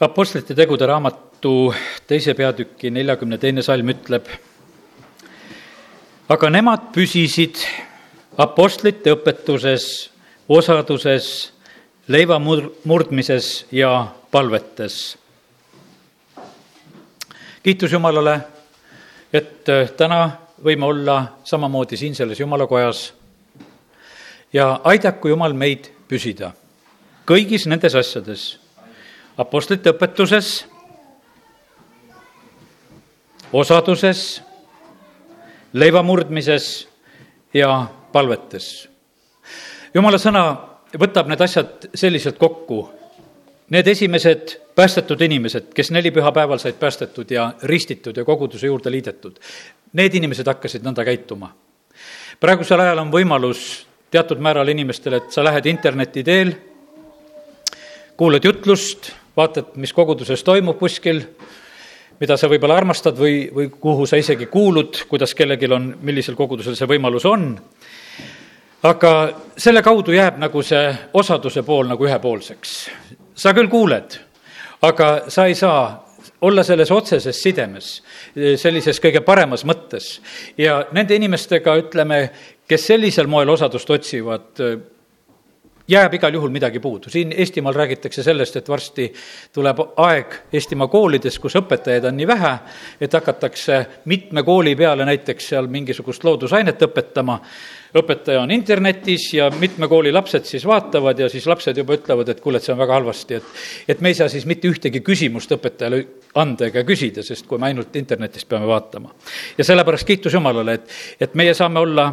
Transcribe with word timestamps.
Apostlite 0.00 0.52
tegude 0.52 0.84
raamatu 0.84 1.72
teise 2.04 2.34
peatüki 2.36 2.90
neljakümne 2.92 3.38
teine 3.40 3.62
salm 3.64 3.88
ütleb, 3.88 4.26
aga 6.28 6.50
nemad 6.52 6.90
püsisid 6.92 7.62
apostlite 8.36 9.14
õpetuses, 9.16 9.86
osaduses, 10.52 11.28
leiva 12.12 12.36
mur-, 12.36 12.68
murdmises 12.84 13.64
ja 13.72 14.12
palvetes. 14.30 15.16
kiitus 17.64 17.92
Jumalale, 17.96 18.36
et 19.32 19.64
täna 19.96 20.20
võime 20.62 20.84
olla 20.84 21.16
samamoodi 21.44 21.96
siin 21.96 22.14
selles 22.14 22.40
Jumala 22.40 22.68
kojas 22.68 23.14
ja 24.52 24.80
aidaku 24.84 25.32
Jumal 25.32 25.56
meid 25.56 25.88
püsida 26.08 26.52
kõigis 27.26 27.64
nendes 27.66 27.96
asjades 27.96 28.65
apostlite 29.36 29.92
õpetuses, 29.92 30.64
osaduses, 33.52 34.42
leiva 35.72 36.02
murdmises 36.02 36.88
ja 37.54 37.86
palvetes. 38.12 38.88
jumala 39.94 40.18
sõna 40.18 40.44
võtab 40.96 41.28
need 41.28 41.40
asjad 41.40 41.90
selliselt 41.94 42.38
kokku. 42.38 42.86
Need 43.70 43.88
esimesed 43.90 44.52
päästetud 44.78 45.20
inimesed, 45.26 45.72
kes 45.74 45.90
neli 45.90 46.12
pühapäeval 46.14 46.60
said 46.62 46.76
päästetud 46.78 47.30
ja 47.30 47.48
ristitud 47.62 48.16
ja 48.16 48.24
koguduse 48.24 48.66
juurde 48.66 48.90
liidetud, 48.90 49.40
need 49.92 50.14
inimesed 50.14 50.46
hakkasid 50.46 50.86
nõnda 50.86 51.04
käituma. 51.04 51.52
praegusel 52.40 52.80
ajal 52.80 52.98
on 52.98 53.10
võimalus 53.12 53.86
teatud 54.10 54.38
määral 54.38 54.68
inimestel, 54.68 55.12
et 55.12 55.32
sa 55.32 55.44
lähed 55.44 55.66
interneti 55.66 56.22
teel, 56.22 56.52
kuulad 58.16 58.44
jutlust 58.44 59.10
vaatad, 59.36 59.74
mis 59.76 59.92
koguduses 59.92 60.44
toimub 60.44 60.78
kuskil, 60.78 61.22
mida 62.20 62.36
sa 62.40 62.48
võib-olla 62.48 62.78
armastad 62.80 63.18
või, 63.18 63.46
või 63.52 63.68
kuhu 63.70 64.06
sa 64.08 64.16
isegi 64.20 64.48
kuulud, 64.52 65.02
kuidas 65.10 65.34
kellelgi 65.36 65.68
on, 65.72 65.90
millisel 66.02 66.36
kogudusel 66.38 66.76
see 66.78 66.88
võimalus 66.88 67.26
on. 67.28 67.50
aga 68.86 69.10
selle 69.58 69.82
kaudu 69.82 70.12
jääb 70.12 70.38
nagu 70.38 70.62
see 70.62 70.94
osaduse 71.12 71.62
pool 71.62 71.86
nagu 71.88 72.04
ühepoolseks. 72.04 72.90
sa 73.34 73.52
küll 73.54 73.68
kuuled, 73.68 74.18
aga 74.82 75.28
sa 75.28 75.46
ei 75.46 75.54
saa 75.54 76.06
olla 76.40 76.62
selles 76.62 76.90
otseses 76.90 77.42
sidemes, 77.42 78.02
sellises 78.56 79.00
kõige 79.00 79.20
paremas 79.20 79.64
mõttes. 79.64 80.20
ja 80.58 80.86
nende 80.92 81.14
inimestega, 81.14 81.76
ütleme, 81.76 82.30
kes 82.68 82.86
sellisel 82.86 83.26
moel 83.26 83.48
osadust 83.48 83.90
otsivad, 83.90 84.62
jääb 85.88 86.14
igal 86.14 86.34
juhul 86.34 86.50
midagi 86.50 86.80
puudu. 86.80 87.10
siin 87.10 87.34
Eestimaal 87.36 87.74
räägitakse 87.74 88.22
sellest, 88.22 88.56
et 88.56 88.68
varsti 88.68 89.12
tuleb 89.52 89.78
aeg 89.96 90.34
Eestimaa 90.52 90.88
koolides, 90.88 91.38
kus 91.38 91.56
õpetajaid 91.56 92.08
on 92.08 92.16
nii 92.16 92.26
vähe, 92.26 92.52
et 93.00 93.12
hakatakse 93.12 93.86
mitme 94.04 94.42
kooli 94.42 94.76
peale 94.76 95.04
näiteks 95.04 95.48
seal 95.48 95.66
mingisugust 95.66 96.24
loodusainet 96.24 96.82
õpetama, 96.82 97.38
õpetaja 97.96 98.42
on 98.42 98.50
internetis 98.50 99.28
ja 99.34 99.50
mitme 99.50 99.88
kooli 99.88 100.12
lapsed 100.12 100.44
siis 100.44 100.66
vaatavad 100.66 101.18
ja 101.18 101.28
siis 101.28 101.46
lapsed 101.46 101.76
juba 101.76 101.94
ütlevad, 101.94 102.28
et 102.28 102.40
kuule, 102.40 102.58
et 102.58 102.66
see 102.66 102.74
on 102.74 102.82
väga 102.82 103.00
halvasti, 103.00 103.34
et 103.34 103.94
et 103.94 104.00
me 104.00 104.10
ei 104.10 104.14
saa 104.14 104.28
siis 104.28 104.46
mitte 104.46 104.68
ühtegi 104.68 105.00
küsimust 105.00 105.52
õpetajale 105.52 106.04
anda 106.34 106.66
ega 106.66 106.82
küsida, 106.84 107.22
sest 107.22 107.46
kui 107.46 107.58
me 107.58 107.70
ainult 107.70 107.94
internetist 107.96 108.48
peame 108.48 108.66
vaatama. 108.66 109.14
ja 109.58 109.64
sellepärast 109.64 110.06
kiitus 110.06 110.34
Jumalale, 110.34 110.74
et, 110.74 110.90
et 111.20 111.34
meie 111.34 111.54
saame 111.54 111.80
olla 111.80 112.12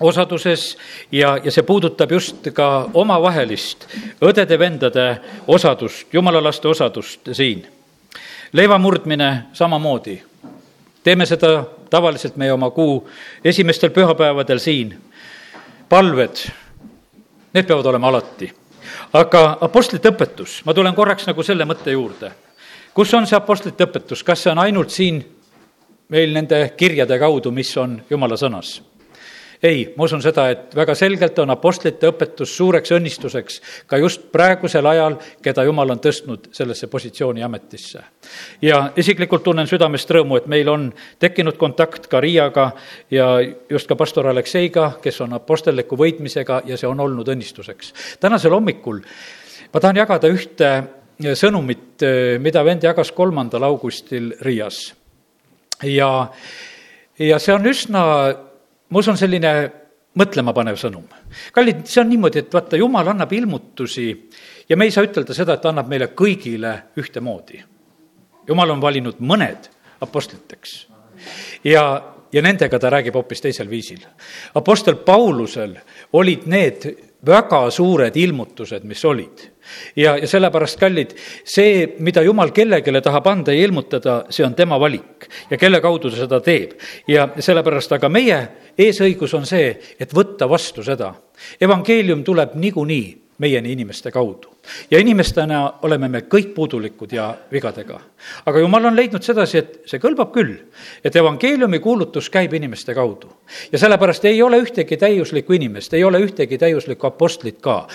osaduses 0.00 0.78
ja, 1.12 1.38
ja 1.44 1.52
see 1.52 1.62
puudutab 1.66 2.12
just 2.12 2.48
ka 2.54 2.88
omavahelist 2.94 3.86
õdede-vendade 4.24 5.06
osadust, 5.48 6.08
jumala 6.12 6.42
laste 6.42 6.68
osadust 6.68 7.32
siin. 7.32 7.66
leiva 8.52 8.78
murdmine 8.78 9.46
samamoodi. 9.52 10.22
teeme 11.02 11.26
seda 11.26 11.64
tavaliselt 11.90 12.36
meie 12.36 12.52
oma 12.52 12.70
kuu 12.70 13.08
esimestel 13.44 13.90
pühapäevadel 13.90 14.58
siin. 14.58 14.98
palved, 15.88 16.36
need 17.52 17.66
peavad 17.66 17.86
olema 17.86 18.08
alati. 18.08 18.52
aga 19.12 19.58
apostlite 19.60 20.08
õpetus, 20.08 20.62
ma 20.64 20.74
tulen 20.74 20.94
korraks 20.94 21.26
nagu 21.26 21.42
selle 21.42 21.64
mõtte 21.64 21.90
juurde. 21.90 22.32
kus 22.94 23.14
on 23.14 23.26
see 23.26 23.36
apostlite 23.36 23.84
õpetus, 23.84 24.24
kas 24.24 24.42
see 24.42 24.52
on 24.52 24.58
ainult 24.58 24.90
siin 24.90 25.24
meil 26.08 26.32
nende 26.32 26.72
kirjade 26.76 27.18
kaudu, 27.18 27.50
mis 27.50 27.76
on 27.76 28.00
jumala 28.10 28.36
sõnas? 28.36 28.80
Ei, 29.62 29.92
ma 29.96 30.04
usun 30.04 30.22
seda, 30.24 30.46
et 30.50 30.74
väga 30.76 30.94
selgelt 30.96 31.38
on 31.42 31.52
apostlite 31.52 32.08
õpetus 32.08 32.52
suureks 32.56 32.92
õnnistuseks 32.96 33.60
ka 33.90 33.98
just 34.00 34.30
praegusel 34.32 34.86
ajal, 34.86 35.18
keda 35.42 35.64
Jumal 35.68 35.92
on 35.92 36.00
tõstnud 36.00 36.48
sellesse 36.56 36.86
positsiooni 36.86 37.42
ametisse. 37.42 38.02
ja 38.62 38.92
isiklikult 38.96 39.42
tunnen 39.42 39.66
südamest 39.66 40.10
rõõmu, 40.10 40.36
et 40.36 40.46
meil 40.46 40.68
on 40.68 40.92
tekkinud 41.18 41.56
kontakt 41.56 42.06
ka 42.06 42.20
Riiaga 42.20 42.70
ja 43.10 43.38
just 43.70 43.88
ka 43.88 43.96
pastor 43.96 44.26
Alekseiga, 44.26 44.92
kes 45.02 45.20
on 45.20 45.32
apostelliku 45.32 45.96
võitmisega 45.96 46.62
ja 46.64 46.76
see 46.76 46.88
on 46.88 47.00
olnud 47.00 47.28
õnnistuseks. 47.28 47.94
tänasel 48.20 48.52
hommikul 48.52 49.02
ma 49.72 49.80
tahan 49.80 49.96
jagada 49.96 50.28
ühte 50.28 50.70
sõnumit, 51.20 52.00
mida 52.40 52.64
vend 52.64 52.84
jagas 52.84 53.12
kolmandal 53.12 53.62
augustil 53.68 54.32
Riias. 54.40 54.94
ja, 55.82 56.30
ja 57.18 57.38
see 57.38 57.54
on 57.54 57.66
üsna 57.66 58.04
ma 58.90 58.98
usun, 58.98 59.18
selline 59.18 59.54
mõtlemapanev 60.18 60.78
sõnum. 60.78 61.04
kallid, 61.52 61.84
see 61.86 62.00
on 62.02 62.08
niimoodi, 62.10 62.44
et 62.44 62.54
vaata, 62.54 62.76
jumal 62.76 63.08
annab 63.12 63.32
ilmutusi 63.32 64.06
ja 64.68 64.76
me 64.76 64.88
ei 64.88 64.94
saa 64.94 65.06
ütelda 65.06 65.34
seda, 65.34 65.54
et 65.54 65.62
ta 65.62 65.70
annab 65.70 65.88
meile 65.88 66.10
kõigile 66.14 66.74
ühtemoodi. 66.98 67.62
jumal 68.48 68.70
on 68.70 68.80
valinud 68.80 69.20
mõned 69.20 69.70
apostliteks 70.00 70.86
ja, 71.64 71.84
ja 72.32 72.42
nendega 72.42 72.78
ta 72.78 72.90
räägib 72.90 73.14
hoopis 73.14 73.40
teisel 73.40 73.70
viisil. 73.70 74.02
Apostel 74.54 74.96
Paulusel 74.96 75.76
olid 76.12 76.46
need 76.46 76.86
väga 77.26 77.62
suured 77.70 78.16
ilmutused, 78.16 78.84
mis 78.84 79.04
olid. 79.04 79.46
ja, 79.96 80.16
ja 80.16 80.26
sellepärast, 80.28 80.78
kallid, 80.80 81.12
see, 81.44 81.86
mida 82.00 82.22
jumal 82.26 82.50
kellelegi 82.50 83.02
tahab 83.04 83.26
anda 83.30 83.52
ja 83.54 83.66
ilmutada, 83.66 84.16
see 84.30 84.44
on 84.46 84.54
tema 84.54 84.80
valik 84.80 85.28
ja 85.50 85.58
kelle 85.60 85.80
kaudu 85.80 86.10
ta 86.10 86.16
seda 86.16 86.40
teeb. 86.40 86.72
ja 87.08 87.28
sellepärast, 87.38 87.92
aga 87.92 88.08
meie 88.08 88.40
eesõigus 88.78 89.34
on 89.34 89.46
see, 89.46 89.74
et 90.00 90.14
võtta 90.14 90.48
vastu 90.48 90.82
seda. 90.82 91.14
evangeelium 91.60 92.24
tuleb 92.24 92.54
niikuinii 92.54 93.29
meieni 93.40 93.72
inimeste 93.72 94.10
kaudu. 94.10 94.48
ja 94.90 94.98
inimestena 94.98 95.72
oleme 95.82 96.08
me 96.08 96.20
kõik 96.20 96.52
puudulikud 96.54 97.12
ja 97.12 97.34
vigadega. 97.52 98.00
aga 98.46 98.58
jumal 98.58 98.84
on 98.84 98.96
leidnud 98.96 99.22
sedasi, 99.22 99.58
et 99.58 99.80
see 99.88 100.00
kõlbab 100.00 100.32
küll, 100.34 100.52
et 101.04 101.16
evangeeliumi 101.16 101.78
kuulutus 101.78 102.30
käib 102.30 102.52
inimeste 102.54 102.94
kaudu. 102.94 103.32
ja 103.72 103.78
sellepärast 103.78 104.24
ei 104.24 104.42
ole 104.42 104.60
ühtegi 104.60 104.96
täiuslikku 104.96 105.52
inimest, 105.52 105.94
ei 105.94 106.04
ole 106.04 106.20
ühtegi 106.20 106.58
täiuslikku 106.58 107.06
apostlit 107.06 107.60
ka. 107.60 107.86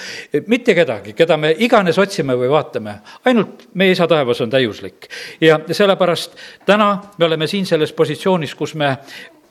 mitte 0.48 0.76
kedagi, 0.76 1.14
keda 1.14 1.38
me 1.38 1.56
iganes 1.58 2.00
otsime 2.00 2.34
või 2.34 2.50
vaatame, 2.50 2.96
ainult 3.26 3.68
meie 3.74 3.92
isa 3.92 4.08
taevas 4.08 4.42
on 4.42 4.50
täiuslik. 4.50 5.08
ja 5.42 5.60
sellepärast 5.72 6.36
täna 6.66 7.02
me 7.18 7.26
oleme 7.26 7.48
siin 7.48 7.66
selles 7.66 7.94
positsioonis, 7.94 8.56
kus 8.56 8.76
me 8.76 8.98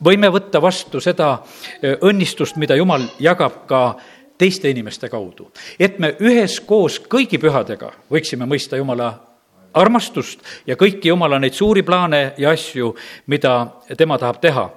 võime 0.04 0.30
võtta 0.32 0.60
vastu 0.62 1.00
seda 1.00 1.38
õnnistust, 1.82 2.56
mida 2.56 2.76
Jumal 2.76 3.06
jagab 3.22 3.64
ka 3.70 3.84
teiste 4.44 4.70
inimeste 4.70 5.08
kaudu. 5.08 5.50
et 5.80 5.98
me 5.98 6.14
üheskoos 6.20 7.00
kõigi 7.08 7.40
pühadega 7.40 7.92
võiksime 8.12 8.48
mõista 8.48 8.76
Jumala 8.76 9.14
armastust 9.74 10.44
ja 10.66 10.76
kõiki 10.76 11.08
Jumala 11.08 11.38
neid 11.40 11.56
suuri 11.56 11.82
plaane 11.82 12.34
ja 12.38 12.50
asju, 12.50 12.94
mida 13.26 13.54
tema 13.96 14.18
tahab 14.18 14.40
teha 14.40 14.70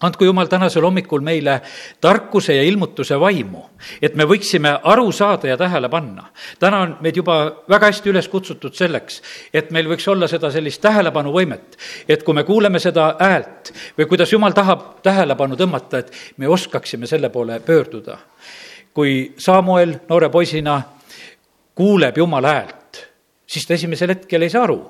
andku 0.00 0.24
Jumal 0.24 0.46
tänasel 0.46 0.82
hommikul 0.82 1.20
meile 1.20 1.60
tarkuse 2.00 2.54
ja 2.56 2.62
ilmutuse 2.62 3.18
vaimu, 3.20 3.62
et 4.02 4.14
me 4.16 4.24
võiksime 4.24 4.72
aru 4.82 5.12
saada 5.12 5.48
ja 5.48 5.56
tähele 5.60 5.88
panna. 5.88 6.30
täna 6.58 6.80
on 6.80 6.96
meid 7.00 7.16
juba 7.16 7.36
väga 7.68 7.90
hästi 7.92 8.10
üles 8.10 8.28
kutsutud 8.28 8.74
selleks, 8.74 9.22
et 9.52 9.70
meil 9.70 9.88
võiks 9.88 10.08
olla 10.08 10.28
seda 10.28 10.50
sellist 10.50 10.80
tähelepanuvõimet, 10.80 11.78
et 12.08 12.22
kui 12.22 12.34
me 12.34 12.44
kuuleme 12.44 12.78
seda 12.78 13.14
häält 13.20 13.72
või 13.98 14.06
kuidas 14.06 14.32
Jumal 14.32 14.56
tahab 14.56 15.02
tähelepanu 15.02 15.56
tõmmata, 15.56 15.98
et 15.98 16.12
me 16.36 16.48
oskaksime 16.48 17.06
selle 17.06 17.28
poole 17.28 17.60
pöörduda 17.60 18.18
kui 18.94 19.34
Samuel 19.38 19.94
noore 20.08 20.28
poisina 20.28 20.80
kuuleb 21.74 22.16
Jumala 22.18 22.54
häält, 22.54 23.04
siis 23.46 23.66
ta 23.66 23.74
esimesel 23.74 24.14
hetkel 24.14 24.42
ei 24.42 24.50
saa 24.50 24.64
aru. 24.64 24.80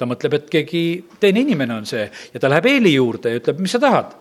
ta 0.00 0.06
mõtleb, 0.08 0.32
et 0.32 0.46
keegi 0.48 1.04
teine 1.20 1.42
inimene 1.44 1.74
on 1.74 1.84
see 1.86 2.06
ja 2.32 2.40
ta 2.40 2.48
läheb 2.48 2.66
Eeli 2.66 2.94
juurde 2.94 3.34
ja 3.34 3.36
ütleb, 3.36 3.58
mis 3.60 3.72
sa 3.76 3.78
tahad 3.78 4.14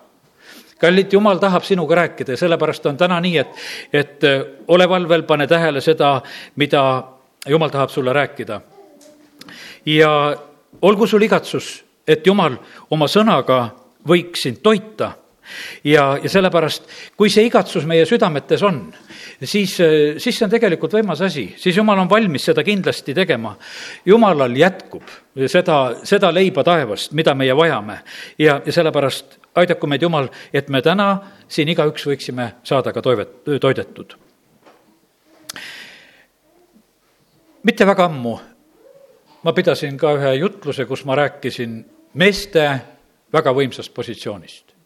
kallid, 0.79 1.13
jumal 1.13 1.39
tahab 1.39 1.63
sinuga 1.63 1.95
rääkida 1.95 2.35
ja 2.35 2.37
sellepärast 2.37 2.85
on 2.85 2.97
täna 2.97 3.19
nii, 3.23 3.37
et, 3.37 3.55
et 3.93 4.23
äh, 4.23 4.43
ole 4.67 4.89
valvel, 4.89 5.23
pane 5.23 5.47
tähele 5.47 5.81
seda, 5.81 6.21
mida 6.55 6.83
jumal 7.47 7.69
tahab 7.69 7.89
sulle 7.89 8.13
rääkida. 8.13 8.61
ja 9.85 10.35
olgu 10.81 11.07
sul 11.07 11.21
igatsus, 11.21 11.83
et 12.07 12.27
jumal 12.27 12.57
oma 12.91 13.07
sõnaga 13.07 13.69
võiks 14.07 14.43
sind 14.43 14.61
toita 14.63 15.11
ja, 15.83 16.17
ja 16.23 16.29
sellepärast, 16.29 16.89
kui 17.17 17.29
see 17.29 17.45
igatsus 17.47 17.85
meie 17.89 18.05
südametes 18.09 18.63
on, 18.63 18.81
siis, 19.43 19.75
siis 20.17 20.35
see 20.35 20.45
on 20.45 20.51
tegelikult 20.51 20.93
võimas 20.99 21.21
asi, 21.25 21.49
siis 21.57 21.77
jumal 21.77 21.99
on 22.01 22.09
valmis 22.09 22.49
seda 22.49 22.63
kindlasti 22.63 23.15
tegema. 23.17 23.55
jumalal 24.05 24.55
jätkub 24.57 25.03
seda, 25.47 25.79
seda 26.03 26.31
leiba 26.33 26.63
taevast, 26.63 27.13
mida 27.17 27.35
meie 27.35 27.55
vajame 27.55 27.99
ja, 28.37 28.59
ja 28.65 28.73
sellepärast 28.73 29.39
aidaku 29.55 29.87
meid 29.87 30.01
Jumal, 30.01 30.29
et 30.53 30.69
me 30.69 30.81
täna 30.81 31.09
siin 31.47 31.69
igaüks 31.69 32.05
võiksime 32.07 32.53
saada 32.63 32.93
ka 32.93 33.01
toivet, 33.01 33.43
toidetud. 33.61 34.15
mitte 37.63 37.85
väga 37.85 38.05
ammu 38.05 38.37
ma 39.43 39.53
pidasin 39.53 39.97
ka 39.97 40.13
ühe 40.17 40.33
jutluse, 40.39 40.85
kus 40.85 41.05
ma 41.05 41.15
rääkisin 41.15 41.79
meeste 42.13 42.65
väga 43.33 43.53
võimsast 43.53 43.93
positsioonist 43.93 44.78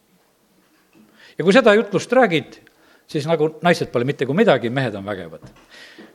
ja 1.37 1.43
kui 1.43 1.53
seda 1.53 1.73
jutlust 1.73 2.13
räägid, 2.13 2.59
siis 3.07 3.27
nagu 3.29 3.55
naised 3.61 3.91
pole 3.91 4.05
mitte 4.07 4.25
kui 4.25 4.35
midagi, 4.37 4.69
mehed 4.69 4.95
on 4.95 5.05
vägevad. 5.05 5.49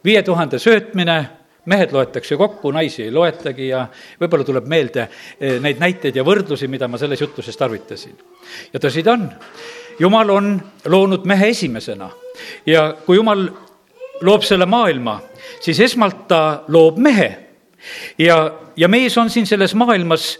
viie 0.05 0.23
tuhande 0.23 0.59
söötmine, 0.59 1.19
mehed 1.65 1.93
loetakse 1.93 2.37
kokku, 2.37 2.71
naisi 2.73 3.03
ei 3.03 3.13
loetagi 3.13 3.69
ja 3.69 3.87
võib-olla 4.21 4.45
tuleb 4.45 4.67
meelde 4.67 5.09
eh, 5.41 5.59
neid 5.61 5.81
näiteid 5.81 6.17
ja 6.17 6.25
võrdlusi, 6.25 6.69
mida 6.69 6.89
ma 6.89 6.99
selles 6.99 7.21
jutluses 7.21 7.57
tarvitasin. 7.57 8.17
ja 8.73 8.81
tõsi 8.81 9.05
ta 9.05 9.13
on, 9.13 9.29
jumal 9.99 10.31
on 10.31 10.55
loonud 10.85 11.27
mehe 11.27 11.49
esimesena 11.49 12.11
ja 12.67 12.95
kui 13.07 13.17
jumal 13.17 13.49
loob 14.21 14.43
selle 14.43 14.67
maailma, 14.67 15.21
siis 15.61 15.81
esmalt 15.81 16.27
ta 16.29 16.65
loob 16.69 16.99
mehe 16.99 17.48
ja, 18.19 18.39
ja 18.77 18.89
mees 18.89 19.19
on 19.19 19.31
siin 19.31 19.47
selles 19.47 19.75
maailmas 19.75 20.39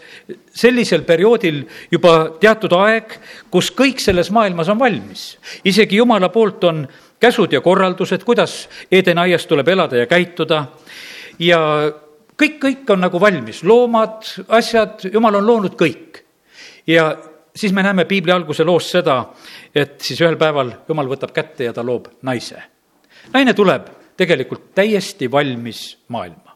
sellisel 0.53 1.03
perioodil 1.07 1.63
juba 1.91 2.15
teatud 2.39 2.73
aeg, 2.77 3.15
kus 3.51 3.71
kõik 3.75 4.01
selles 4.03 4.31
maailmas 4.31 4.69
on 4.69 4.79
valmis. 4.79 5.37
isegi 5.65 5.99
jumala 6.01 6.29
poolt 6.29 6.63
on 6.63 6.87
käsud 7.19 7.53
ja 7.53 7.61
korraldused, 7.61 8.23
kuidas 8.23 8.69
Edeni 8.91 9.27
aias 9.27 9.45
tuleb 9.45 9.67
elada 9.67 9.97
ja 9.97 10.07
käituda 10.07 10.65
ja 11.39 11.59
kõik, 12.39 12.59
kõik 12.59 12.93
on 12.93 13.03
nagu 13.03 13.19
valmis, 13.21 13.63
loomad, 13.63 14.23
asjad, 14.47 15.09
jumal 15.13 15.39
on 15.41 15.47
loonud 15.47 15.75
kõik. 15.79 16.23
ja 16.87 17.15
siis 17.55 17.73
me 17.73 17.83
näeme 17.83 18.05
piibli 18.05 18.31
alguse 18.31 18.63
loos 18.63 18.91
seda, 18.91 19.23
et 19.75 20.01
siis 20.01 20.21
ühel 20.21 20.37
päeval 20.37 20.71
jumal 20.87 21.09
võtab 21.11 21.33
kätte 21.35 21.67
ja 21.67 21.73
ta 21.73 21.83
loob 21.83 22.07
naise. 22.21 22.63
naine 23.33 23.53
tuleb 23.53 23.89
tegelikult 24.17 24.73
täiesti 24.75 25.31
valmis 25.31 25.97
maailma 26.07 26.48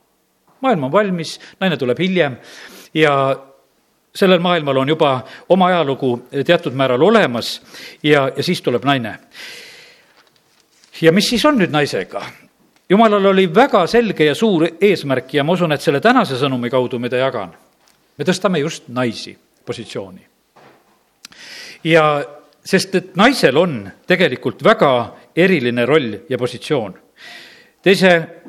maailm 0.63 0.87
on 0.87 0.91
valmis, 0.91 1.37
naine 1.59 1.77
tuleb 1.77 1.99
hiljem 1.99 2.37
ja 2.93 3.13
sellel 4.15 4.39
maailmal 4.39 4.77
on 4.77 4.89
juba 4.89 5.11
oma 5.49 5.67
ajalugu 5.71 6.13
teatud 6.45 6.73
määral 6.77 7.01
olemas 7.01 7.61
ja, 8.03 8.31
ja 8.35 8.43
siis 8.43 8.61
tuleb 8.61 8.85
naine. 8.85 9.17
ja 11.01 11.11
mis 11.11 11.29
siis 11.29 11.45
on 11.45 11.57
nüüd 11.59 11.73
naisega? 11.73 12.21
jumalal 12.89 13.25
oli 13.25 13.47
väga 13.55 13.87
selge 13.87 14.25
ja 14.25 14.35
suur 14.35 14.67
eesmärk 14.81 15.33
ja 15.33 15.43
ma 15.43 15.53
usun, 15.53 15.71
et 15.71 15.81
selle 15.81 16.01
tänase 16.01 16.37
sõnumi 16.37 16.69
kaudu, 16.69 16.99
mida 16.99 17.17
jagan, 17.17 17.53
me 18.17 18.25
tõstame 18.25 18.61
just 18.61 18.87
naisi 18.87 19.37
positsiooni. 19.65 20.21
ja 21.83 22.05
sest 22.65 22.95
et 22.95 23.15
naisel 23.15 23.57
on 23.57 23.81
tegelikult 24.07 24.63
väga 24.63 24.93
eriline 25.35 25.85
roll 25.85 26.13
ja 26.29 26.37
positsioon. 26.37 26.93
teise 27.81 28.42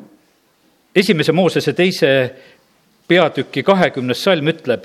esimese 0.94 1.32
Moosese 1.32 1.73
teise 1.73 2.11
peatüki 3.08 3.62
kahekümnes 3.62 4.25
salm 4.25 4.49
ütleb, 4.49 4.85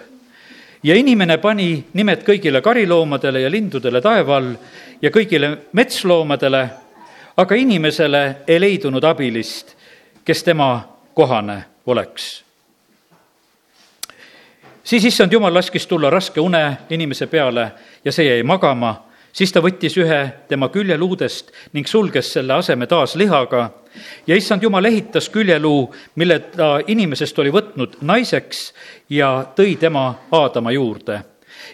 ja 0.83 0.95
inimene 0.95 1.37
pani 1.37 1.83
nimed 1.93 2.23
kõigile 2.27 2.61
kariloomadele 2.63 3.43
ja 3.43 3.51
lindudele 3.51 4.01
taeva 4.01 4.37
all 4.39 4.53
ja 5.01 5.11
kõigile 5.11 5.51
metsloomadele, 5.73 6.61
aga 7.37 7.55
inimesele 7.55 8.23
ei 8.47 8.59
leidunud 8.59 9.03
abilist, 9.03 9.75
kes 10.25 10.43
tema 10.43 10.71
kohane 11.13 11.63
oleks. 11.85 12.43
siis 14.83 15.05
issand 15.05 15.33
jumal 15.33 15.53
laskis 15.53 15.87
tulla 15.87 16.09
raske 16.09 16.41
une 16.41 16.77
inimese 16.89 17.27
peale 17.27 17.71
ja 18.05 18.11
see 18.11 18.25
jäi 18.25 18.43
magama 18.43 19.08
siis 19.33 19.51
ta 19.53 19.61
võttis 19.61 19.97
ühe 19.97 20.19
tema 20.47 20.69
küljeluudest 20.69 21.51
ning 21.73 21.87
sulges 21.87 22.33
selle 22.33 22.53
aseme 22.53 22.87
taas 22.87 23.15
lihaga 23.15 23.69
ja 24.27 24.35
issand 24.35 24.63
jumal 24.63 24.85
ehitas 24.85 25.29
küljeluu, 25.29 25.93
mille 26.15 26.39
ta 26.39 26.79
inimesest 26.87 27.39
oli 27.39 27.51
võtnud 27.53 27.99
naiseks 28.01 28.73
ja 29.09 29.31
tõi 29.55 29.75
tema 29.79 30.13
Aadama 30.31 30.71
juurde. 30.71 31.21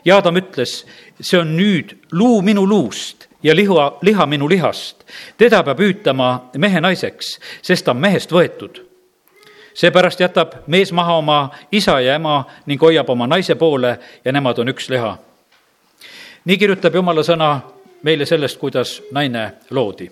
ja 0.05 0.15
Aadam 0.15 0.37
ütles, 0.37 0.85
see 1.19 1.39
on 1.39 1.55
nüüd 1.57 1.95
luu 2.11 2.41
minu 2.41 2.65
luust 2.67 3.27
ja 3.43 3.55
liha, 3.55 3.97
liha 4.01 4.25
minu 4.25 4.49
lihast. 4.49 5.05
teda 5.37 5.63
peab 5.63 5.79
hüütama 5.79 6.49
mehe 6.57 6.81
naiseks, 6.81 7.39
sest 7.61 7.85
ta 7.85 7.91
on 7.91 8.01
mehest 8.01 8.31
võetud 8.31 8.81
seepärast 9.75 10.19
jätab 10.19 10.53
mees 10.67 10.91
maha 10.91 11.17
oma 11.17 11.49
isa 11.71 11.99
ja 11.99 12.15
ema 12.15 12.45
ning 12.65 12.81
hoiab 12.81 13.09
oma 13.09 13.27
naise 13.27 13.55
poole 13.55 13.99
ja 14.25 14.31
nemad 14.31 14.59
on 14.59 14.71
üks 14.71 14.89
liha 14.89 15.17
nii 16.45 16.57
kirjutab 16.57 16.95
jumala 16.95 17.23
sõna 17.25 17.49
meile 18.05 18.25
sellest, 18.25 18.59
kuidas 18.61 18.99
naine 19.11 19.45
loodi. 19.69 20.09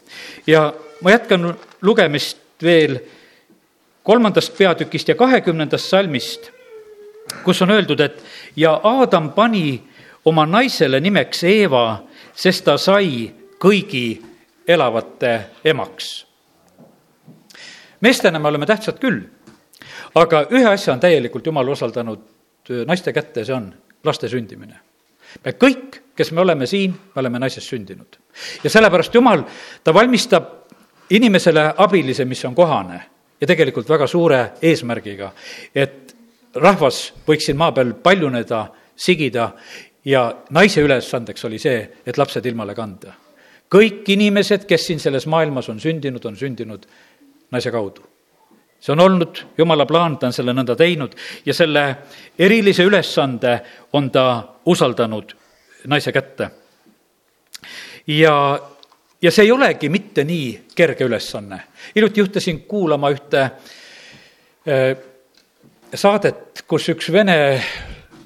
ja 0.47 0.73
ma 1.01 1.11
jätkan 1.11 1.53
lugemist 1.81 2.37
veel 2.63 2.99
kolmandast 4.03 4.57
peatükist 4.57 5.07
ja 5.07 5.15
kahekümnendast 5.15 5.89
salmist, 5.89 6.51
kus 7.43 7.61
on 7.61 7.71
öeldud, 7.71 7.99
et 7.99 8.23
ja 8.55 8.73
Aadam 8.83 9.31
pani 9.31 9.83
oma 10.25 10.45
naisele 10.45 10.99
nimeks 10.99 11.43
Eeva, 11.43 12.03
sest 12.35 12.65
ta 12.65 12.77
sai 12.77 13.31
kõigi 13.59 14.21
elavate 14.67 15.39
emaks. 15.65 16.25
meestena 18.01 18.39
me 18.39 18.47
oleme 18.47 18.65
tähtsad 18.65 18.99
küll, 18.99 19.21
aga 20.15 20.47
ühe 20.51 20.65
asja 20.65 20.93
on 20.93 20.99
täielikult 20.99 21.45
Jumal 21.45 21.67
usaldanud 21.67 22.19
naiste 22.87 23.13
kätte, 23.13 23.45
see 23.45 23.55
on 23.55 23.73
laste 24.03 24.27
sündimine 24.27 24.79
me 25.41 25.53
kõik, 25.57 25.99
kes 26.15 26.31
me 26.31 26.41
oleme 26.41 26.67
siin, 26.67 26.91
me 26.91 27.19
oleme 27.19 27.39
naisest 27.39 27.69
sündinud. 27.69 28.19
ja 28.63 28.69
sellepärast 28.69 29.15
Jumal, 29.15 29.43
ta 29.83 29.93
valmistab 29.93 30.43
inimesele 31.09 31.73
abilise, 31.77 32.25
mis 32.25 32.45
on 32.45 32.55
kohane 32.55 33.01
ja 33.41 33.47
tegelikult 33.47 33.89
väga 33.89 34.07
suure 34.07 34.43
eesmärgiga, 34.61 35.31
et 35.75 36.15
rahvas 36.55 37.13
võiks 37.27 37.49
siin 37.49 37.57
maa 37.57 37.71
peal 37.71 37.93
paljuneda, 37.93 38.67
sigida 38.95 39.51
ja 40.05 40.27
naise 40.49 40.81
ülesandeks 40.81 41.45
oli 41.45 41.59
see, 41.59 41.81
et 42.05 42.17
lapsed 42.17 42.45
ilmale 42.45 42.75
kanda. 42.75 43.13
kõik 43.73 44.09
inimesed, 44.13 44.65
kes 44.69 44.85
siin 44.85 44.99
selles 44.99 45.25
maailmas 45.27 45.69
on 45.69 45.79
sündinud, 45.79 46.25
on 46.25 46.35
sündinud 46.37 46.85
naise 47.51 47.71
kaudu 47.71 48.13
see 48.83 48.91
on 48.91 48.99
olnud 48.99 49.39
jumala 49.57 49.85
plaan, 49.85 50.17
ta 50.17 50.27
on 50.27 50.33
selle 50.35 50.53
nõnda 50.53 50.75
teinud 50.75 51.15
ja 51.45 51.53
selle 51.53 51.83
erilise 52.37 52.83
ülesande 52.83 53.53
on 53.93 54.09
ta 54.11 54.25
usaldanud 54.65 55.31
naise 55.87 56.11
kätte. 56.11 56.49
ja, 58.07 58.59
ja 59.21 59.31
see 59.31 59.45
ei 59.45 59.51
olegi 59.51 59.89
mitte 59.89 60.23
nii 60.23 60.69
kerge 60.75 61.03
ülesanne. 61.03 61.59
hiljuti 61.95 62.19
juhtusin 62.19 62.61
kuulama 62.67 63.11
ühte 63.13 63.41
äh, 63.41 64.97
saadet, 65.93 66.63
kus 66.67 66.89
üks 66.89 67.11
vene 67.11 67.37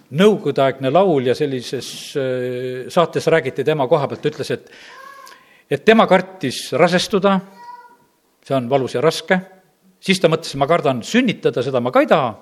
nõukogudeaegne 0.09 0.91
laulja 0.91 1.35
sellises 1.35 2.13
äh, 2.15 2.87
saates 2.89 3.27
räägiti 3.27 3.63
tema 3.63 3.87
koha 3.87 4.07
pealt, 4.07 4.25
ütles, 4.25 4.51
et 4.51 4.71
et 5.69 5.83
tema 5.85 6.07
kartis 6.07 6.71
rasestuda, 6.71 7.39
see 8.47 8.55
on 8.55 8.69
valus 8.69 8.93
ja 8.95 9.01
raske 9.03 9.41
siis 10.03 10.21
ta 10.21 10.29
mõtles, 10.31 10.55
ma 10.59 10.67
kardan 10.69 11.01
sünnitada, 11.05 11.63
seda 11.65 11.81
ma 11.83 11.93
ka 11.93 12.03
ei 12.03 12.09
taha. 12.09 12.35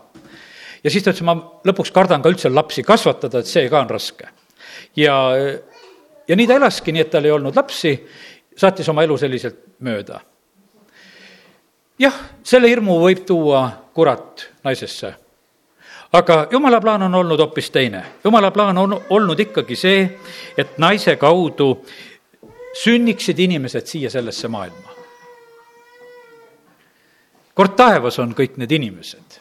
ja 0.83 0.91
siis 0.91 1.03
ta 1.03 1.13
ütles, 1.13 1.25
ma 1.25 1.37
lõpuks 1.65 1.93
kardan 1.93 2.23
ka 2.23 2.31
üldse 2.31 2.51
lapsi 2.51 2.83
kasvatada, 2.83 3.41
et 3.41 3.49
see 3.49 3.69
ka 3.69 3.81
on 3.81 3.89
raske. 3.89 4.29
Ja, 4.95 5.17
ja 6.27 6.35
nii 6.35 6.47
ta 6.47 6.59
elaski, 6.59 6.91
nii 6.91 7.01
et 7.05 7.11
tal 7.11 7.25
ei 7.25 7.31
olnud 7.31 7.55
lapsi, 7.55 7.95
saatis 8.57 8.89
oma 8.89 9.03
elu 9.03 9.17
selliselt 9.17 9.59
mööda. 9.79 10.19
jah, 11.99 12.17
selle 12.43 12.69
hirmu 12.69 12.99
võib 13.03 13.25
tuua 13.25 13.67
kurat 13.93 14.47
naisesse. 14.63 15.13
aga 16.13 16.47
jumala 16.51 16.81
plaan 16.81 17.07
on 17.09 17.15
olnud 17.15 17.39
hoopis 17.39 17.69
teine. 17.69 18.03
jumala 18.23 18.51
plaan 18.51 18.77
on 18.77 18.99
olnud 19.09 19.39
ikkagi 19.39 19.75
see, 19.75 20.09
et 20.57 20.77
naise 20.77 21.15
kaudu 21.15 21.85
sünniksid 22.83 23.39
inimesed 23.39 23.87
siia 23.87 24.09
sellesse 24.09 24.47
maailma 24.47 24.95
kord 27.55 27.75
taevas 27.79 28.19
on 28.19 28.35
kõik 28.35 28.59
need 28.59 28.71
inimesed, 28.75 29.39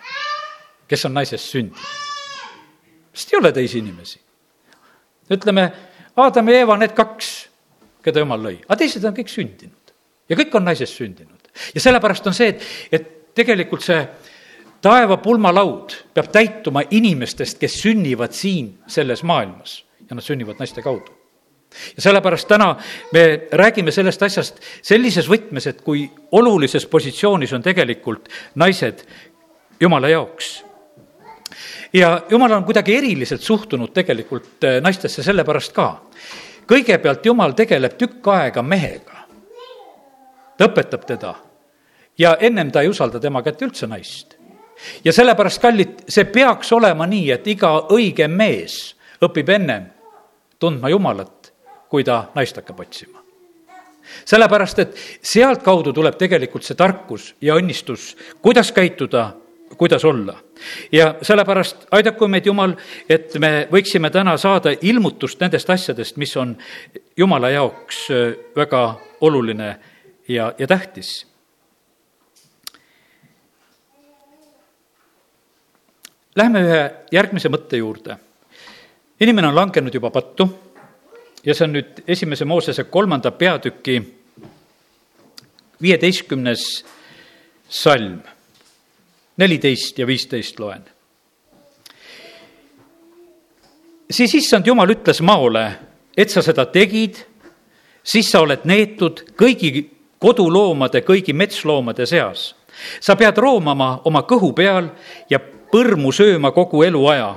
kes 0.88 1.06
on 1.08 1.16
naisest 1.18 1.50
sündinud. 1.50 1.94
sest 3.14 3.32
ei 3.32 3.38
ole 3.38 3.52
teisi 3.52 3.78
inimesi. 3.78 4.20
Ütleme, 5.30 5.70
Aadam 6.16 6.48
ja 6.48 6.60
Eeva, 6.60 6.76
need 6.78 6.92
kaks, 6.94 7.30
keda 8.04 8.22
jumal 8.22 8.42
lõi, 8.44 8.58
aga 8.66 8.76
teised 8.78 9.04
on 9.08 9.16
kõik 9.16 9.32
sündinud 9.32 9.84
ja 10.28 10.38
kõik 10.38 10.54
on 10.56 10.64
naisest 10.68 10.96
sündinud. 11.00 11.50
ja 11.74 11.80
sellepärast 11.80 12.26
on 12.26 12.36
see, 12.36 12.52
et, 12.54 12.62
et 12.92 13.10
tegelikult 13.34 13.84
see 13.84 14.00
taeva 14.84 15.16
pulmalaud 15.22 15.96
peab 16.14 16.30
täituma 16.32 16.84
inimestest, 16.90 17.58
kes 17.58 17.80
sünnivad 17.82 18.36
siin 18.36 18.74
selles 18.86 19.22
maailmas 19.22 19.82
ja 20.04 20.16
nad 20.16 20.24
sünnivad 20.24 20.60
naiste 20.60 20.82
kaudu. 20.82 21.12
ja 21.96 22.02
sellepärast 22.02 22.48
täna 22.48 22.76
me 23.12 23.48
räägime 23.52 23.92
sellest 23.92 24.22
asjast 24.22 24.60
sellises 24.82 25.28
võtmes, 25.28 25.66
et 25.66 25.82
kui 25.82 26.10
olulises 26.32 26.86
positsioonis 26.86 27.52
on 27.52 27.62
tegelikult 27.62 28.28
naised 28.54 29.02
jumala 29.80 30.08
jaoks 30.08 30.60
ja 31.92 32.23
jumal 32.30 32.52
on 32.52 32.64
kuidagi 32.64 32.96
eriliselt 32.96 33.42
suhtunud 33.42 33.92
tegelikult 33.94 34.64
eh, 34.64 34.80
naistesse 34.82 35.23
sellepärast 35.23 35.73
ka. 35.73 35.88
kõigepealt 36.66 37.26
jumal 37.26 37.52
tegeleb 37.52 37.99
tükk 37.99 38.28
aega 38.28 38.62
mehega. 38.62 39.26
ta 40.58 40.68
õpetab 40.68 41.04
teda 41.06 41.34
ja 42.18 42.37
ennem 42.40 42.70
ta 42.70 42.82
ei 42.82 42.88
usalda 42.88 43.20
tema 43.20 43.42
kätte 43.42 43.66
üldse 43.66 43.87
naist. 43.87 44.37
ja 45.04 45.12
sellepärast, 45.12 45.61
kallid, 45.62 46.04
see 46.08 46.25
peaks 46.25 46.73
olema 46.73 47.06
nii, 47.06 47.30
et 47.30 47.46
iga 47.46 47.76
õige 47.90 48.28
mees 48.28 48.96
õpib 49.23 49.50
ennem 49.50 49.90
tundma 50.58 50.88
Jumalat, 50.88 51.52
kui 51.88 52.04
ta 52.04 52.30
naist 52.34 52.56
hakkab 52.56 52.80
otsima 52.80 53.25
sellepärast, 54.25 54.78
et 54.78 54.96
sealtkaudu 55.25 55.92
tuleb 55.92 56.18
tegelikult 56.20 56.66
see 56.66 56.76
tarkus 56.76 57.30
ja 57.40 57.56
õnnistus, 57.56 58.12
kuidas 58.42 58.73
käituda 58.73 59.30
kuidas 59.76 60.04
olla. 60.04 60.38
ja 60.92 61.14
sellepärast 61.23 61.87
aidaku 61.90 62.28
meid 62.28 62.47
Jumal, 62.47 62.75
et 63.09 63.35
me 63.38 63.68
võiksime 63.73 64.11
täna 64.11 64.37
saada 64.37 64.75
ilmutust 64.80 65.40
nendest 65.40 65.71
asjadest, 65.71 66.16
mis 66.16 66.37
on 66.37 66.56
Jumala 67.16 67.50
jaoks 67.50 68.09
äh, 68.11 68.35
väga 68.56 69.00
oluline 69.21 69.76
ja, 70.28 70.52
ja 70.59 70.66
tähtis. 70.66 71.26
Lähme 76.37 76.61
ühe 76.66 76.83
järgmise 77.12 77.49
mõtte 77.49 77.76
juurde. 77.78 78.16
inimene 79.21 79.49
on 79.49 79.54
langenud 79.54 79.94
juba 79.94 80.11
pattu 80.11 80.49
ja 81.44 81.54
see 81.54 81.64
on 81.64 81.76
nüüd 81.76 82.02
esimese 82.09 82.44
Moosese 82.44 82.85
kolmanda 82.85 83.30
peatüki 83.30 84.00
viieteistkümnes 85.83 86.85
salm 87.68 88.21
neliteist 89.36 89.98
ja 89.98 90.06
viisteist 90.06 90.58
loen. 90.58 90.84
siis 94.10 94.34
issand 94.34 94.66
jumal 94.66 94.90
ütles 94.90 95.20
maole, 95.22 95.72
et 96.16 96.30
sa 96.30 96.42
seda 96.42 96.66
tegid, 96.70 97.16
siis 98.04 98.30
sa 98.30 98.44
oled 98.44 98.62
neetud 98.68 99.24
kõigi 99.34 99.88
koduloomade, 100.22 101.02
kõigi 101.02 101.32
metsloomade 101.32 102.06
seas. 102.06 102.54
sa 103.00 103.16
pead 103.16 103.38
roomama 103.38 104.00
oma 104.04 104.22
kõhu 104.22 104.52
peal 104.54 104.88
ja 105.30 105.38
põrmu 105.72 106.12
sööma 106.12 106.50
kogu 106.50 106.82
eluaja. 106.82 107.34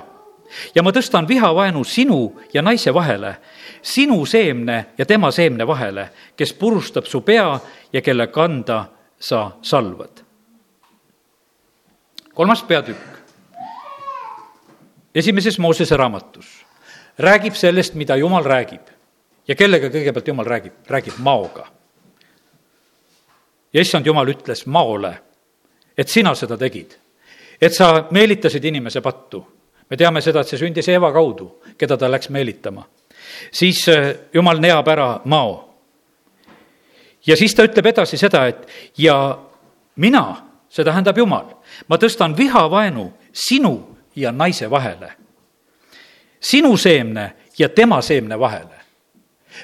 ja 0.75 0.83
ma 0.83 0.91
tõstan 0.91 1.27
vihavaenu 1.27 1.83
sinu 1.83 2.35
ja 2.53 2.61
naise 2.61 2.93
vahele, 2.93 3.37
sinu 3.81 4.25
seemne 4.25 4.85
ja 4.97 5.05
tema 5.05 5.31
seemne 5.31 5.67
vahele, 5.67 6.09
kes 6.35 6.53
purustab 6.53 7.05
su 7.05 7.21
pea 7.21 7.59
ja 7.93 8.01
kelle 8.01 8.27
kanda 8.27 8.85
sa 9.19 9.51
salvad 9.61 10.26
kolmas 12.37 12.63
peatükk 12.63 13.17
esimeses 15.15 15.59
Moosese 15.59 15.97
raamatus 15.97 16.65
räägib 17.19 17.53
sellest, 17.53 17.93
mida 17.93 18.15
Jumal 18.15 18.43
räägib. 18.45 18.81
ja 19.47 19.55
kellega 19.55 19.87
kõigepealt 19.87 20.27
Jumal 20.27 20.45
räägib? 20.45 20.73
räägib 20.87 21.13
Maoga. 21.17 21.67
ja 23.73 23.81
issand 23.81 24.05
Jumal 24.05 24.27
ütles 24.27 24.65
Maole, 24.65 25.17
et 25.97 26.09
sina 26.09 26.35
seda 26.35 26.57
tegid, 26.57 26.93
et 27.61 27.73
sa 27.73 28.07
meelitasid 28.11 28.65
inimese 28.65 29.01
pattu. 29.01 29.47
me 29.89 29.97
teame 29.97 30.21
seda, 30.21 30.41
et 30.41 30.47
see 30.47 30.59
sündis 30.59 30.87
Eeva 30.87 31.11
kaudu, 31.11 31.61
keda 31.77 31.97
ta 31.97 32.11
läks 32.11 32.29
meelitama. 32.29 32.85
siis 33.51 33.89
äh, 33.89 34.15
Jumal 34.33 34.59
neab 34.59 34.87
ära 34.87 35.21
Mao. 35.25 35.73
ja 37.27 37.35
siis 37.35 37.55
ta 37.55 37.63
ütleb 37.63 37.85
edasi 37.85 38.17
seda, 38.17 38.47
et 38.47 38.67
ja 38.97 39.39
mina 39.95 40.46
see 40.69 40.83
tähendab 40.83 41.17
Jumal. 41.17 41.45
ma 41.87 41.97
tõstan 41.97 42.37
vihavaenu 42.37 43.11
sinu 43.31 43.97
ja 44.15 44.31
naise 44.31 44.69
vahele. 44.69 45.11
sinu 46.39 46.77
seemne 46.77 47.33
ja 47.57 47.69
tema 47.69 48.01
seemne 48.01 48.39
vahele. 48.39 48.77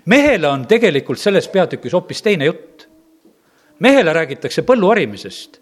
mehele 0.05 0.48
on 0.48 0.67
tegelikult 0.67 1.19
selles 1.19 1.48
peatükis 1.48 1.93
hoopis 1.93 2.22
teine 2.22 2.45
jutt. 2.45 2.88
mehele 3.79 4.13
räägitakse 4.13 4.62
põllu 4.62 4.88
harimisest 4.88 5.60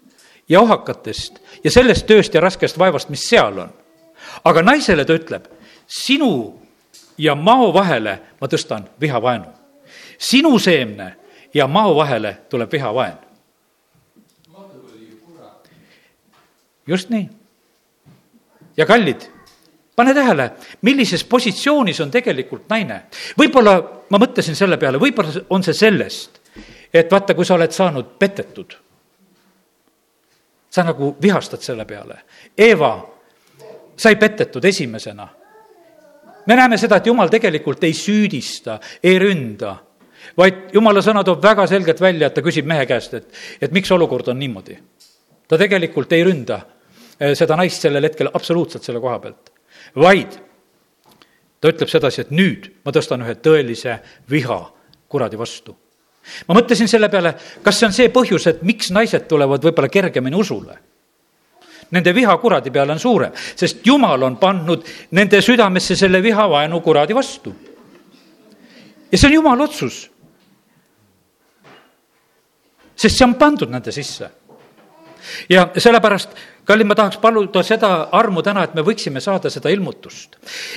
ja 0.48 0.60
ohakatest 0.60 1.38
ja 1.64 1.70
sellest 1.70 2.06
tööst 2.06 2.34
ja 2.34 2.40
raskest 2.40 2.78
vaevast, 2.78 3.08
mis 3.08 3.28
seal 3.28 3.58
on. 3.58 3.72
aga 4.44 4.62
naisele 4.62 5.04
ta 5.04 5.12
ütleb, 5.12 5.46
sinu 5.86 6.60
ja 7.18 7.34
mao 7.34 7.74
vahele 7.74 8.18
ma 8.40 8.46
tõstan 8.46 8.88
vihavaenu. 9.00 9.46
sinu 10.18 10.58
seemne 10.58 11.16
ja 11.54 11.66
mao 11.66 11.96
vahele 11.96 12.36
tuleb 12.48 12.72
vihavaen 12.72 13.31
just 16.86 17.10
nii. 17.10 17.28
ja 18.76 18.86
kallid, 18.86 19.22
pane 19.96 20.14
tähele, 20.14 20.50
millises 20.82 21.24
positsioonis 21.24 22.00
on 22.00 22.10
tegelikult 22.10 22.68
naine. 22.68 23.02
võib-olla 23.38 23.76
ma 24.10 24.18
mõtlesin 24.18 24.56
selle 24.58 24.76
peale, 24.76 25.00
võib-olla 25.00 25.44
on 25.50 25.62
see 25.62 25.74
sellest, 25.76 26.40
et 26.94 27.10
vaata, 27.10 27.34
kui 27.34 27.44
sa 27.44 27.54
oled 27.54 27.72
saanud 27.72 28.16
petetud, 28.18 28.74
sa 30.72 30.84
nagu 30.84 31.16
vihastad 31.22 31.60
selle 31.60 31.84
peale. 31.84 32.22
Eeva 32.58 32.96
sai 33.96 34.16
petetud 34.16 34.64
esimesena. 34.64 35.28
me 36.46 36.56
näeme 36.56 36.78
seda, 36.78 36.96
et 36.96 37.06
jumal 37.06 37.28
tegelikult 37.28 37.84
ei 37.84 37.94
süüdista, 37.94 38.80
ei 39.02 39.18
ründa, 39.18 39.76
vaid 40.36 40.72
jumala 40.74 41.02
sõna 41.02 41.22
toob 41.24 41.42
väga 41.42 41.66
selgelt 41.66 42.00
välja, 42.00 42.26
et 42.26 42.34
ta 42.34 42.42
küsib 42.42 42.66
mehe 42.66 42.86
käest, 42.86 43.14
et, 43.14 43.28
et 43.60 43.72
miks 43.72 43.90
olukord 43.90 44.28
on 44.28 44.38
niimoodi 44.38 44.78
ta 45.52 45.58
tegelikult 45.60 46.12
ei 46.16 46.24
ründa 46.24 46.62
seda 47.38 47.56
naist 47.56 47.84
sellel 47.84 48.08
hetkel 48.08 48.30
absoluutselt 48.32 48.84
selle 48.84 49.00
koha 49.00 49.18
pealt, 49.22 49.52
vaid 49.96 50.38
ta 51.62 51.70
ütleb 51.70 51.90
sedasi, 51.90 52.24
et 52.24 52.32
nüüd 52.34 52.68
ma 52.82 52.94
tõstan 52.94 53.22
ühe 53.22 53.36
tõelise 53.38 53.98
viha 54.30 54.60
kuradi 55.08 55.38
vastu. 55.38 55.76
ma 56.48 56.54
mõtlesin 56.54 56.88
selle 56.90 57.08
peale, 57.10 57.34
kas 57.62 57.78
see 57.78 57.86
on 57.86 57.94
see 57.94 58.08
põhjus, 58.14 58.46
et 58.50 58.62
miks 58.62 58.90
naised 58.90 59.28
tulevad 59.28 59.62
võib-olla 59.62 59.90
kergemini 59.90 60.36
usule 60.36 60.78
nende 61.92 62.14
viha 62.14 62.36
kuradi 62.40 62.70
peale 62.72 62.92
on 62.92 63.00
suurem, 63.00 63.32
sest 63.36 63.86
jumal 63.86 64.22
on 64.22 64.36
pannud 64.40 64.84
nende 65.12 65.42
südamesse 65.44 65.96
selle 65.96 66.22
viha 66.22 66.48
vaenu 66.48 66.80
kuradi 66.80 67.14
vastu. 67.14 67.54
ja 69.12 69.18
see 69.18 69.28
on 69.28 69.34
jumala 69.34 69.64
otsus. 69.64 70.10
sest 72.96 73.16
see 73.18 73.26
on 73.26 73.34
pandud 73.34 73.70
nende 73.70 73.92
sisse 73.92 74.30
ja 75.48 75.68
sellepärast, 75.76 76.30
kallid, 76.64 76.86
ma 76.86 76.94
tahaks 76.98 77.20
paluda 77.22 77.62
seda 77.66 77.92
armu 78.12 78.42
täna, 78.42 78.64
et 78.64 78.74
me 78.74 78.84
võiksime 78.86 79.20
saada 79.20 79.50
seda 79.50 79.70
ilmutust. 79.70 80.36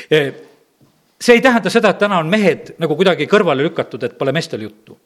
see 0.09 1.35
ei 1.35 1.41
tähenda 1.41 1.69
seda, 1.69 1.89
et 1.89 1.99
täna 1.99 2.19
on 2.19 2.29
mehed 2.29 2.75
nagu 2.79 2.95
kuidagi 2.95 3.27
kõrvale 3.31 3.63
lükatud, 3.65 4.03
et 4.03 4.17
pole 4.17 4.33
meestel 4.35 4.65
juttu 4.67 4.97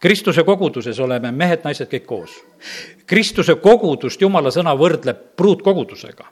Kristuse 0.00 0.44
koguduses 0.44 0.98
oleme 1.00 1.30
mehed, 1.32 1.62
naised 1.64 1.88
kõik 1.88 2.04
koos. 2.04 2.32
Kristuse 3.08 3.54
kogudust 3.62 4.20
jumala 4.20 4.52
sõna 4.52 4.74
võrdleb 4.76 5.22
pruutkogudusega. 5.36 6.24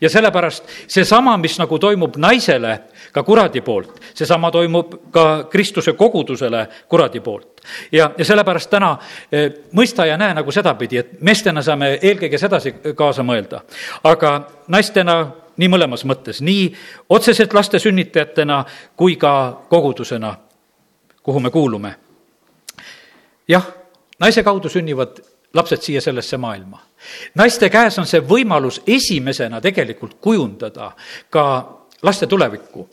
ja 0.00 0.08
sellepärast 0.10 0.64
seesama, 0.86 1.36
mis 1.36 1.58
nagu 1.58 1.78
toimub 1.78 2.16
naisele 2.16 2.78
ka 3.12 3.22
kuradi 3.22 3.60
poolt, 3.60 4.00
seesama 4.14 4.50
toimub 4.50 4.94
ka 5.10 5.44
Kristuse 5.50 5.92
kogudusele 5.92 6.66
kuradi 6.88 7.20
poolt. 7.20 7.60
ja, 7.92 8.10
ja 8.18 8.24
sellepärast 8.24 8.70
täna 8.70 8.98
e, 9.32 9.48
mõista 9.72 10.06
ja 10.06 10.16
näe 10.16 10.34
nagu 10.34 10.50
sedapidi, 10.50 10.96
et 10.96 11.20
meestena 11.20 11.62
saame 11.62 11.98
eelkõige 12.02 12.38
sedasi 12.38 12.74
kaasa 12.94 13.22
mõelda, 13.22 13.62
aga 14.04 14.48
naistena 14.68 15.32
nii 15.56 15.68
mõlemas 15.68 16.04
mõttes, 16.04 16.40
nii 16.40 16.72
otseselt 17.08 17.54
laste 17.54 17.78
sünnitajatena 17.78 18.64
kui 18.96 19.16
ka 19.16 19.62
kogudusena, 19.68 20.36
kuhu 21.22 21.40
me 21.40 21.50
kuulume 21.50 21.94
jah, 23.48 23.66
naise 24.18 24.42
kaudu 24.42 24.68
sünnivad 24.68 25.20
lapsed 25.54 25.82
siia 25.82 26.00
sellesse 26.00 26.36
maailma. 26.36 26.80
naiste 27.34 27.70
käes 27.70 27.98
on 27.98 28.06
see 28.06 28.20
võimalus 28.20 28.82
esimesena 28.86 29.60
tegelikult 29.60 30.14
kujundada 30.20 30.92
ka 31.30 31.44
laste 32.02 32.26
tulevikku. 32.26 32.88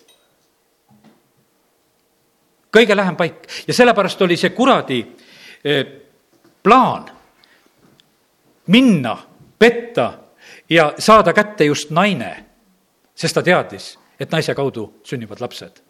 kõige 2.77 2.95
lähem 2.95 3.15
paik 3.15 3.47
ja 3.67 3.73
sellepärast 3.73 4.21
oli 4.21 4.37
see 4.37 4.49
kuradi 4.49 5.05
eh, 5.63 5.85
plaan 6.63 7.05
minna, 8.67 9.17
petta 9.59 10.13
ja 10.69 10.93
saada 10.97 11.33
kätte 11.33 11.65
just 11.65 11.89
naine, 11.89 12.45
sest 13.15 13.33
ta 13.33 13.41
teadis, 13.43 13.99
et 14.19 14.31
naise 14.31 14.53
kaudu 14.55 15.01
sünnivad 15.03 15.41
lapsed 15.41 15.88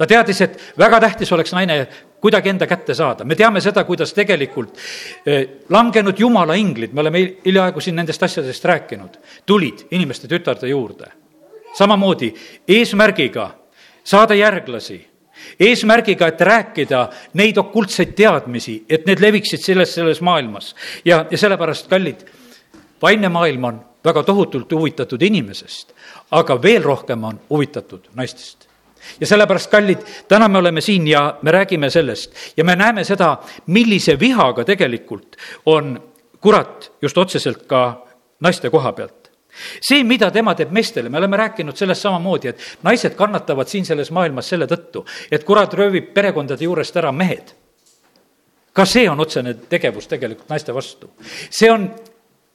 ta 0.00 0.06
teadis, 0.08 0.40
et 0.40 0.54
väga 0.80 1.00
tähtis 1.00 1.32
oleks 1.36 1.52
naine 1.52 1.82
kuidagi 2.20 2.48
enda 2.48 2.66
kätte 2.66 2.94
saada. 2.96 3.24
me 3.24 3.36
teame 3.36 3.60
seda, 3.60 3.84
kuidas 3.84 4.14
tegelikult 4.16 4.78
eh, 5.26 5.60
langenud 5.68 6.18
jumala 6.18 6.56
inglid, 6.56 6.94
me 6.96 7.00
oleme 7.04 7.20
hiljaaegu 7.44 7.80
siin 7.84 7.96
nendest 8.00 8.22
asjadest 8.22 8.64
rääkinud, 8.64 9.18
tulid 9.46 9.84
inimeste 9.90 10.28
tütarde 10.28 10.68
juurde. 10.68 11.12
samamoodi 11.76 12.32
eesmärgiga 12.68 13.50
saada 14.04 14.34
järglasi 14.34 15.06
eesmärgiga, 15.60 16.26
et 16.28 16.40
rääkida 16.40 17.08
neid 17.34 17.58
okultseid 17.58 18.12
teadmisi, 18.16 18.84
et 18.88 19.06
need 19.06 19.20
leviksid 19.20 19.60
selles, 19.60 19.94
selles 19.94 20.20
maailmas. 20.20 20.74
ja, 21.04 21.26
ja 21.30 21.38
sellepärast, 21.38 21.88
kallid, 21.88 22.24
vaimne 23.02 23.28
maailm 23.28 23.64
on 23.64 23.84
väga 24.04 24.22
tohutult 24.22 24.72
huvitatud 24.72 25.22
inimesest, 25.22 25.92
aga 26.30 26.62
veel 26.62 26.82
rohkem 26.82 27.24
on 27.24 27.40
huvitatud 27.50 28.08
naistest 28.14 28.69
ja 29.20 29.26
sellepärast, 29.26 29.70
kallid, 29.70 30.04
täna 30.28 30.48
me 30.48 30.58
oleme 30.58 30.80
siin 30.80 31.06
ja 31.08 31.38
me 31.42 31.50
räägime 31.50 31.90
sellest 31.90 32.34
ja 32.56 32.64
me 32.64 32.76
näeme 32.76 33.04
seda, 33.04 33.36
millise 33.66 34.18
vihaga 34.20 34.64
tegelikult 34.64 35.36
on 35.66 35.96
kurat 36.40 36.92
just 37.02 37.18
otseselt 37.18 37.66
ka 37.66 38.06
naiste 38.40 38.70
koha 38.70 38.92
pealt 38.92 39.20
see, 39.82 40.04
mida 40.06 40.30
tema 40.30 40.54
teeb 40.54 40.72
meestele, 40.74 41.10
me 41.10 41.18
oleme 41.18 41.38
rääkinud 41.40 41.76
sellest 41.76 42.06
samamoodi, 42.06 42.52
et 42.52 42.84
naised 42.86 43.16
kannatavad 43.18 43.68
siin 43.68 43.86
selles 43.86 44.10
maailmas 44.14 44.48
selle 44.52 44.68
tõttu, 44.70 45.04
et 45.30 45.44
kurat 45.44 45.74
röövib 45.74 46.12
perekondade 46.14 46.64
juurest 46.64 46.96
ära 46.96 47.12
mehed. 47.12 47.56
ka 48.72 48.84
see 48.86 49.08
on 49.10 49.20
otsene 49.20 49.54
tegevus 49.68 50.06
tegelikult 50.06 50.48
naiste 50.48 50.74
vastu. 50.74 51.10
see 51.50 51.70
on 51.70 51.90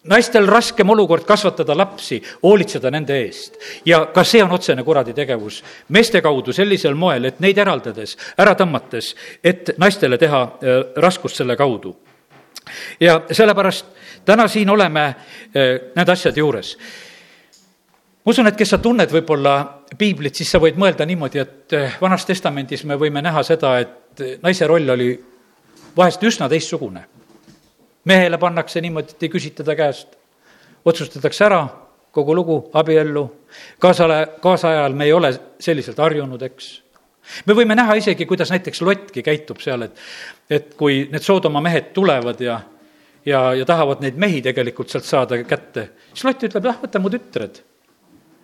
naistel 0.10 0.48
raskem 0.48 0.90
olukord 0.90 1.26
kasvatada 1.26 1.78
lapsi, 1.78 2.22
hoolitseda 2.44 2.92
nende 2.92 3.18
eest. 3.24 3.58
ja 3.86 4.06
ka 4.14 4.24
see 4.24 4.44
on 4.44 4.52
otsene 4.52 4.84
kuradi 4.84 5.14
tegevus 5.14 5.64
meeste 5.90 6.22
kaudu 6.22 6.54
sellisel 6.54 6.96
moel, 6.96 7.26
et 7.26 7.40
neid 7.40 7.58
eraldades, 7.58 8.18
ära 8.38 8.56
tõmmates, 8.56 9.14
et 9.44 9.76
naistele 9.78 10.18
teha 10.18 10.42
äh, 10.44 10.84
raskust 11.02 11.42
selle 11.42 11.56
kaudu. 11.56 11.96
ja 13.00 13.22
sellepärast 13.32 13.86
täna 14.26 14.48
siin 14.48 14.70
oleme 14.70 15.06
äh, 15.06 15.16
nende 15.96 16.12
asjade 16.12 16.40
juures. 16.40 16.78
ma 18.26 18.30
usun, 18.30 18.48
et 18.48 18.56
kes 18.58 18.70
sa 18.70 18.78
tunned 18.78 19.12
võib-olla 19.12 19.58
piiblit, 19.98 20.36
siis 20.36 20.52
sa 20.52 20.60
võid 20.60 20.78
mõelda 20.78 21.06
niimoodi, 21.06 21.40
et 21.40 21.74
äh, 21.74 21.98
Vanas 22.02 22.26
Testamendis 22.26 22.84
me 22.84 22.96
võime 22.96 23.22
näha 23.22 23.44
seda, 23.44 23.80
et 23.80 24.42
naise 24.44 24.68
roll 24.68 24.90
oli 24.90 25.12
vahest 25.98 26.24
üsna 26.24 26.50
teistsugune 26.50 27.15
mehele 28.06 28.38
pannakse 28.38 28.82
niimoodi, 28.82 29.16
et 29.16 29.26
ei 29.26 29.34
küsita 29.34 29.64
ta 29.66 29.76
käest. 29.76 30.16
otsustatakse 30.86 31.46
ära, 31.46 31.64
kogu 32.12 32.36
lugu, 32.36 32.70
abiellu. 32.74 33.26
kaasale, 33.80 34.28
kaasajal 34.42 34.94
me 34.94 35.06
ei 35.06 35.14
ole 35.14 35.34
selliselt 35.60 35.98
harjunud, 35.98 36.42
eks. 36.42 36.70
me 37.46 37.54
võime 37.58 37.76
näha 37.76 37.98
isegi, 38.00 38.26
kuidas 38.26 38.52
näiteks 38.54 38.82
Lottki 38.82 39.24
käitub 39.24 39.60
seal, 39.60 39.88
et, 39.88 40.00
et 40.50 40.74
kui 40.78 41.08
need 41.12 41.24
Soodoma 41.24 41.62
mehed 41.62 41.92
tulevad 41.94 42.42
ja, 42.42 42.60
ja, 43.26 43.54
ja 43.54 43.66
tahavad 43.66 44.04
neid 44.06 44.20
mehi 44.22 44.42
tegelikult 44.46 44.94
sealt 44.94 45.08
saada 45.08 45.42
kätte, 45.44 45.90
siis 46.14 46.28
Lott 46.30 46.48
ütleb, 46.48 46.70
jah, 46.72 46.82
võta 46.82 47.02
mu 47.02 47.12
tütred. 47.14 47.62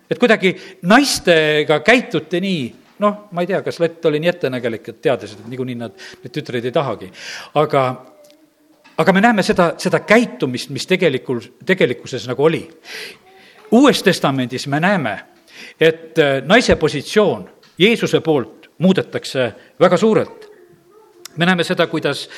et 0.10 0.20
kuidagi 0.20 0.56
naistega 0.90 1.80
käituti 1.86 2.42
nii, 2.42 2.64
noh, 3.02 3.28
ma 3.32 3.46
ei 3.46 3.50
tea, 3.54 3.62
kas 3.66 3.80
Lott 3.80 4.06
oli 4.10 4.20
nii 4.22 4.34
ettenägelik, 4.34 4.90
et 4.90 5.02
teadis, 5.02 5.38
et 5.38 5.48
niikuinii 5.48 5.78
nad, 5.80 5.94
neid 6.24 6.34
tütreid 6.34 6.66
ei 6.66 6.74
tahagi. 6.76 7.12
aga, 7.62 7.86
aga 8.98 9.14
me 9.14 9.22
näeme 9.22 9.44
seda, 9.44 9.74
seda 9.78 10.00
käitumist, 10.00 10.70
mis 10.70 10.88
tegelikult, 10.88 11.52
tegelikkuses 11.66 12.28
nagu 12.28 12.44
oli. 12.44 12.70
uues 13.72 14.04
testamendis 14.04 14.68
me 14.68 14.80
näeme, 14.80 15.20
et 15.80 16.20
äh, 16.20 16.42
naise 16.46 16.76
positsioon 16.76 17.50
Jeesuse 17.78 18.20
poolt 18.22 18.70
muudetakse 18.78 19.54
väga 19.80 19.98
suurelt. 19.98 20.52
me 21.38 21.46
näeme 21.46 21.64
seda, 21.64 21.88
kuidas 21.88 22.30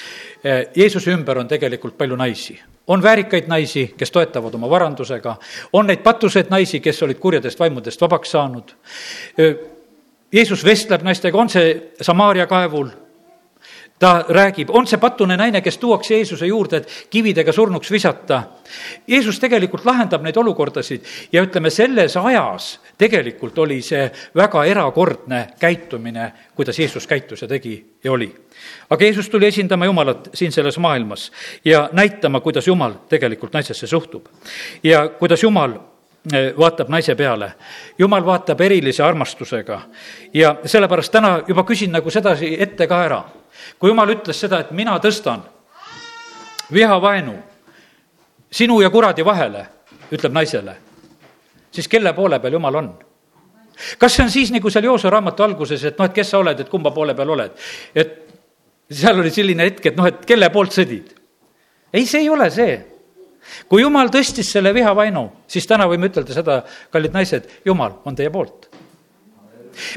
äh, 0.45 0.65
Jeesuse 0.75 1.11
ümber 1.11 1.37
on 1.37 1.47
tegelikult 1.47 1.97
palju 1.97 2.15
naisi 2.15 2.59
on 2.87 3.03
väärikaid 3.03 3.47
naisi, 3.47 3.93
kes 3.97 4.11
toetavad 4.11 4.53
oma 4.53 4.69
varandusega, 4.69 5.35
on 5.73 5.87
neid 5.87 6.01
patuseid 6.03 6.49
naisi, 6.49 6.79
kes 6.79 7.03
olid 7.03 7.19
kurjadest 7.19 7.59
vaimudest 7.59 8.01
vabaks 8.01 8.31
saanud. 8.31 8.73
Äh, 9.39 9.55
Jeesus 10.33 10.65
vestleb 10.65 11.01
naistega, 11.01 11.37
on 11.37 11.49
see 11.49 11.91
Samaaria 12.01 12.47
kaevul 12.47 12.89
ta 14.03 14.25
räägib, 14.29 14.69
on 14.75 14.87
see 14.87 14.99
patune 14.99 15.37
naine, 15.39 15.61
kes 15.63 15.77
tuuakse 15.79 16.17
Jeesuse 16.17 16.47
juurde, 16.47 16.81
et 16.81 17.07
kividega 17.13 17.53
surnuks 17.55 17.91
visata. 17.91 18.41
Jeesus 19.07 19.39
tegelikult 19.39 19.85
lahendab 19.87 20.25
neid 20.25 20.35
olukordasid 20.41 21.05
ja 21.31 21.43
ütleme, 21.45 21.71
selles 21.71 22.17
ajas 22.19 22.67
tegelikult 22.99 23.61
oli 23.63 23.79
see 23.85 24.09
väga 24.35 24.65
erakordne 24.67 25.39
käitumine, 25.59 26.31
kuidas 26.55 26.79
Jeesus 26.79 27.07
käitus 27.07 27.45
ja 27.45 27.47
tegi 27.47 27.77
ja 28.03 28.11
oli. 28.11 28.27
aga 28.89 29.05
Jeesus 29.05 29.29
tuli 29.29 29.47
esindama 29.47 29.85
Jumalat 29.85 30.29
siin 30.33 30.51
selles 30.51 30.77
maailmas 30.77 31.31
ja 31.65 31.89
näitama, 31.93 32.39
kuidas 32.39 32.67
Jumal 32.67 32.99
tegelikult 33.09 33.53
naisesse 33.53 33.87
suhtub. 33.87 34.25
ja 34.83 35.07
kuidas 35.07 35.43
Jumal 35.43 35.79
vaatab 36.31 36.89
naise 36.89 37.15
peale. 37.15 37.53
jumal 37.97 38.25
vaatab 38.25 38.61
erilise 38.61 39.03
armastusega 39.03 39.81
ja 40.33 40.55
sellepärast 40.65 41.11
täna 41.11 41.41
juba 41.47 41.63
küsin 41.63 41.91
nagu 41.91 42.09
sedasi 42.09 42.55
ette 42.59 42.87
ka 42.87 43.03
ära 43.05 43.23
kui 43.79 43.91
jumal 43.91 44.11
ütles 44.13 44.39
seda, 44.39 44.61
et 44.63 44.71
mina 44.75 44.95
tõstan 45.01 45.43
vihavaenu 46.73 47.35
sinu 48.53 48.79
ja 48.81 48.89
kuradi 48.93 49.25
vahele, 49.25 49.65
ütleb 50.13 50.33
naisele, 50.35 50.75
siis 51.73 51.89
kelle 51.89 52.13
poole 52.13 52.39
peal 52.39 52.59
jumal 52.59 52.81
on? 52.81 52.93
kas 53.97 54.13
see 54.13 54.23
on 54.23 54.29
siis, 54.29 54.51
nagu 54.53 54.69
seal 54.69 54.85
Jooso 54.85 55.09
raamatu 55.09 55.43
alguses, 55.43 55.83
et 55.89 55.97
noh, 55.97 56.05
et 56.05 56.13
kes 56.13 56.29
sa 56.29 56.39
oled, 56.43 56.59
et 56.59 56.69
kumba 56.69 56.91
poole 56.93 57.15
peal 57.17 57.33
oled? 57.35 57.55
et 57.95 58.19
seal 58.93 59.19
oli 59.19 59.31
selline 59.33 59.69
hetk, 59.69 59.91
et 59.91 59.97
noh, 59.97 60.07
et 60.09 60.25
kelle 60.29 60.49
poolt 60.53 60.75
sõdid? 60.75 61.13
ei, 61.93 62.05
see 62.05 62.23
ei 62.25 62.29
ole 62.29 62.49
see. 62.53 62.77
Kui 63.69 63.81
jumal 63.81 64.11
tõstis 64.13 64.51
selle 64.51 64.73
vihavainu, 64.73 65.25
siis 65.47 65.67
täna 65.67 65.87
võime 65.89 66.09
ütelda 66.11 66.33
seda, 66.33 66.61
kallid 66.91 67.13
naised, 67.13 67.49
jumal 67.65 67.99
on 68.05 68.15
teie 68.15 68.31
poolt 68.33 68.69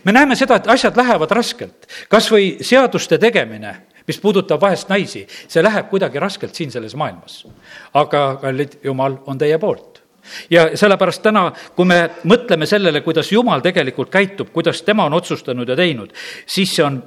me 0.04 0.12
näeme 0.12 0.36
seda, 0.36 0.56
et 0.56 0.68
asjad 0.72 0.96
lähevad 0.96 1.30
raskelt, 1.36 1.86
kas 2.08 2.30
või 2.32 2.56
seaduste 2.64 3.18
tegemine, 3.20 3.74
mis 4.06 4.18
puudutab 4.22 4.60
vahest 4.62 4.88
naisi, 4.88 5.26
see 5.28 5.62
läheb 5.64 5.90
kuidagi 5.90 6.22
raskelt 6.22 6.54
siin 6.54 6.70
selles 6.70 6.94
maailmas. 6.96 7.44
aga 7.94 8.38
kallid, 8.40 8.78
Jumal 8.84 9.18
on 9.26 9.38
teie 9.38 9.58
poolt 9.58 10.02
ja 10.50 10.68
sellepärast 10.76 11.22
täna, 11.22 11.52
kui 11.76 11.84
me 11.84 12.10
mõtleme 12.24 12.66
sellele, 12.66 13.00
kuidas 13.00 13.32
Jumal 13.32 13.60
tegelikult 13.60 14.10
käitub, 14.10 14.50
kuidas 14.52 14.82
tema 14.82 15.04
on 15.04 15.14
otsustanud 15.14 15.68
ja 15.68 15.76
teinud, 15.76 16.12
siis 16.46 16.74
see 16.74 16.84
on 16.84 17.02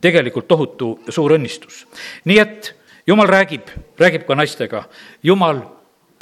tegelikult 0.00 0.48
tohutu 0.48 0.98
suur 1.08 1.36
õnnistus. 1.38 1.86
nii 2.24 2.38
et 2.38 2.74
Jumal 3.06 3.28
räägib, 3.28 3.68
räägib 3.98 4.26
ka 4.26 4.34
naistega, 4.34 4.84
Jumal 5.22 5.60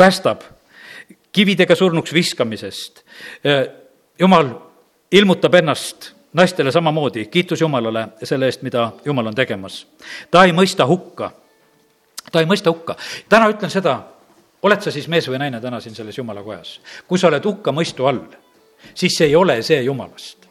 päästab 0.03 0.43
kividega 1.33 1.75
surnuks 1.79 2.13
viskamisest. 2.13 3.05
Jumal 4.19 4.51
ilmutab 5.13 5.55
ennast 5.55 6.13
naistele 6.33 6.73
samamoodi, 6.73 7.27
kiitus 7.27 7.61
Jumalale 7.61 8.09
selle 8.25 8.49
eest, 8.49 8.63
mida 8.63 8.91
Jumal 9.05 9.27
on 9.27 9.35
tegemas. 9.35 9.87
ta 10.31 10.45
ei 10.45 10.53
mõista 10.53 10.87
hukka, 10.89 11.31
ta 12.33 12.41
ei 12.41 12.47
mõista 12.47 12.73
hukka. 12.73 12.97
täna 13.29 13.49
ütlen 13.53 13.71
seda, 13.71 13.99
oled 14.63 14.81
sa 14.81 14.91
siis 14.91 15.09
mees 15.09 15.29
või 15.29 15.39
naine 15.39 15.61
täna 15.61 15.81
siin 15.81 15.95
selles 15.95 16.19
Jumala 16.19 16.43
kojas? 16.43 16.81
kui 17.09 17.19
sa 17.19 17.29
oled 17.29 17.45
hukkamõistu 17.45 18.07
all, 18.07 18.25
siis 18.95 19.17
see 19.19 19.27
ei 19.27 19.37
ole 19.37 19.63
see 19.63 19.83
Jumalast. 19.83 20.49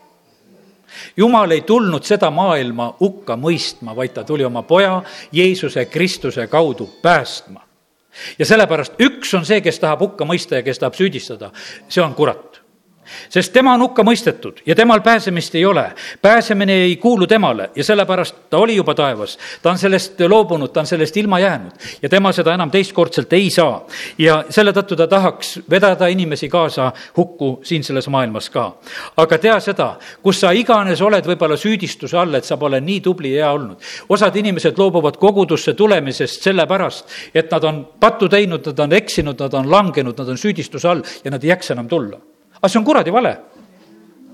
Jumal 1.18 1.52
ei 1.52 1.62
tulnud 1.62 2.04
seda 2.04 2.32
maailma 2.32 2.96
hukka 3.00 3.36
mõistma, 3.36 3.96
vaid 3.96 4.14
ta 4.14 4.24
tuli 4.24 4.46
oma 4.46 4.62
poja 4.62 5.02
Jeesuse 5.32 5.86
Kristuse 5.86 6.48
kaudu 6.48 6.90
päästma. 7.02 7.71
Ja 8.40 8.48
sellepärast 8.48 9.00
üks 9.02 9.34
on 9.38 9.46
see, 9.48 9.62
kes 9.64 9.80
tahab 9.80 10.04
hukka 10.06 10.28
mõista 10.28 10.60
ja 10.60 10.66
kes 10.66 10.82
tahab 10.82 10.98
süüdistada, 11.00 11.52
see 11.90 12.04
on 12.04 12.16
kurat 12.18 12.51
sest 13.30 13.54
tema 13.54 13.74
on 13.74 13.82
hukka 13.82 14.04
mõistetud 14.04 14.62
ja 14.66 14.76
temal 14.76 15.02
pääsemist 15.02 15.56
ei 15.56 15.66
ole. 15.66 15.92
pääsemine 16.22 16.74
ei 16.74 16.96
kuulu 16.98 17.28
temale 17.28 17.70
ja 17.76 17.84
sellepärast 17.84 18.36
ta 18.50 18.58
oli 18.58 18.76
juba 18.76 18.94
taevas. 18.96 19.38
ta 19.62 19.72
on 19.72 19.78
sellest 19.78 20.20
loobunud, 20.20 20.70
ta 20.70 20.80
on 20.80 20.86
sellest 20.86 21.18
ilma 21.18 21.40
jäänud 21.40 21.72
ja 22.02 22.10
tema 22.10 22.32
seda 22.32 22.54
enam 22.54 22.72
teistkordselt 22.72 23.34
ei 23.34 23.50
saa. 23.50 23.86
ja 24.18 24.44
selle 24.50 24.72
tõttu 24.72 24.96
ta 24.96 25.08
tahaks 25.08 25.60
vedada 25.70 26.08
inimesi 26.08 26.50
kaasa 26.50 26.92
hukku 27.18 27.60
siin 27.64 27.84
selles 27.84 28.08
maailmas 28.08 28.50
ka. 28.50 28.78
aga 29.18 29.38
tea 29.38 29.60
seda, 29.60 29.96
kus 30.24 30.40
sa 30.40 30.52
iganes 30.52 31.02
oled 31.02 31.26
võib-olla 31.26 31.58
süüdistuse 31.58 32.18
all, 32.18 32.36
et 32.36 32.46
sa 32.46 32.58
pole 32.58 32.82
nii 32.82 33.02
tubli 33.02 33.36
ja 33.36 33.46
hea 33.46 33.52
olnud. 33.52 33.78
osad 34.10 34.36
inimesed 34.36 34.78
loobuvad 34.78 35.18
kogudusse 35.18 35.74
tulemisest 35.74 36.42
sellepärast, 36.42 37.06
et 37.34 37.52
nad 37.52 37.64
on 37.64 37.88
pattu 38.00 38.30
teinud, 38.30 38.66
nad 38.66 38.80
on 38.80 38.94
eksinud, 38.94 39.40
nad 39.40 39.54
on 39.54 39.72
langenud, 39.72 40.18
nad 40.18 40.30
on 40.30 40.38
süüdistuse 40.38 40.88
all 40.88 41.02
ja 41.24 41.32
nad 41.32 41.44
ei 41.44 41.50
jaksa 41.50 41.74
enam 41.74 41.88
tulla 41.88 42.31
aga 42.62 42.70
see 42.70 42.80
on 42.80 42.86
kuradi 42.86 43.14
vale. 43.14 43.38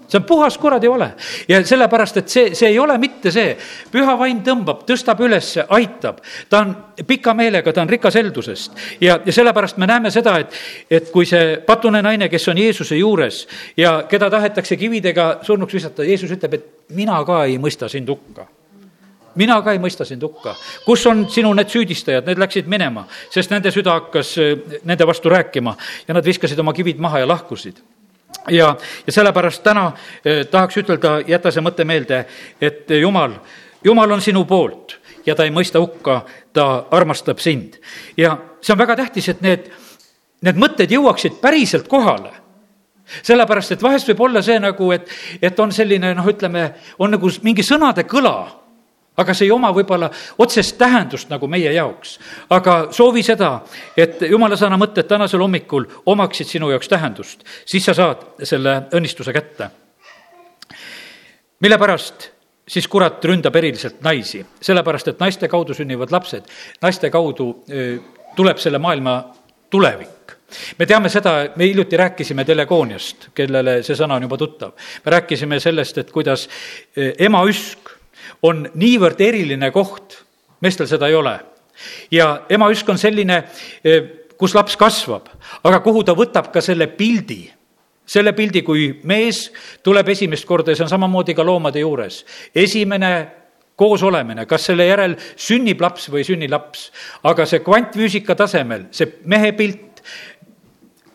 See 0.07 0.17
on 0.17 0.23
puhas 0.23 0.57
kuradi 0.57 0.89
vale. 0.89 1.11
Ja 1.47 1.59
sellepärast, 1.65 2.17
et 2.17 2.29
see, 2.31 2.55
see 2.55 2.69
ei 2.71 2.79
ole 2.79 2.95
mitte 2.97 3.31
see, 3.31 3.57
püha 3.91 4.13
vaim 4.19 4.39
tõmbab, 4.43 4.85
tõstab 4.87 5.19
üles, 5.25 5.49
aitab, 5.67 6.21
ta 6.49 6.61
on 6.63 6.71
pika 7.07 7.33
meelega, 7.35 7.73
ta 7.75 7.83
on 7.83 7.91
rikas 7.91 8.15
heldusest 8.15 8.77
ja, 9.03 9.17
ja 9.25 9.35
sellepärast 9.35 9.77
me 9.77 9.89
näeme 9.89 10.11
seda, 10.11 10.37
et, 10.39 10.55
et 10.89 11.09
kui 11.11 11.27
see 11.27 11.57
patune 11.67 11.99
naine, 12.01 12.29
kes 12.31 12.47
on 12.47 12.61
Jeesuse 12.61 12.95
juures 12.95 13.41
ja 13.77 13.97
keda 14.07 14.29
tahetakse 14.31 14.79
kividega 14.79 15.27
surnuks 15.43 15.75
visata, 15.75 16.07
Jeesus 16.07 16.31
ütleb, 16.31 16.55
et 16.55 16.95
mina 16.95 17.19
ka 17.27 17.43
ei 17.43 17.59
mõista 17.59 17.91
sind 17.91 18.07
hukka. 18.07 18.47
Mina 19.37 19.59
ka 19.61 19.75
ei 19.75 19.77
mõista 19.77 20.07
sind 20.07 20.23
hukka. 20.23 20.55
kus 20.85 21.03
on 21.05 21.27
sinu 21.29 21.51
need 21.53 21.69
süüdistajad, 21.69 22.25
need 22.25 22.39
läksid 22.39 22.71
minema, 22.71 23.03
sest 23.29 23.51
nende 23.51 23.75
süda 23.75 23.99
hakkas 23.99 24.37
nende 24.87 25.07
vastu 25.07 25.29
rääkima 25.29 25.75
ja 26.07 26.15
nad 26.15 26.25
viskasid 26.25 26.59
oma 26.59 26.73
kivid 26.73 26.97
maha 27.03 27.19
ja 27.19 27.27
lahkusid 27.27 27.83
ja, 28.49 28.75
ja 29.07 29.13
sellepärast 29.13 29.63
täna 29.63 29.91
eh, 30.25 30.45
tahaks 30.51 30.77
ütelda, 30.77 31.19
jäta 31.27 31.51
see 31.51 31.63
mõte 31.65 31.85
meelde, 31.85 32.25
et 32.61 32.89
Jumal, 33.01 33.37
Jumal 33.83 34.11
on 34.11 34.21
sinu 34.21 34.45
poolt 34.45 34.97
ja 35.25 35.35
ta 35.35 35.45
ei 35.45 35.53
mõista 35.53 35.79
hukka, 35.83 36.21
ta 36.53 36.87
armastab 36.91 37.39
sind. 37.43 37.79
ja 38.17 38.37
see 38.61 38.73
on 38.73 38.79
väga 38.79 38.95
tähtis, 38.95 39.29
et 39.29 39.41
need, 39.41 39.71
need 40.41 40.59
mõtted 40.59 40.91
jõuaksid 40.91 41.41
päriselt 41.41 41.87
kohale 41.87 42.33
sellepärast, 43.07 43.71
et 43.71 43.83
vahest 43.83 44.07
võib 44.11 44.21
olla 44.27 44.41
see 44.43 44.59
nagu, 44.59 44.91
et, 44.91 45.09
et 45.41 45.59
on 45.59 45.71
selline 45.71 46.13
noh, 46.17 46.27
ütleme, 46.27 46.69
on 46.99 47.13
nagu 47.15 47.29
mingi 47.43 47.63
sõnade 47.63 48.03
kõla 48.07 48.35
aga 49.17 49.33
see 49.33 49.47
ei 49.47 49.51
oma 49.51 49.71
võib-olla 49.75 50.09
otsest 50.37 50.77
tähendust 50.77 51.29
nagu 51.33 51.47
meie 51.49 51.73
jaoks. 51.73 52.17
aga 52.49 52.77
soovi 52.91 53.23
seda, 53.23 53.61
et 53.97 54.21
jumala 54.29 54.57
sõna 54.59 54.77
mõtted 54.79 55.07
tänasel 55.09 55.41
hommikul 55.41 55.87
omaksid 56.05 56.47
sinu 56.47 56.69
jaoks 56.69 56.89
tähendust, 56.91 57.45
siis 57.65 57.85
sa 57.85 57.93
saad 57.97 58.25
selle 58.43 58.81
õnnistuse 58.93 59.33
kätte. 59.33 59.69
mille 61.59 61.77
pärast 61.77 62.29
siis 62.67 62.87
kurat 62.87 63.25
ründab 63.25 63.55
eriliselt 63.55 64.01
naisi, 64.03 64.45
sellepärast 64.61 65.07
et 65.07 65.19
naiste 65.19 65.47
kaudu 65.47 65.73
sünnivad 65.73 66.11
lapsed, 66.11 66.43
naiste 66.81 67.09
kaudu 67.09 67.63
tuleb 68.35 68.57
selle 68.57 68.77
maailma 68.77 69.23
tulevik 69.69 70.37
me 70.79 70.85
teame 70.85 71.09
seda, 71.09 71.49
me 71.55 71.67
hiljuti 71.67 71.97
rääkisime 71.97 72.45
telegooniast, 72.47 73.29
kellele 73.35 73.81
see 73.83 73.97
sõna 73.99 74.15
on 74.15 74.23
juba 74.27 74.37
tuttav. 74.37 74.71
me 75.05 75.11
rääkisime 75.11 75.59
sellest, 75.59 75.97
et 75.97 76.11
kuidas 76.11 76.47
emaüsk 76.95 77.96
on 78.41 78.65
niivõrd 78.75 79.21
eriline 79.21 79.71
koht, 79.71 80.21
meestel 80.61 80.87
seda 80.87 81.07
ei 81.07 81.15
ole. 81.15 81.39
ja 82.11 82.41
emaüsk 82.49 82.89
on 82.89 82.97
selline, 82.97 83.43
kus 84.37 84.55
laps 84.55 84.77
kasvab, 84.77 85.29
aga 85.63 85.79
kuhu 85.85 86.03
ta 86.03 86.15
võtab 86.17 86.51
ka 86.53 86.61
selle 86.61 86.87
pildi 86.87 87.43
selle 88.07 88.31
pildi, 88.31 88.61
kui 88.63 89.01
mees 89.03 89.49
tuleb 89.83 90.07
esimest 90.13 90.45
korda 90.47 90.71
ja 90.71 90.79
see 90.79 90.85
on 90.85 90.93
samamoodi 90.93 91.35
ka 91.35 91.43
loomade 91.43 91.81
juures. 91.83 92.23
esimene 92.55 93.11
koos 93.75 94.03
olemine, 94.03 94.45
kas 94.45 94.65
selle 94.71 94.87
järel 94.87 95.17
sünnib 95.35 95.81
laps 95.81 96.07
või 96.09 96.23
ei 96.23 96.29
sünni 96.31 96.47
laps, 96.49 96.87
aga 97.27 97.45
see 97.45 97.59
kvantfüüsika 97.65 98.35
tasemel, 98.35 98.87
see 98.91 99.19
mehe 99.25 99.51
pilt 99.57 100.01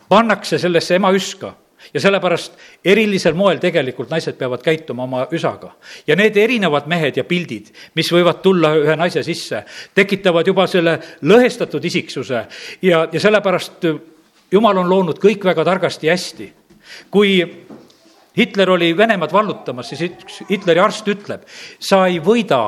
pannakse 0.09 0.59
sellesse 0.61 0.95
ema 0.95 1.11
üska 1.11 1.55
ja 1.93 1.99
sellepärast 1.99 2.57
erilisel 2.85 3.35
moel 3.37 3.59
tegelikult 3.63 4.09
naised 4.13 4.37
peavad 4.39 4.63
käituma 4.63 5.03
oma 5.03 5.27
üsaga. 5.31 5.73
ja 6.07 6.15
need 6.15 6.37
erinevad 6.37 6.87
mehed 6.87 7.17
ja 7.17 7.23
pildid, 7.23 7.73
mis 7.95 8.11
võivad 8.11 8.41
tulla 8.41 8.75
ühe 8.79 8.95
naise 8.95 9.23
sisse, 9.23 9.63
tekitavad 9.95 10.47
juba 10.47 10.67
selle 10.67 10.99
lõhestatud 11.21 11.85
isiksuse. 11.85 12.45
Ja, 12.81 13.07
ja 13.11 13.19
sellepärast 13.19 13.85
jumal 14.51 14.77
on 14.77 14.89
loonud 14.89 15.19
kõik 15.19 15.45
väga 15.45 15.65
targasti 15.65 16.07
ja 16.07 16.17
hästi. 16.17 16.53
Kui 17.11 17.37
Hitler 18.37 18.69
oli 18.69 18.91
Venemaad 18.97 19.31
vallutamas, 19.33 19.89
siis 19.89 20.01
üks 20.09 20.41
Hitleri 20.49 20.81
arst 20.81 21.07
ütleb, 21.07 21.45
sa 21.79 22.05
ei 22.07 22.19
võida 22.23 22.65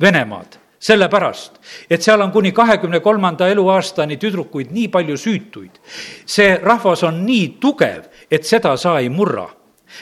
Venemaad 0.00 0.63
sellepärast, 0.84 1.58
et 1.90 2.02
seal 2.04 2.20
on 2.20 2.32
kuni 2.32 2.52
kahekümne 2.52 3.00
kolmanda 3.00 3.48
eluaastani 3.48 4.18
tüdrukuid 4.20 4.72
nii 4.74 4.88
palju 4.92 5.16
süütuid. 5.16 5.80
see 6.26 6.58
rahvas 6.62 7.02
on 7.02 7.24
nii 7.26 7.56
tugev, 7.60 8.04
et 8.30 8.44
seda 8.44 8.76
sa 8.76 8.98
ei 8.98 9.08
murra 9.08 9.48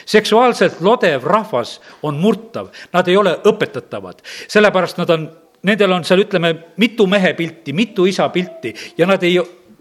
seksuaalselt 0.05 0.81
lodev 0.81 1.23
rahvas 1.23 1.81
on 2.03 2.17
murtav, 2.17 2.71
nad 2.93 3.07
ei 3.07 3.17
ole 3.17 3.35
õpetatavad, 3.45 4.23
sellepärast 4.47 4.97
nad 4.97 5.09
on, 5.09 5.27
nendel 5.63 5.91
on 5.91 6.03
seal, 6.03 6.23
ütleme, 6.25 6.53
mitu 6.77 7.07
mehe 7.07 7.33
pilti, 7.37 7.73
mitu 7.73 8.05
isa 8.09 8.29
pilti 8.29 8.73
ja 8.97 9.07
nad 9.07 9.23
ei 9.23 9.37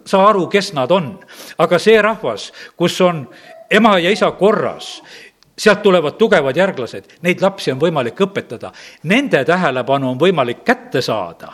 saa 0.06 0.28
aru, 0.28 0.46
kes 0.52 0.72
nad 0.76 0.90
on. 0.90 1.14
aga 1.58 1.78
see 1.78 2.02
rahvas, 2.02 2.50
kus 2.76 3.00
on 3.00 3.26
ema 3.70 3.98
ja 3.98 4.10
isa 4.10 4.30
korras, 4.36 5.00
sealt 5.58 5.82
tulevad 5.82 6.16
tugevad 6.18 6.56
järglased, 6.56 7.04
neid 7.22 7.42
lapsi 7.42 7.72
on 7.72 7.80
võimalik 7.80 8.20
õpetada, 8.24 8.72
nende 9.08 9.42
tähelepanu 9.44 10.12
on 10.12 10.18
võimalik 10.20 10.62
kätte 10.64 11.02
saada. 11.04 11.52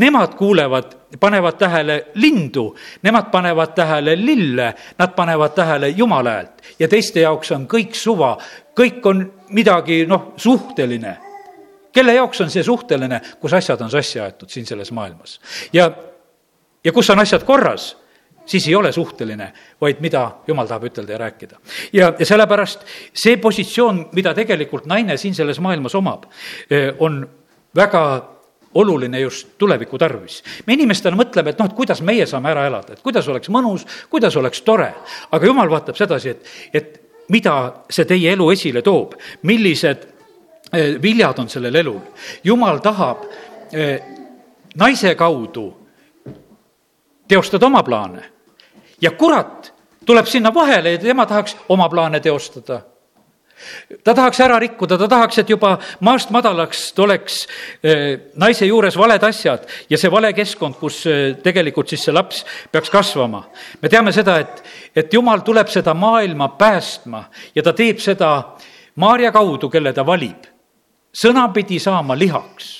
Nemad 0.00 0.34
kuulevad, 0.38 0.94
panevad 1.20 1.58
tähele 1.60 1.98
lindu, 2.14 2.70
nemad 3.02 3.30
panevad 3.32 3.74
tähele 3.76 4.16
lille, 4.16 4.72
nad 4.98 5.14
panevad 5.16 5.54
tähele 5.54 5.88
Jumala 5.88 6.30
häält 6.38 6.74
ja 6.78 6.88
teiste 6.88 7.20
jaoks 7.20 7.52
on 7.52 7.68
kõik 7.68 7.94
suva, 7.96 8.36
kõik 8.76 9.04
on 9.06 9.24
midagi, 9.56 10.04
noh, 10.08 10.32
suhteline. 10.36 11.16
Kelle 11.92 12.14
jaoks 12.14 12.40
on 12.44 12.50
see 12.52 12.62
suhteline, 12.62 13.20
kus 13.40 13.52
asjad 13.56 13.80
on 13.80 13.90
sassi 13.90 14.20
aetud 14.20 14.50
siin 14.52 14.66
selles 14.66 14.92
maailmas? 14.92 15.40
Ja, 15.72 15.90
ja 16.84 16.92
kus 16.92 17.10
on 17.10 17.20
asjad 17.20 17.44
korras 17.44 17.94
siis 18.48 18.68
ei 18.68 18.74
ole 18.74 18.92
suhteline, 18.92 19.52
vaid 19.80 20.00
mida 20.00 20.24
jumal 20.46 20.66
tahab 20.66 20.88
ütelda 20.88 21.12
ja 21.12 21.18
rääkida. 21.18 21.58
ja, 21.92 22.12
ja 22.18 22.26
sellepärast 22.26 22.84
see 23.12 23.36
positsioon, 23.36 24.08
mida 24.12 24.34
tegelikult 24.34 24.86
naine 24.86 25.16
siin 25.16 25.34
selles 25.34 25.60
maailmas 25.60 25.94
omab, 25.94 26.24
eh, 26.70 26.92
on 26.98 27.28
väga 27.76 28.04
oluline 28.74 29.20
just 29.20 29.48
tuleviku 29.58 29.98
tarvis. 29.98 30.42
me 30.66 30.72
inimestena 30.72 31.16
mõtleme, 31.16 31.50
et 31.50 31.58
noh, 31.58 31.66
et 31.66 31.76
kuidas 31.76 32.02
meie 32.02 32.26
saame 32.26 32.50
ära 32.50 32.66
elada, 32.66 32.92
et 32.92 33.02
kuidas 33.02 33.28
oleks 33.28 33.48
mõnus, 33.48 33.86
kuidas 34.10 34.36
oleks 34.36 34.62
tore, 34.62 34.92
aga 35.30 35.46
jumal 35.46 35.70
vaatab 35.70 35.96
sedasi, 35.96 36.28
et, 36.30 36.46
et 36.72 37.02
mida 37.28 37.84
see 37.90 38.04
teie 38.04 38.32
elu 38.32 38.50
esile 38.50 38.82
toob, 38.82 39.14
millised 39.42 40.06
eh, 40.72 40.96
viljad 41.02 41.38
on 41.38 41.48
sellel 41.48 41.74
elul. 41.74 42.00
jumal 42.44 42.80
tahab 42.80 43.28
eh, 43.72 44.00
naise 44.76 45.14
kaudu 45.14 45.68
teostada 47.28 47.66
oma 47.66 47.82
plaane 47.82 48.37
ja 49.00 49.10
kurat 49.10 49.72
tuleb 50.06 50.26
sinna 50.26 50.54
vahele 50.54 50.92
ja 50.92 50.98
tema 50.98 51.26
tahaks 51.26 51.56
oma 51.68 51.88
plaane 51.88 52.20
teostada 52.20 52.80
ta 54.04 54.14
tahaks 54.14 54.40
ära 54.40 54.58
rikkuda, 54.62 54.98
ta 54.98 55.08
tahaks, 55.10 55.40
et 55.42 55.50
juba 55.50 55.72
maast 56.06 56.30
madalaks 56.34 56.82
oleks 57.02 57.40
eh, 57.82 58.30
naise 58.38 58.66
juures 58.66 58.96
valed 58.98 59.24
asjad 59.26 59.66
ja 59.90 59.98
see 59.98 60.10
vale 60.12 60.32
keskkond, 60.36 60.78
kus 60.80 61.00
eh, 61.10 61.34
tegelikult 61.42 61.90
siis 61.90 62.04
see 62.06 62.14
laps 62.14 62.44
peaks 62.72 62.90
kasvama. 62.90 63.44
me 63.82 63.88
teame 63.88 64.12
seda, 64.14 64.38
et, 64.44 64.62
et 64.94 65.14
jumal 65.14 65.42
tuleb 65.46 65.70
seda 65.72 65.94
maailma 65.94 66.52
päästma 66.58 67.24
ja 67.54 67.62
ta 67.62 67.72
teeb 67.72 68.02
seda 68.02 68.34
Maarja 68.98 69.30
kaudu, 69.30 69.68
kelle 69.70 69.92
ta 69.94 70.02
valib. 70.06 70.46
sõna 71.14 71.44
pidi 71.54 71.78
saama 71.78 72.16
lihaks 72.18 72.77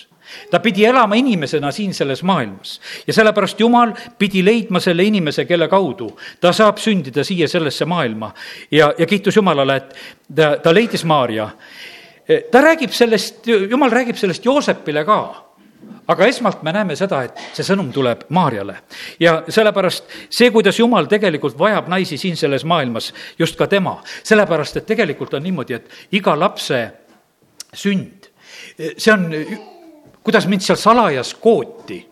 ta 0.50 0.61
pidi 0.61 0.84
elama 0.84 1.14
inimesena 1.14 1.72
siin 1.72 1.94
selles 1.94 2.22
maailmas 2.22 2.80
ja 3.06 3.12
sellepärast 3.12 3.61
Jumal 3.61 3.92
pidi 4.18 4.44
leidma 4.44 4.80
selle 4.80 5.04
inimese, 5.04 5.44
kelle 5.44 5.68
kaudu 5.68 6.11
ta 6.40 6.52
saab 6.52 6.78
sündida 6.78 7.24
siia 7.24 7.48
sellesse 7.48 7.84
maailma. 7.84 8.32
ja, 8.70 8.92
ja 8.98 9.06
kiitus 9.06 9.37
Jumalale, 9.37 9.76
et 9.76 9.94
ta, 10.34 10.56
ta 10.62 10.74
leidis 10.74 11.04
Maarja. 11.04 11.50
ta 12.50 12.61
räägib 12.61 12.90
sellest, 12.90 13.46
Jumal 13.46 13.90
räägib 13.90 14.16
sellest 14.16 14.44
Joosepile 14.44 15.04
ka 15.04 15.48
aga 16.08 16.26
esmalt 16.26 16.62
me 16.62 16.72
näeme 16.72 16.96
seda, 16.96 17.22
et 17.28 17.40
see 17.56 17.66
sõnum 17.66 17.90
tuleb 17.92 18.24
Maarjale. 18.34 18.78
ja 19.20 19.42
sellepärast 19.48 20.04
see, 20.30 20.50
kuidas 20.50 20.78
Jumal 20.78 21.06
tegelikult 21.06 21.58
vajab 21.58 21.88
naisi 21.88 22.16
siin 22.18 22.37
selles 22.37 22.64
maailmas, 22.64 23.12
just 23.38 23.56
ka 23.56 23.66
tema, 23.66 23.98
sellepärast 24.22 24.80
et 24.80 24.87
tegelikult 24.87 25.34
on 25.34 25.42
niimoodi, 25.42 25.74
et 25.74 26.16
iga 26.16 26.38
lapse 26.38 26.80
sünd, 27.74 28.30
see 28.96 29.12
on 29.12 29.28
kuidas 30.28 30.46
mind 30.46 30.60
seal 30.60 30.76
salajas 30.76 31.32
kooti. 31.40 32.02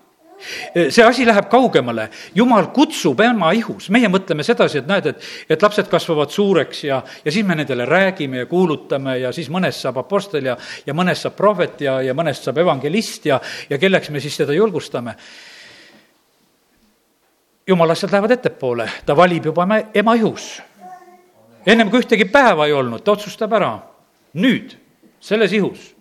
See 0.91 1.05
asi 1.05 1.25
läheb 1.25 1.49
kaugemale, 1.49 2.11
jumal 2.37 2.69
kutsub 2.77 3.21
ema 3.25 3.51
ihus, 3.57 3.89
meie 3.93 4.09
mõtleme 4.13 4.45
sedasi, 4.45 4.83
et 4.83 4.89
näed, 4.89 5.09
et, 5.09 5.27
et 5.57 5.63
lapsed 5.65 5.89
kasvavad 5.89 6.33
suureks 6.33 6.83
ja, 6.85 6.99
ja 7.25 7.33
siis 7.33 7.45
me 7.49 7.57
nendele 7.57 7.87
räägime 7.89 8.43
ja 8.43 8.49
kuulutame 8.49 9.17
ja 9.23 9.33
siis 9.33 9.49
mõnest 9.53 9.81
saab 9.85 10.03
apostel 10.03 10.51
ja, 10.53 10.57
ja 10.87 10.95
mõnest 10.97 11.25
saab 11.25 11.39
prohvet 11.39 11.81
ja, 11.85 11.97
ja 12.05 12.15
mõnest 12.17 12.45
saab 12.45 12.61
evangelist 12.61 13.29
ja, 13.31 13.41
ja 13.71 13.81
kelleks 13.81 14.13
me 14.13 14.21
siis 14.21 14.37
teda 14.37 14.57
julgustame. 14.57 15.17
jumala 17.67 17.97
asjad 17.97 18.13
lähevad 18.13 18.37
ettepoole, 18.37 18.91
ta 19.07 19.17
valib 19.17 19.49
juba 19.51 19.65
ema, 19.65 19.81
ema 19.95 20.15
ihus. 20.15 20.61
ennem 21.67 21.91
kui 21.91 22.05
ühtegi 22.05 22.29
päeva 22.29 22.67
ei 22.67 22.77
olnud, 22.77 23.03
ta 23.03 23.17
otsustab 23.17 23.57
ära, 23.57 23.73
nüüd, 24.35 24.77
selles 25.21 25.53
ihus, 25.53 25.95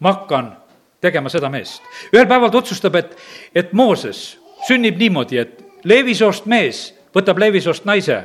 ma 0.00 0.12
hakkan 0.12 0.56
tegema 1.00 1.28
seda 1.28 1.48
meest. 1.48 1.82
ühel 2.12 2.28
päeval 2.28 2.50
ta 2.50 2.58
otsustab, 2.58 2.94
et, 2.94 3.16
et 3.54 3.72
Mooses 3.72 4.38
sünnib 4.68 4.98
niimoodi, 4.98 5.38
et 5.38 5.64
Leevisoost 5.84 6.46
mees 6.46 6.90
võtab 7.14 7.38
Leevisoost 7.38 7.84
naise 7.88 8.22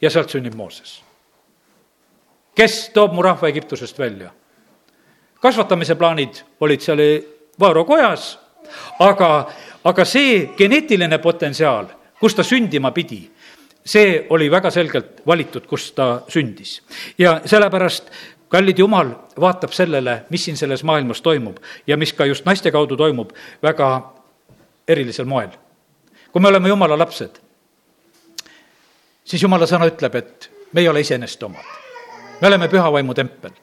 ja 0.00 0.10
sealt 0.10 0.30
sünnib 0.30 0.54
Mooses. 0.54 1.02
kes 2.54 2.90
toob 2.94 3.12
mu 3.12 3.22
rahva 3.22 3.48
Egiptusest 3.48 3.98
välja? 3.98 4.30
kasvatamise 5.42 5.94
plaanid 5.94 6.42
olid 6.60 6.80
seal 6.80 7.02
Vaaro 7.60 7.84
kojas, 7.84 8.38
aga, 8.98 9.28
aga 9.84 10.04
see 10.08 10.46
geneetiline 10.56 11.18
potentsiaal, 11.20 11.90
kus 12.20 12.34
ta 12.34 12.44
sündima 12.46 12.90
pidi, 12.96 13.20
see 13.84 14.22
oli 14.30 14.48
väga 14.50 14.70
selgelt 14.70 15.20
valitud, 15.26 15.66
kus 15.68 15.90
ta 15.92 16.22
sündis. 16.32 16.80
ja 17.18 17.40
sellepärast 17.44 18.10
kallid 18.52 18.78
Jumal 18.78 19.14
vaatab 19.40 19.72
sellele, 19.72 20.22
mis 20.30 20.44
siin 20.44 20.56
selles 20.60 20.84
maailmas 20.84 21.22
toimub 21.24 21.56
ja 21.86 21.96
mis 21.96 22.12
ka 22.12 22.26
just 22.28 22.44
naiste 22.44 22.70
kaudu 22.70 22.96
toimub 22.96 23.32
väga 23.62 23.88
erilisel 24.88 25.26
moel. 25.26 25.48
kui 26.32 26.42
me 26.42 26.48
oleme 26.48 26.68
Jumala 26.68 26.98
lapsed, 26.98 27.40
siis 29.24 29.42
Jumala 29.42 29.66
sõna 29.66 29.88
ütleb, 29.88 30.14
et 30.14 30.50
me 30.72 30.80
ei 30.80 30.88
ole 30.88 31.00
iseenesest 31.00 31.42
omad. 31.42 31.76
me 32.40 32.48
oleme 32.48 32.68
püha 32.68 32.92
vaimu 32.92 33.14
tempel 33.14 33.56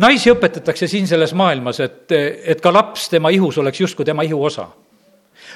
naisi 0.00 0.30
õpetatakse 0.32 0.88
siin 0.88 1.08
selles 1.08 1.34
maailmas, 1.36 1.80
et, 1.80 2.12
et 2.44 2.60
ka 2.60 2.72
laps 2.72 3.08
tema 3.12 3.30
ihus 3.34 3.58
oleks 3.58 3.80
justkui 3.80 4.04
tema 4.04 4.22
ihu 4.22 4.44
osa. 4.44 4.68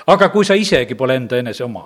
aga 0.07 0.29
kui 0.29 0.45
sa 0.45 0.55
isegi 0.55 0.95
pole 0.95 1.17
enda 1.17 1.39
enese 1.39 1.65
oma, 1.65 1.85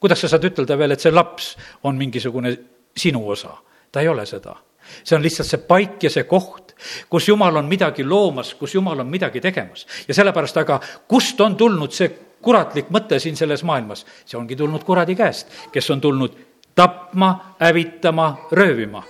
kuidas 0.00 0.20
sa 0.20 0.28
saad 0.28 0.44
ütelda 0.44 0.76
veel, 0.78 0.92
et 0.92 1.00
see 1.00 1.12
laps 1.12 1.54
on 1.84 1.96
mingisugune 1.96 2.56
sinu 2.96 3.28
osa? 3.28 3.54
ta 3.92 4.00
ei 4.00 4.08
ole 4.08 4.26
seda. 4.26 4.56
See 5.04 5.16
on 5.16 5.22
lihtsalt 5.22 5.48
see 5.48 5.62
paik 5.68 6.02
ja 6.04 6.10
see 6.10 6.24
koht, 6.28 6.74
kus 7.10 7.28
Jumal 7.28 7.56
on 7.56 7.68
midagi 7.68 8.04
loomas, 8.04 8.54
kus 8.54 8.74
Jumal 8.74 9.00
on 9.00 9.08
midagi 9.10 9.40
tegemas. 9.40 9.86
ja 10.08 10.14
sellepärast 10.14 10.56
aga, 10.56 10.80
kust 11.08 11.40
on 11.40 11.56
tulnud 11.56 11.92
see 11.92 12.10
kuratlik 12.42 12.90
mõte 12.90 13.18
siin 13.18 13.36
selles 13.36 13.64
maailmas? 13.64 14.06
see 14.24 14.38
ongi 14.38 14.56
tulnud 14.56 14.84
kuradi 14.84 15.16
käest, 15.16 15.50
kes 15.72 15.90
on 15.90 16.00
tulnud 16.00 16.38
tapma, 16.74 17.56
hävitama, 17.60 18.48
röövima. 18.52 19.02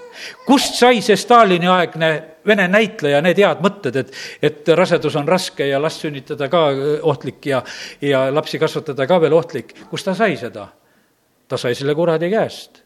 kust 0.46 0.74
sai 0.74 1.00
see 1.02 1.16
Stalini 1.16 1.68
aegne 1.68 2.10
Vene 2.46 2.64
näitleja 2.72 3.18
need 3.20 3.36
head 3.36 3.58
mõtted, 3.60 3.96
et, 4.00 4.14
et 4.42 4.68
rasedus 4.72 5.16
on 5.20 5.26
raske 5.28 5.66
ja 5.68 5.76
last 5.82 6.00
sünnitada 6.00 6.48
ka 6.48 6.62
ohtlik 7.04 7.46
ja, 7.46 7.60
ja 8.00 8.22
lapsi 8.32 8.58
kasvatada 8.58 9.04
ka 9.06 9.18
veel 9.20 9.36
ohtlik, 9.36 9.74
kust 9.90 10.08
ta 10.08 10.14
sai 10.16 10.38
seda? 10.40 10.70
ta 11.48 11.58
sai 11.58 11.74
selle 11.74 11.94
kuradi 11.94 12.30
käest 12.32 12.80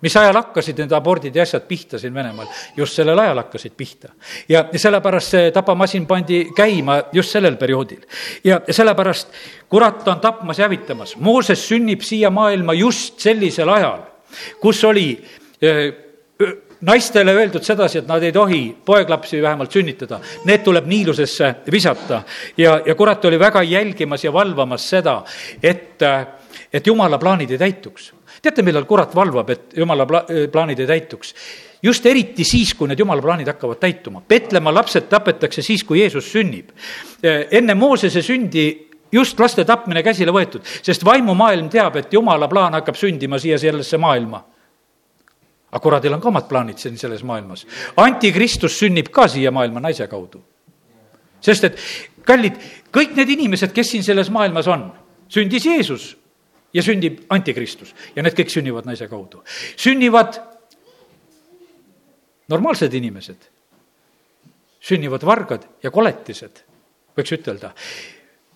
mis 0.00 0.16
ajal 0.16 0.36
hakkasid 0.38 0.78
need 0.78 0.92
abordid 0.94 1.36
ja 1.36 1.42
asjad 1.42 1.64
pihta 1.68 1.98
siin 1.98 2.14
Venemaal? 2.14 2.46
just 2.76 2.98
sellel 2.98 3.18
ajal 3.18 3.42
hakkasid 3.42 3.72
pihta. 3.76 4.08
ja, 4.48 4.64
sellepärast 4.76 5.34
see 5.36 5.50
tapamasin 5.54 6.06
pandi 6.06 6.44
käima 6.56 7.02
just 7.12 7.34
sellel 7.34 7.56
perioodil. 7.56 8.04
ja 8.44 8.60
sellepärast 8.70 9.32
kurat 9.68 10.08
on 10.08 10.20
tapmas 10.20 10.58
ja 10.58 10.68
hävitamas. 10.68 11.16
Mooses 11.16 11.68
sünnib 11.68 12.00
siia 12.00 12.30
maailma 12.30 12.74
just 12.74 13.20
sellisel 13.20 13.68
ajal, 13.68 14.02
kus 14.60 14.84
oli 14.84 15.10
eh, 15.62 15.94
naistele 16.80 17.34
öeldud 17.34 17.64
sedasi, 17.66 17.98
et 17.98 18.06
nad 18.06 18.22
ei 18.22 18.32
tohi 18.32 18.60
poeglapsi 18.84 19.42
vähemalt 19.42 19.72
sünnitada, 19.74 20.20
need 20.46 20.62
tuleb 20.64 20.86
niilusesse 20.86 21.54
visata. 21.72 22.22
ja, 22.56 22.80
ja 22.86 22.94
kurat 22.94 23.24
oli 23.24 23.38
väga 23.38 23.62
jälgimas 23.62 24.24
ja 24.24 24.32
valvamas 24.32 24.90
seda, 24.90 25.22
et, 25.62 26.02
et 26.72 26.86
jumala 26.86 27.18
plaanid 27.18 27.50
ei 27.50 27.58
täituks 27.58 28.12
teate, 28.42 28.62
millal 28.62 28.86
kurat 28.88 29.14
valvab, 29.14 29.50
et 29.50 29.78
jumala 29.78 30.06
pla-, 30.06 30.26
plaanid 30.52 30.80
ei 30.80 30.86
täituks? 30.86 31.34
just 31.82 32.06
eriti 32.06 32.44
siis, 32.44 32.74
kui 32.74 32.88
need 32.90 32.98
jumala 32.98 33.22
plaanid 33.22 33.46
hakkavad 33.46 33.78
täituma. 33.78 34.22
Petlemma 34.28 34.72
lapsed 34.74 35.06
tapetakse 35.10 35.62
siis, 35.62 35.84
kui 35.86 36.00
Jeesus 36.00 36.32
sünnib. 36.32 36.72
enne 37.22 37.74
Moosese 37.74 38.22
sündi 38.22 38.88
just 39.12 39.40
laste 39.40 39.64
tapmine 39.64 40.02
käsile 40.02 40.32
võetud, 40.34 40.64
sest 40.82 41.04
vaimumaailm 41.04 41.68
teab, 41.72 41.96
et 41.96 42.12
jumala 42.12 42.48
plaan 42.48 42.76
hakkab 42.78 42.98
sündima 42.98 43.38
siia 43.38 43.58
sellesse 43.58 43.98
maailma. 43.98 44.44
aga 45.70 45.82
kuradil 45.84 46.14
on 46.14 46.20
ka 46.20 46.28
omad 46.28 46.48
plaanid 46.48 46.78
siin 46.78 46.98
selles 46.98 47.22
maailmas. 47.22 47.66
antikristus 47.96 48.78
sünnib 48.78 49.08
ka 49.12 49.28
siia 49.28 49.50
maailma 49.50 49.80
naise 49.80 50.06
kaudu. 50.06 50.42
sest 51.40 51.64
et, 51.64 51.78
kallid, 52.24 52.54
kõik 52.92 53.14
need 53.14 53.28
inimesed, 53.28 53.72
kes 53.72 53.90
siin 53.90 54.02
selles 54.02 54.30
maailmas 54.30 54.66
on, 54.68 54.92
sündis 55.28 55.64
Jeesus 55.64 56.17
ja 56.72 56.82
sünnib 56.82 57.24
antikristus 57.32 57.94
ja 58.16 58.22
need 58.22 58.36
kõik 58.36 58.52
sünnivad 58.52 58.88
naise 58.88 59.08
kaudu. 59.08 59.42
sünnivad 59.76 60.40
normaalsed 62.48 62.94
inimesed, 62.94 63.48
sünnivad 64.80 65.24
vargad 65.24 65.66
ja 65.82 65.90
koletised, 65.90 66.62
võiks 67.16 67.34
ütelda. 67.36 67.72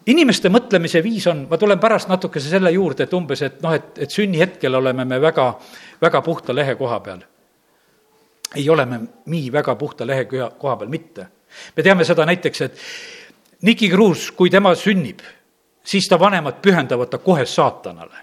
inimeste 0.06 0.48
mõtlemise 0.48 1.02
viis 1.02 1.26
on, 1.26 1.46
ma 1.50 1.58
tulen 1.58 1.78
pärast 1.78 2.08
natukese 2.08 2.48
selle 2.48 2.72
juurde, 2.72 3.04
et 3.04 3.12
umbes, 3.14 3.42
et 3.42 3.60
noh, 3.62 3.74
et, 3.74 3.98
et 3.98 4.10
sünnihetkel 4.10 4.74
oleme 4.74 5.04
me 5.04 5.20
väga, 5.20 5.52
väga 6.02 6.22
puhta 6.22 6.54
lehe 6.54 6.74
koha 6.74 7.00
peal. 7.00 7.20
ei 8.54 8.68
ole 8.70 8.86
me 8.86 9.00
nii 9.26 9.52
väga 9.52 9.74
puhta 9.74 10.06
lehe 10.06 10.24
koha 10.58 10.76
peal 10.76 10.88
mitte. 10.88 11.26
me 11.76 11.82
teame 11.82 12.04
seda 12.04 12.26
näiteks, 12.26 12.60
et 12.60 12.78
Niki 13.62 13.88
Kruus, 13.88 14.30
kui 14.32 14.50
tema 14.50 14.74
sünnib 14.74 15.20
siis 15.84 16.08
ta 16.08 16.18
vanemad 16.20 16.60
pühendavad 16.62 17.10
ta 17.10 17.18
kohe 17.18 17.46
saatanale. 17.46 18.16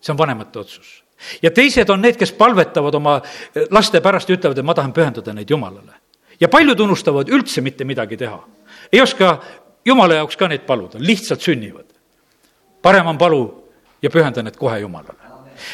see 0.00 0.12
on 0.12 0.18
vanemate 0.18 0.58
otsus. 0.58 1.04
ja 1.42 1.50
teised 1.50 1.88
on 1.90 2.02
need, 2.02 2.16
kes 2.16 2.32
palvetavad 2.32 2.94
oma 2.94 3.20
laste 3.70 4.00
pärast 4.00 4.28
ja 4.28 4.36
ütlevad, 4.36 4.58
et 4.58 4.64
ma 4.64 4.74
tahan 4.74 4.92
pühendada 4.92 5.32
neid 5.32 5.50
Jumalale. 5.50 5.92
ja 6.40 6.48
paljud 6.48 6.80
unustavad 6.80 7.28
üldse 7.28 7.60
mitte 7.60 7.84
midagi 7.84 8.16
teha. 8.16 8.42
ei 8.92 9.00
oska 9.00 9.40
Jumala 9.84 10.14
jaoks 10.14 10.36
ka 10.36 10.48
neid 10.48 10.66
paluda, 10.66 10.98
lihtsalt 10.98 11.40
sünnivad. 11.40 11.86
parem 12.82 13.06
on 13.06 13.18
palu 13.18 13.64
ja 14.02 14.10
pühenda 14.10 14.42
need 14.42 14.56
kohe 14.56 14.78
Jumalale 14.78 15.30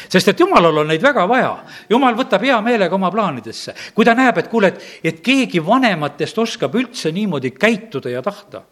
sest 0.09 0.27
et 0.27 0.39
jumalal 0.39 0.77
on 0.77 0.87
neid 0.87 1.01
väga 1.01 1.27
vaja. 1.29 1.63
jumal 1.89 2.15
võtab 2.15 2.43
hea 2.43 2.59
meelega 2.61 2.95
oma 2.95 3.11
plaanidesse, 3.11 3.73
kui 3.95 4.05
ta 4.05 4.13
näeb, 4.17 4.37
et 4.37 4.47
kuule, 4.51 4.67
et, 4.67 4.83
et 5.03 5.21
keegi 5.23 5.63
vanematest 5.65 6.37
oskab 6.37 6.75
üldse 6.75 7.11
niimoodi 7.11 7.51
käituda 7.51 8.09
ja 8.09 8.21
tahta 8.21 8.63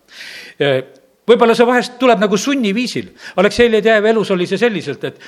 võib-olla 1.27 1.55
see 1.57 1.67
vahest 1.67 1.97
tuleb 1.99 2.21
nagu 2.21 2.37
sunniviisil. 2.37 3.09
Aleksei 3.41 3.71
Ledejev 3.71 4.05
elus 4.11 4.31
oli 4.35 4.47
see 4.47 4.61
selliselt, 4.61 5.03
et, 5.03 5.19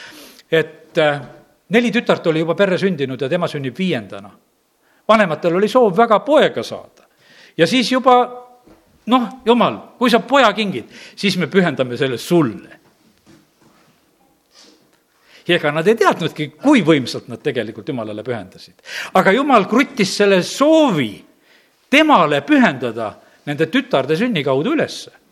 et 0.51 1.01
äh, 1.01 1.21
neli 1.73 1.91
tütart 1.91 2.27
oli 2.27 2.43
juba 2.43 2.55
perre 2.55 2.77
sündinud 2.77 3.21
ja 3.21 3.29
tema 3.29 3.47
sünnib 3.47 3.77
viiendana. 3.77 4.31
vanematel 5.07 5.55
oli 5.55 5.67
soov 5.67 5.97
väga 5.97 6.19
poega 6.19 6.63
saada. 6.63 7.07
ja 7.57 7.67
siis 7.67 7.91
juba 7.91 8.15
noh, 9.05 9.29
jumal, 9.45 9.77
kui 9.97 10.09
sa 10.09 10.19
poja 10.19 10.51
kingid, 10.53 10.91
siis 11.15 11.37
me 11.37 11.47
pühendame 11.47 11.97
selle 11.97 12.17
sulle. 12.17 12.79
ja 15.47 15.55
ega 15.55 15.71
nad 15.71 15.87
ei 15.87 15.95
teadnudki, 15.95 16.49
kui 16.59 16.83
võimsalt 16.83 17.27
nad 17.27 17.41
tegelikult 17.41 17.87
Jumalale 17.87 18.23
pühendasid. 18.23 18.75
aga 19.13 19.31
Jumal 19.31 19.65
kruttis 19.65 20.17
selle 20.17 20.43
soovi 20.43 21.25
temale 21.89 22.41
pühendada 22.41 23.15
nende 23.45 23.65
tütarde 23.71 24.15
sünni 24.15 24.43
kaudu 24.43 24.75
ülesse 24.75 25.26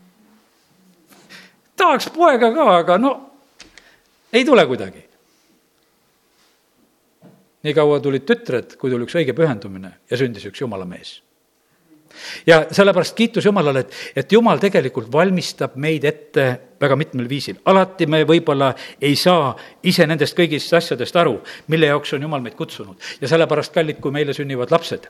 tahaks 1.78 2.10
poega 2.16 2.52
ka, 2.54 2.70
aga 2.78 2.98
no 2.98 3.14
ei 4.34 4.46
tule 4.46 4.66
kuidagi. 4.66 5.04
nii 7.66 7.74
kaua 7.74 8.00
tulid 8.00 8.26
tütred, 8.30 8.76
kui 8.78 8.92
tuli 8.92 9.08
üks 9.08 9.16
õige 9.18 9.34
pühendumine 9.34 9.96
ja 10.10 10.18
sündis 10.18 10.46
üks 10.46 10.62
jumala 10.62 10.86
mees 10.86 11.20
ja 12.48 12.66
sellepärast 12.72 13.16
kiitus 13.16 13.46
Jumalale, 13.46 13.80
et, 13.80 13.94
et 14.16 14.32
Jumal 14.32 14.60
tegelikult 14.62 15.12
valmistab 15.12 15.76
meid 15.82 16.06
ette 16.06 16.46
väga 16.82 16.96
mitmel 16.96 17.30
viisil. 17.30 17.58
alati 17.66 18.06
me 18.06 18.24
võib-olla 18.28 18.74
ei 19.02 19.16
saa 19.20 19.56
ise 19.84 20.08
nendest 20.08 20.38
kõigist 20.38 20.74
asjadest 20.78 21.16
aru, 21.16 21.40
mille 21.68 21.92
jaoks 21.92 22.14
on 22.14 22.28
Jumal 22.28 22.44
meid 22.46 22.56
kutsunud. 22.56 22.96
ja 23.22 23.28
sellepärast, 23.28 23.74
kallid, 23.74 24.00
kui 24.02 24.12
meile 24.12 24.34
sünnivad 24.34 24.72
lapsed, 24.72 25.10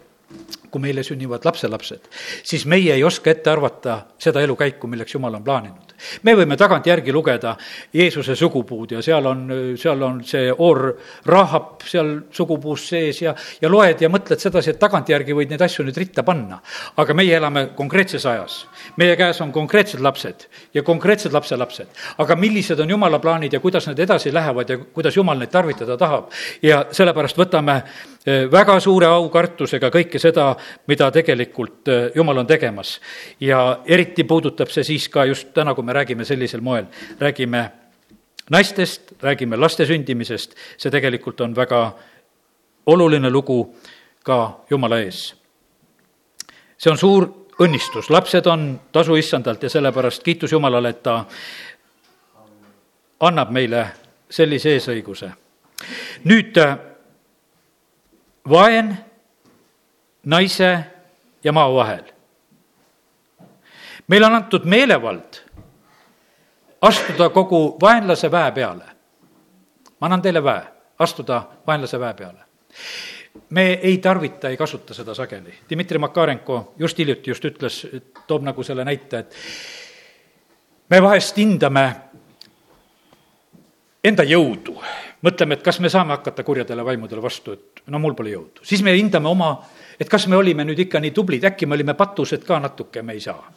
kui 0.76 0.84
meile 0.84 1.04
sünnivad 1.08 1.48
lapselapsed, 1.48 2.12
siis 2.44 2.68
meie 2.68 2.92
ei 2.98 3.04
oska 3.08 3.32
ette 3.32 3.50
arvata 3.50 4.02
seda 4.20 4.44
elukäiku, 4.44 4.92
milleks 4.92 5.16
Jumal 5.16 5.40
on 5.40 5.48
plaaninud 5.48 5.96
me 6.24 6.36
võime 6.36 6.58
tagantjärgi 6.60 7.14
lugeda 7.14 7.56
Jeesuse 7.94 8.36
sugupuud 8.36 8.96
ja 8.96 9.02
seal 9.06 9.26
on, 9.30 9.44
seal 9.80 10.02
on 10.04 10.22
see 10.28 10.52
oor 10.52 10.82
Rahab 11.30 11.86
seal 11.88 12.12
sugupuus 12.36 12.88
sees 12.92 13.22
ja, 13.24 13.36
ja 13.62 13.72
loed 13.72 14.02
ja 14.04 14.10
mõtled 14.12 14.42
sedasi, 14.42 14.74
et 14.74 14.82
tagantjärgi 14.82 15.36
võid 15.38 15.54
neid 15.54 15.64
asju 15.66 15.86
nüüd 15.88 15.98
ritta 16.00 16.24
panna. 16.28 16.60
aga 16.98 17.14
meie 17.14 17.36
elame 17.38 17.68
konkreetses 17.78 18.26
ajas. 18.26 18.66
meie 18.98 19.16
käes 19.16 19.42
on 19.42 19.52
konkreetsed 19.52 20.02
lapsed 20.02 20.48
ja 20.74 20.84
konkreetsed 20.84 21.34
lapselapsed. 21.34 21.88
aga 22.18 22.36
millised 22.36 22.80
on 22.80 22.90
jumala 22.90 23.20
plaanid 23.20 23.54
ja 23.54 23.60
kuidas 23.60 23.88
need 23.88 24.00
edasi 24.00 24.34
lähevad 24.34 24.70
ja 24.70 24.78
kuidas 24.78 25.16
jumal 25.16 25.40
neid 25.40 25.52
tarvitada 25.52 25.98
tahab. 25.98 26.32
ja 26.62 26.86
sellepärast 26.92 27.38
võtame 27.38 27.82
eh, 28.26 28.46
väga 28.52 28.80
suure 28.80 29.08
aukartusega 29.08 29.90
kõike 29.90 30.20
seda, 30.20 30.56
mida 30.88 31.12
tegelikult 31.12 31.88
eh, 31.88 32.12
jumal 32.16 32.38
on 32.38 32.48
tegemas. 32.48 33.00
ja 33.40 33.80
eriti 33.86 34.24
puudutab 34.24 34.70
see 34.70 34.84
siis 34.84 35.10
ka 35.10 35.26
just 35.26 35.54
täna, 35.54 35.76
kui 35.76 35.84
me 35.84 35.94
räägime 35.94 36.26
sellisel 36.26 36.62
moel, 36.62 36.86
räägime 37.20 37.72
naistest, 38.50 39.14
räägime 39.22 39.58
laste 39.58 39.86
sündimisest, 39.86 40.56
see 40.78 40.92
tegelikult 40.92 41.42
on 41.42 41.56
väga 41.56 41.92
oluline 42.86 43.30
lugu 43.30 43.76
ka 44.24 44.66
Jumala 44.70 45.00
ees. 45.00 45.36
see 46.78 46.92
on 46.92 46.98
suur 46.98 47.30
õnnistus, 47.60 48.10
lapsed 48.10 48.48
on 48.48 48.80
tasu 48.92 49.16
issandalt 49.16 49.64
ja 49.64 49.70
sellepärast 49.70 50.24
kiitus 50.24 50.52
Jumalale, 50.52 50.90
et 50.90 51.04
ta 51.04 51.26
annab 53.20 53.52
meile 53.52 53.88
sellise 54.30 54.76
eesõiguse. 54.76 55.32
nüüd 56.24 56.58
vaen 58.50 58.98
naise 60.26 60.80
ja 61.44 61.52
maa 61.52 61.74
vahel. 61.74 62.04
meile 64.08 64.26
on 64.26 64.36
antud 64.36 64.66
meelevald 64.66 65.46
astuda 66.82 67.30
kogu 67.30 67.78
vaenlase 67.82 68.32
väe 68.32 68.52
peale. 68.52 68.84
ma 70.00 70.08
annan 70.08 70.22
teile 70.22 70.44
väe, 70.44 70.62
astuda 71.00 71.44
vaenlase 71.68 72.00
väe 72.00 72.14
peale. 72.14 72.40
me 73.50 73.74
ei 73.74 73.98
tarvita, 73.98 74.50
ei 74.50 74.58
kasuta 74.58 74.94
seda 74.94 75.14
sageli. 75.14 75.54
Dmitri 75.70 75.98
Makarenko 75.98 76.74
just 76.80 76.98
hiljuti 76.98 77.32
just 77.32 77.46
ütles, 77.46 77.88
toob 78.28 78.44
nagu 78.44 78.64
selle 78.64 78.86
näite, 78.86 79.20
et 79.20 79.36
me 80.90 81.02
vahest 81.02 81.38
hindame 81.38 81.86
enda 84.04 84.24
jõudu. 84.24 84.78
mõtleme, 85.26 85.54
et 85.54 85.64
kas 85.64 85.80
me 85.80 85.90
saame 85.90 86.14
hakata 86.14 86.44
kurjadele 86.44 86.86
vaimudele 86.86 87.22
vastu, 87.22 87.54
et 87.54 87.82
no 87.88 88.00
mul 88.00 88.14
pole 88.14 88.30
jõudu. 88.30 88.64
siis 88.64 88.84
me 88.84 88.94
hindame 88.94 89.30
oma, 89.30 89.66
et 90.00 90.10
kas 90.10 90.28
me 90.28 90.36
olime 90.36 90.66
nüüd 90.68 90.80
ikka 90.88 91.00
nii 91.00 91.14
tublid, 91.16 91.46
äkki 91.52 91.66
me 91.66 91.78
olime 91.78 91.94
patused 91.98 92.44
ka 92.48 92.60
natuke, 92.60 93.02
me 93.02 93.14
ei 93.14 93.22
saa. 93.24 93.54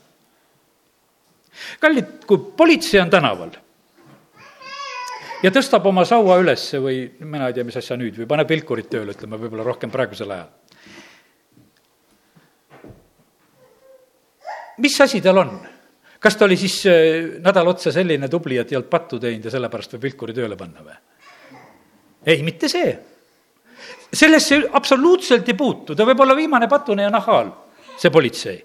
kallid, 1.81 2.21
kui 2.27 2.39
politsei 2.57 3.01
on 3.01 3.11
tänaval 3.11 3.57
ja 5.43 5.51
tõstab 5.55 5.87
oma 5.87 6.05
saua 6.09 6.39
üles 6.43 6.65
või 6.83 7.03
mina 7.21 7.49
ei 7.49 7.57
tea, 7.57 7.67
mis 7.67 7.79
asja 7.79 7.97
nüüd, 7.99 8.17
või 8.19 8.31
paneb 8.31 8.51
vilkurit 8.51 8.91
tööle, 8.91 9.15
ütleme 9.15 9.39
võib-olla 9.41 9.67
rohkem 9.67 9.91
praegusel 9.91 10.31
ajal. 10.35 10.49
mis 14.79 15.01
asi 15.01 15.21
tal 15.21 15.39
on? 15.43 15.59
kas 16.19 16.37
ta 16.37 16.47
oli 16.47 16.57
siis 16.59 16.81
äh, 16.87 17.39
nädal 17.43 17.71
otsa 17.71 17.93
selline 17.95 18.29
tubli, 18.29 18.59
et 18.59 18.73
ei 18.73 18.79
olnud 18.79 18.91
pattu 18.91 19.21
teinud 19.23 19.45
ja 19.45 19.55
sellepärast 19.55 19.95
võib 19.95 20.09
vilkuri 20.09 20.35
tööle 20.35 20.59
panna 20.59 20.83
või? 20.87 20.99
ei, 22.27 22.43
mitte 22.43 22.71
see. 22.71 22.93
Sellesse 24.13 24.63
absoluutselt 24.73 25.49
ei 25.49 25.55
puutu, 25.55 25.95
ta 25.95 26.07
võib 26.09 26.21
olla 26.25 26.37
viimane 26.37 26.69
patune 26.69 27.07
ja 27.07 27.11
nahaal, 27.13 27.51
see 27.97 28.11
politsei. 28.11 28.65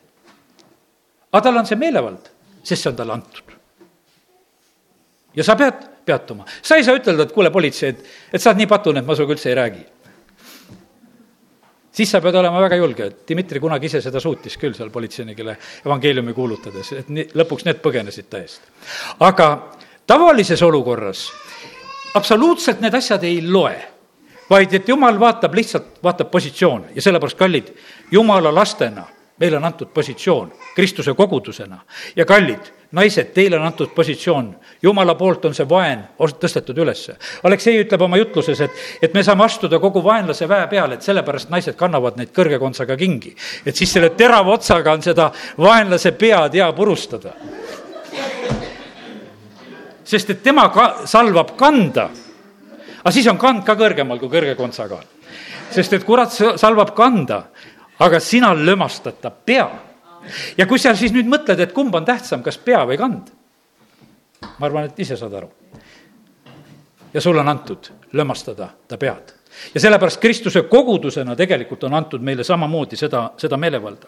aga 1.31 1.41
tal 1.41 1.57
on 1.57 1.65
see 1.65 1.79
meelevald, 1.79 2.29
sest 2.63 2.83
see 2.83 2.91
on 2.91 2.95
talle 2.95 3.13
antud. 3.13 3.57
ja 5.35 5.43
sa 5.43 5.55
pead 5.55 5.89
peatuma, 6.05 6.45
sa 6.61 6.75
ei 6.75 6.83
saa 6.83 6.95
ütelda, 6.95 7.23
et 7.23 7.35
kuule, 7.35 7.51
politsei, 7.51 7.89
et, 7.89 8.05
et 8.33 8.41
sa 8.41 8.51
oled 8.51 8.63
nii 8.63 8.71
patune, 8.71 8.99
et 8.99 9.05
ma 9.07 9.15
sinuga 9.15 9.35
üldse 9.37 9.49
ei 9.49 9.59
räägi 9.59 9.83
siis 11.93 12.11
sa 12.11 12.21
pead 12.21 12.35
olema 12.35 12.61
väga 12.61 12.77
julge, 12.79 13.05
et 13.05 13.23
Dmitri 13.29 13.61
kunagi 13.61 13.89
ise 13.89 14.01
seda 14.01 14.21
suutis 14.21 14.57
küll 14.57 14.73
seal 14.77 14.89
politseinikele 14.93 15.55
evangeeliumi 15.85 16.33
kuulutades, 16.33 16.91
et 16.97 17.09
nii, 17.13 17.29
lõpuks 17.37 17.67
need 17.67 17.81
põgenesid 17.83 18.29
ta 18.29 18.41
eest. 18.41 18.65
aga 19.19 19.49
tavalises 20.09 20.61
olukorras 20.65 21.27
absoluutselt 22.17 22.81
need 22.81 22.93
asjad 22.97 23.23
ei 23.29 23.41
loe, 23.45 23.75
vaid 24.49 24.73
et 24.73 24.87
jumal 24.89 25.19
vaatab 25.19 25.53
lihtsalt, 25.53 25.99
vaatab 26.03 26.31
positsioone 26.31 26.93
ja 26.95 27.01
sellepärast, 27.01 27.37
kallid, 27.37 27.73
jumala 28.11 28.55
lastena 28.55 29.05
meile 29.39 29.57
on 29.57 29.65
antud 29.65 29.89
positsioon 29.93 30.53
Kristuse 30.75 31.13
kogudusena 31.13 31.79
ja 32.15 32.25
kallid 32.25 32.71
naised, 32.93 33.31
teile 33.33 33.57
on 33.57 33.65
antud 33.65 33.89
positsioon, 33.95 34.51
jumala 34.81 35.15
poolt 35.17 35.45
on 35.49 35.55
see 35.57 35.65
vaen 35.69 36.03
tõstetud 36.19 36.77
ülesse. 36.77 37.15
Aleksei 37.43 37.79
ütleb 37.81 38.01
oma 38.05 38.19
jutluses, 38.21 38.61
et, 38.61 38.81
et 39.01 39.13
me 39.17 39.23
saame 39.25 39.45
astuda 39.47 39.79
kogu 39.81 40.03
vaenlase 40.05 40.47
väe 40.49 40.67
peale, 40.69 40.99
et 40.99 41.05
sellepärast 41.05 41.49
naised 41.49 41.77
kannavad 41.79 42.19
neid 42.19 42.29
kõrge 42.35 42.59
kontsaga 42.61 42.97
kingi. 42.97 43.35
et 43.65 43.75
siis 43.75 43.93
selle 43.93 44.11
terava 44.17 44.53
otsaga 44.53 44.93
on 44.93 45.01
seda 45.01 45.31
vaenlase 45.57 46.11
pead 46.11 46.53
hea 46.53 46.71
purustada. 46.73 47.33
sest 50.03 50.29
et 50.29 50.43
tema 50.43 50.69
ka-, 50.69 51.07
salvab 51.09 51.55
kanda, 51.57 52.09
aga 53.03 53.11
siis 53.11 53.27
on 53.27 53.37
kand 53.37 53.65
ka 53.67 53.75
kõrgemal 53.79 54.19
kui 54.19 54.31
kõrge 54.31 54.55
kontsaga 54.55 54.95
on. 54.95 55.05
sest 55.71 55.93
et 55.93 56.03
kurat 56.03 56.31
salvab 56.31 56.93
kanda, 56.95 57.43
aga 57.99 58.19
sina 58.19 58.53
lömastad 58.53 59.21
ta 59.21 59.29
pea 59.29 59.69
ja 60.57 60.65
kui 60.65 60.79
sa 60.79 60.95
siis 60.95 61.13
nüüd 61.13 61.27
mõtled, 61.27 61.59
et 61.59 61.73
kumb 61.73 61.95
on 61.95 62.05
tähtsam, 62.05 62.43
kas 62.43 62.57
pea 62.57 62.85
või 62.87 62.97
kand, 62.97 63.29
ma 64.57 64.67
arvan, 64.67 64.89
et 64.89 64.99
ise 64.99 65.17
saad 65.17 65.33
aru. 65.33 65.51
ja 67.13 67.21
sulle 67.21 67.39
on 67.39 67.49
antud 67.49 67.91
lömastada 68.13 68.69
ta 68.87 68.97
pead 68.97 69.33
ja 69.73 69.79
sellepärast 69.79 70.21
Kristuse 70.21 70.61
kogudusena 70.61 71.35
tegelikult 71.35 71.83
on 71.83 71.93
antud 71.93 72.21
meile 72.21 72.43
samamoodi 72.43 72.97
seda, 72.97 73.31
seda 73.37 73.57
meelevalda. 73.57 74.07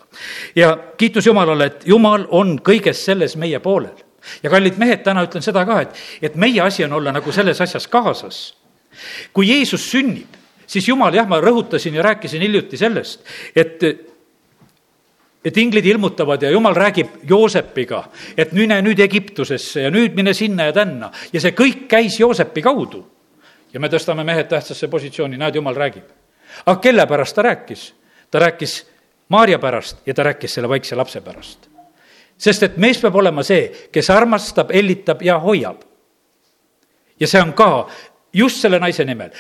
ja 0.56 0.78
kiitus 0.98 1.26
Jumalale, 1.26 1.66
et 1.66 1.88
Jumal 1.88 2.28
on 2.30 2.60
kõiges 2.60 3.06
selles 3.06 3.36
meie 3.38 3.60
poolel. 3.60 4.04
ja 4.44 4.50
kallid 4.50 4.78
mehed, 4.78 5.04
täna 5.04 5.24
ütlen 5.26 5.42
seda 5.42 5.66
ka, 5.66 5.82
et, 5.82 5.90
et 6.22 6.36
meie 6.36 6.62
asi 6.62 6.86
on 6.86 6.94
olla 6.94 7.12
nagu 7.12 7.32
selles 7.32 7.62
asjas 7.62 7.88
kaasas. 7.88 8.56
Kui 9.34 9.50
Jeesus 9.50 9.90
sünnib, 9.92 10.36
siis 10.68 10.88
Jumal, 10.88 11.14
jah, 11.14 11.28
ma 11.28 11.40
rõhutasin 11.42 11.96
ja 11.96 12.04
rääkisin 12.04 12.42
hiljuti 12.42 12.78
sellest, 12.78 13.24
et 13.56 13.84
et 15.46 15.58
inglid 15.58 15.86
ilmutavad 15.86 16.42
ja 16.42 16.50
jumal 16.50 16.74
räägib 16.74 17.08
Joosepiga, 17.30 18.04
et 18.38 18.52
mine 18.58 18.80
nüüd 18.82 19.00
Egiptusesse 19.00 19.84
ja 19.86 19.92
nüüd 19.94 20.16
mine 20.18 20.34
sinna 20.34 20.72
ja 20.72 20.74
tänna 20.74 21.12
ja 21.34 21.42
see 21.42 21.54
kõik 21.54 21.86
käis 21.92 22.20
Joosepi 22.20 22.62
kaudu. 22.66 23.06
ja 23.74 23.80
me 23.80 23.88
tõstame 23.88 24.24
mehed 24.24 24.48
tähtsasse 24.48 24.88
positsiooni, 24.88 25.38
näed, 25.38 25.56
jumal 25.56 25.76
räägib. 25.76 26.04
aga 26.66 26.80
kelle 26.82 27.06
pärast 27.06 27.36
ta 27.36 27.42
rääkis? 27.42 27.94
ta 28.32 28.40
rääkis 28.40 28.86
Maarja 29.30 29.60
pärast 29.60 29.98
ja 30.06 30.14
ta 30.14 30.24
rääkis 30.24 30.54
selle 30.54 30.70
väikse 30.70 30.96
lapse 30.96 31.22
pärast. 31.22 31.70
sest 32.38 32.64
et 32.64 32.78
mees 32.78 32.98
peab 32.98 33.16
olema 33.16 33.44
see, 33.44 33.72
kes 33.92 34.10
armastab, 34.10 34.74
hellitab 34.74 35.22
ja 35.22 35.40
hoiab. 35.40 35.82
ja 37.20 37.28
see 37.28 37.42
on 37.42 37.54
ka 37.54 37.88
just 38.36 38.62
selle 38.62 38.80
naise 38.80 39.06
nimel. 39.06 39.32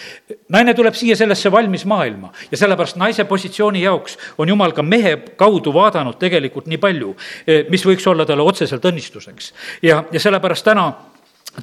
naine 0.49 0.73
tuleb 0.73 0.95
siia 0.95 1.15
sellesse 1.15 1.51
valmis 1.51 1.85
maailma 1.85 2.31
ja 2.51 2.57
sellepärast 2.57 2.99
naise 3.01 3.25
positsiooni 3.25 3.83
jaoks 3.83 4.17
on 4.37 4.49
jumal 4.49 4.71
ka 4.71 4.83
mehe 4.83 5.15
kaudu 5.35 5.73
vaadanud 5.73 6.19
tegelikult 6.19 6.69
nii 6.71 6.77
palju, 6.77 7.15
eh, 7.47 7.65
mis 7.69 7.85
võiks 7.85 8.07
olla 8.07 8.25
talle 8.25 8.43
otseselt 8.43 8.85
õnnistuseks. 8.85 9.53
ja, 9.81 10.03
ja 10.11 10.19
sellepärast 10.19 10.65
täna 10.65 10.91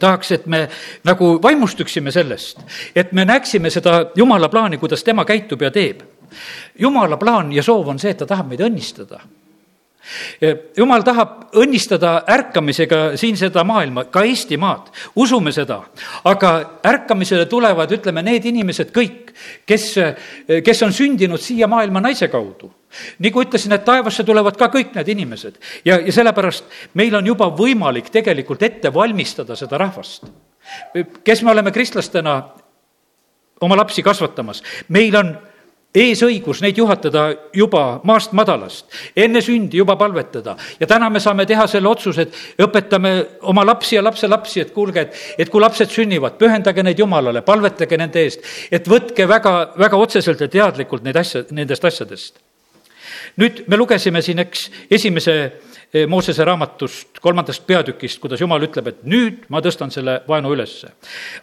tahaks, 0.01 0.33
et 0.33 0.47
me 0.47 0.69
nagu 1.05 1.35
vaimustuksime 1.43 2.11
sellest, 2.11 2.61
et 2.97 3.13
me 3.13 3.25
näeksime 3.25 3.71
seda 3.71 4.11
jumala 4.17 4.49
plaani, 4.49 4.79
kuidas 4.79 5.05
tema 5.05 5.25
käitub 5.25 5.63
ja 5.63 5.71
teeb. 5.71 6.03
jumala 6.79 7.17
plaan 7.17 7.53
ja 7.53 7.63
soov 7.63 7.89
on 7.89 7.99
see, 7.99 8.11
et 8.11 8.19
ta 8.19 8.27
tahab 8.27 8.49
meid 8.49 8.61
õnnistada 8.61 9.21
jumal 10.77 11.03
tahab 11.07 11.55
õnnistada 11.59 12.23
ärkamisega 12.31 13.17
siin 13.21 13.37
seda 13.39 13.65
maailma, 13.65 14.05
ka 14.11 14.25
Eestimaad, 14.27 14.91
usume 15.17 15.53
seda. 15.53 15.83
aga 16.25 16.53
ärkamisele 16.87 17.47
tulevad, 17.47 17.93
ütleme, 17.93 18.23
need 18.23 18.45
inimesed 18.51 18.93
kõik, 18.95 19.33
kes, 19.67 19.95
kes 20.65 20.83
on 20.83 20.93
sündinud 20.93 21.41
siia 21.41 21.69
maailma 21.69 22.01
naise 22.01 22.29
kaudu. 22.29 22.73
nagu 23.19 23.43
ütlesin, 23.43 23.73
et 23.73 23.85
taevasse 23.85 24.25
tulevad 24.25 24.57
ka 24.57 24.69
kõik 24.69 24.95
need 24.95 25.09
inimesed 25.09 25.55
ja, 25.85 25.97
ja 25.97 26.13
sellepärast 26.13 26.65
meil 26.95 27.15
on 27.15 27.27
juba 27.27 27.49
võimalik 27.49 28.11
tegelikult 28.13 28.63
ette 28.63 28.93
valmistada 28.95 29.57
seda 29.57 29.79
rahvast. 29.79 30.27
kes 31.25 31.43
me 31.43 31.51
oleme 31.51 31.73
kristlastena 31.73 32.43
oma 33.61 33.77
lapsi 33.77 34.03
kasvatamas, 34.03 34.63
meil 34.89 35.17
on 35.17 35.37
eesõigus 35.93 36.63
neid 36.65 36.79
juhatada 36.81 37.27
juba 37.55 38.01
maast 38.09 38.33
madalast, 38.37 38.87
enne 39.17 39.43
sündi 39.45 39.77
juba 39.77 39.97
palvetada. 40.01 40.57
ja 40.81 40.87
täna 40.87 41.11
me 41.11 41.21
saame 41.21 41.47
teha 41.47 41.67
selle 41.67 41.89
otsuse, 41.89 42.23
et 42.23 42.63
õpetame 42.65 43.13
oma 43.43 43.65
lapsi 43.65 43.97
ja 43.97 44.05
lapselapsi, 44.05 44.61
et 44.61 44.73
kuulge, 44.73 45.01
et, 45.01 45.19
et 45.39 45.51
kui 45.51 45.61
lapsed 45.61 45.91
sünnivad, 45.91 46.39
pühendage 46.39 46.83
neid 46.83 46.99
Jumalale, 46.99 47.43
palvetage 47.43 47.99
nende 47.99 48.25
eest, 48.25 48.41
et 48.71 48.89
võtke 48.89 49.29
väga, 49.29 49.73
väga 49.79 50.01
otseselt 50.01 50.41
ja 50.41 50.49
teadlikult 50.49 51.05
neid 51.05 51.17
asja, 51.17 51.45
nendest 51.51 51.85
asjadest. 51.85 52.41
nüüd 53.37 53.65
me 53.69 53.77
lugesime 53.77 54.23
siin, 54.23 54.39
eks, 54.39 54.71
esimese 54.91 55.37
Moosese 56.09 56.45
raamatust, 56.45 57.19
kolmandast 57.21 57.67
peatükist, 57.69 58.17
kuidas 58.21 58.41
Jumal 58.41 58.65
ütleb, 58.65 58.87
et 58.89 59.03
nüüd 59.05 59.43
ma 59.53 59.61
tõstan 59.61 59.91
selle 59.93 60.23
vaenu 60.29 60.55
ülesse. 60.55 60.89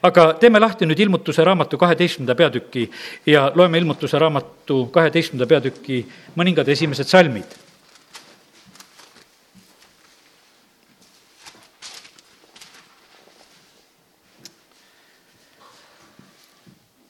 aga 0.02 0.34
teeme 0.42 0.60
lahti 0.60 0.88
nüüd 0.90 1.00
ilmutuse 1.06 1.46
raamatu 1.46 1.78
kaheteistkümnenda 1.78 2.36
peatüki 2.36 2.90
ja 3.26 3.52
loeme 3.56 3.78
ilmutuse 3.78 4.20
raamatu 4.20 4.86
kaheteistkümnenda 4.92 5.46
peatüki 5.50 6.06
mõningad 6.36 6.68
esimesed 6.68 7.06
salmid 7.06 7.58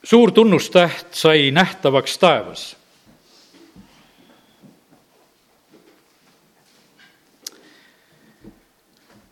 suur 0.04 0.32
tunnustäht 0.32 1.14
sai 1.14 1.52
nähtavaks 1.56 2.18
taevas 2.18 2.79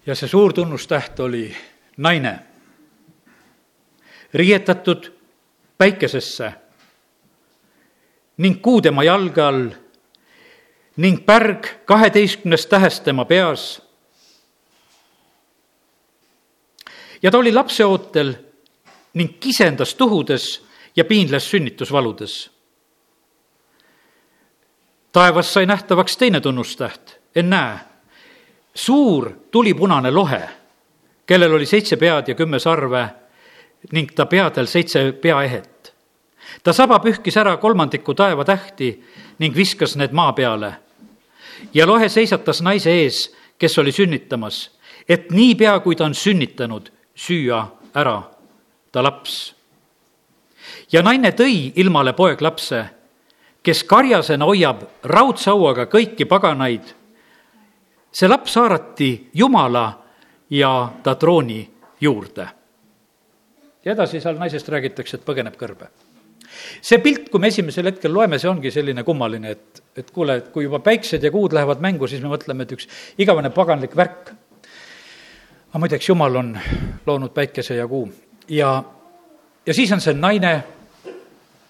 ja 0.08 0.16
see 0.16 0.28
suur 0.28 0.54
tunnustäht 0.54 1.20
oli 1.20 1.56
naine, 1.98 2.40
riietatud 4.34 5.12
päikesesse 5.78 6.52
ning 8.38 8.62
kuu 8.62 8.82
tema 8.82 9.04
jalge 9.04 9.42
all 9.42 9.70
ning 10.98 11.26
pärg 11.26 11.68
kaheteistkümnest 11.86 12.70
tähest 12.70 13.04
tema 13.04 13.26
peas. 13.26 13.82
ja 17.24 17.32
ta 17.32 17.38
oli 17.38 17.52
lapseootel 17.54 18.34
ning 19.14 19.40
kisendas 19.40 19.96
tuhudes 19.96 20.66
ja 20.96 21.06
piinles 21.06 21.52
sünnitusvaludes. 21.52 22.52
taevas 25.12 25.54
sai 25.54 25.66
nähtavaks 25.66 26.18
teine 26.18 26.42
tunnustäht, 26.42 27.16
ennäe 27.36 27.97
suur 28.78 29.32
tulipunane 29.52 30.12
lohe, 30.12 30.42
kellel 31.26 31.54
oli 31.54 31.66
seitse 31.66 31.98
pead 31.98 32.28
ja 32.28 32.36
kümme 32.36 32.60
sarve 32.60 33.08
ning 33.92 34.12
ta 34.16 34.26
peadel 34.26 34.68
seitse 34.68 35.12
peaehet. 35.12 35.94
ta 36.64 36.74
saba 36.74 37.00
pühkis 37.00 37.38
ära 37.38 37.58
kolmandiku 37.58 38.14
taevatähti 38.14 38.92
ning 39.40 39.56
viskas 39.56 39.96
need 39.96 40.14
maa 40.14 40.34
peale. 40.34 40.74
ja 41.74 41.88
lohe 41.88 42.10
seisatas 42.10 42.62
naise 42.62 42.92
ees, 42.92 43.36
kes 43.58 43.78
oli 43.78 43.92
sünnitamas, 43.92 44.78
et 45.10 45.32
niipea, 45.32 45.80
kui 45.80 45.96
ta 45.96 46.06
on 46.06 46.16
sünnitanud, 46.16 46.92
süüa 47.16 47.66
ära 47.96 48.22
ta 48.92 49.04
laps. 49.04 49.56
ja 50.92 51.02
naine 51.02 51.32
tõi 51.32 51.72
ilmale 51.76 52.14
poeglapse, 52.14 52.86
kes 53.64 53.84
karjasena 53.84 54.46
hoiab 54.46 54.84
raudsauaga 55.04 55.90
kõiki 55.90 56.26
paganaid. 56.26 56.94
See 58.18 58.30
laps 58.30 58.56
haarati 58.58 59.30
Jumala 59.34 59.86
ja 60.50 60.90
ta 61.04 61.16
trooni 61.16 61.62
juurde. 62.02 62.48
ja 63.86 63.94
edasi 63.94 64.22
seal 64.22 64.38
naisest 64.38 64.70
räägitakse, 64.70 65.18
et 65.18 65.26
põgeneb 65.26 65.58
kõrbe 65.60 65.90
see 66.82 67.00
pilt, 67.04 67.30
kui 67.30 67.40
me 67.40 67.52
esimesel 67.52 67.92
hetkel 67.92 68.14
loeme, 68.14 68.40
see 68.40 68.50
ongi 68.50 68.72
selline 68.74 69.04
kummaline, 69.04 69.52
et, 69.52 69.82
et 69.98 70.12
kuule, 70.12 70.40
et 70.42 70.48
kui 70.52 70.66
juba 70.66 70.80
päiksed 70.80 71.24
ja 71.24 71.32
kuud 71.32 71.54
lähevad 71.54 71.84
mängu, 71.84 72.08
siis 72.08 72.24
me 72.24 72.32
mõtleme, 72.32 72.66
et 72.66 72.74
üks 72.74 72.88
igavene 73.22 73.52
paganlik 73.54 73.96
värk. 73.96 74.32
aga 75.70 75.84
muideks, 75.84 76.10
Jumal 76.10 76.36
on 76.36 76.56
loonud 77.06 77.34
päikese 77.36 77.76
ja 77.76 77.88
kuu 77.88 78.08
ja, 78.50 78.84
ja 79.66 79.74
siis 79.74 79.92
on 79.92 80.02
see 80.02 80.14
naine 80.14 80.64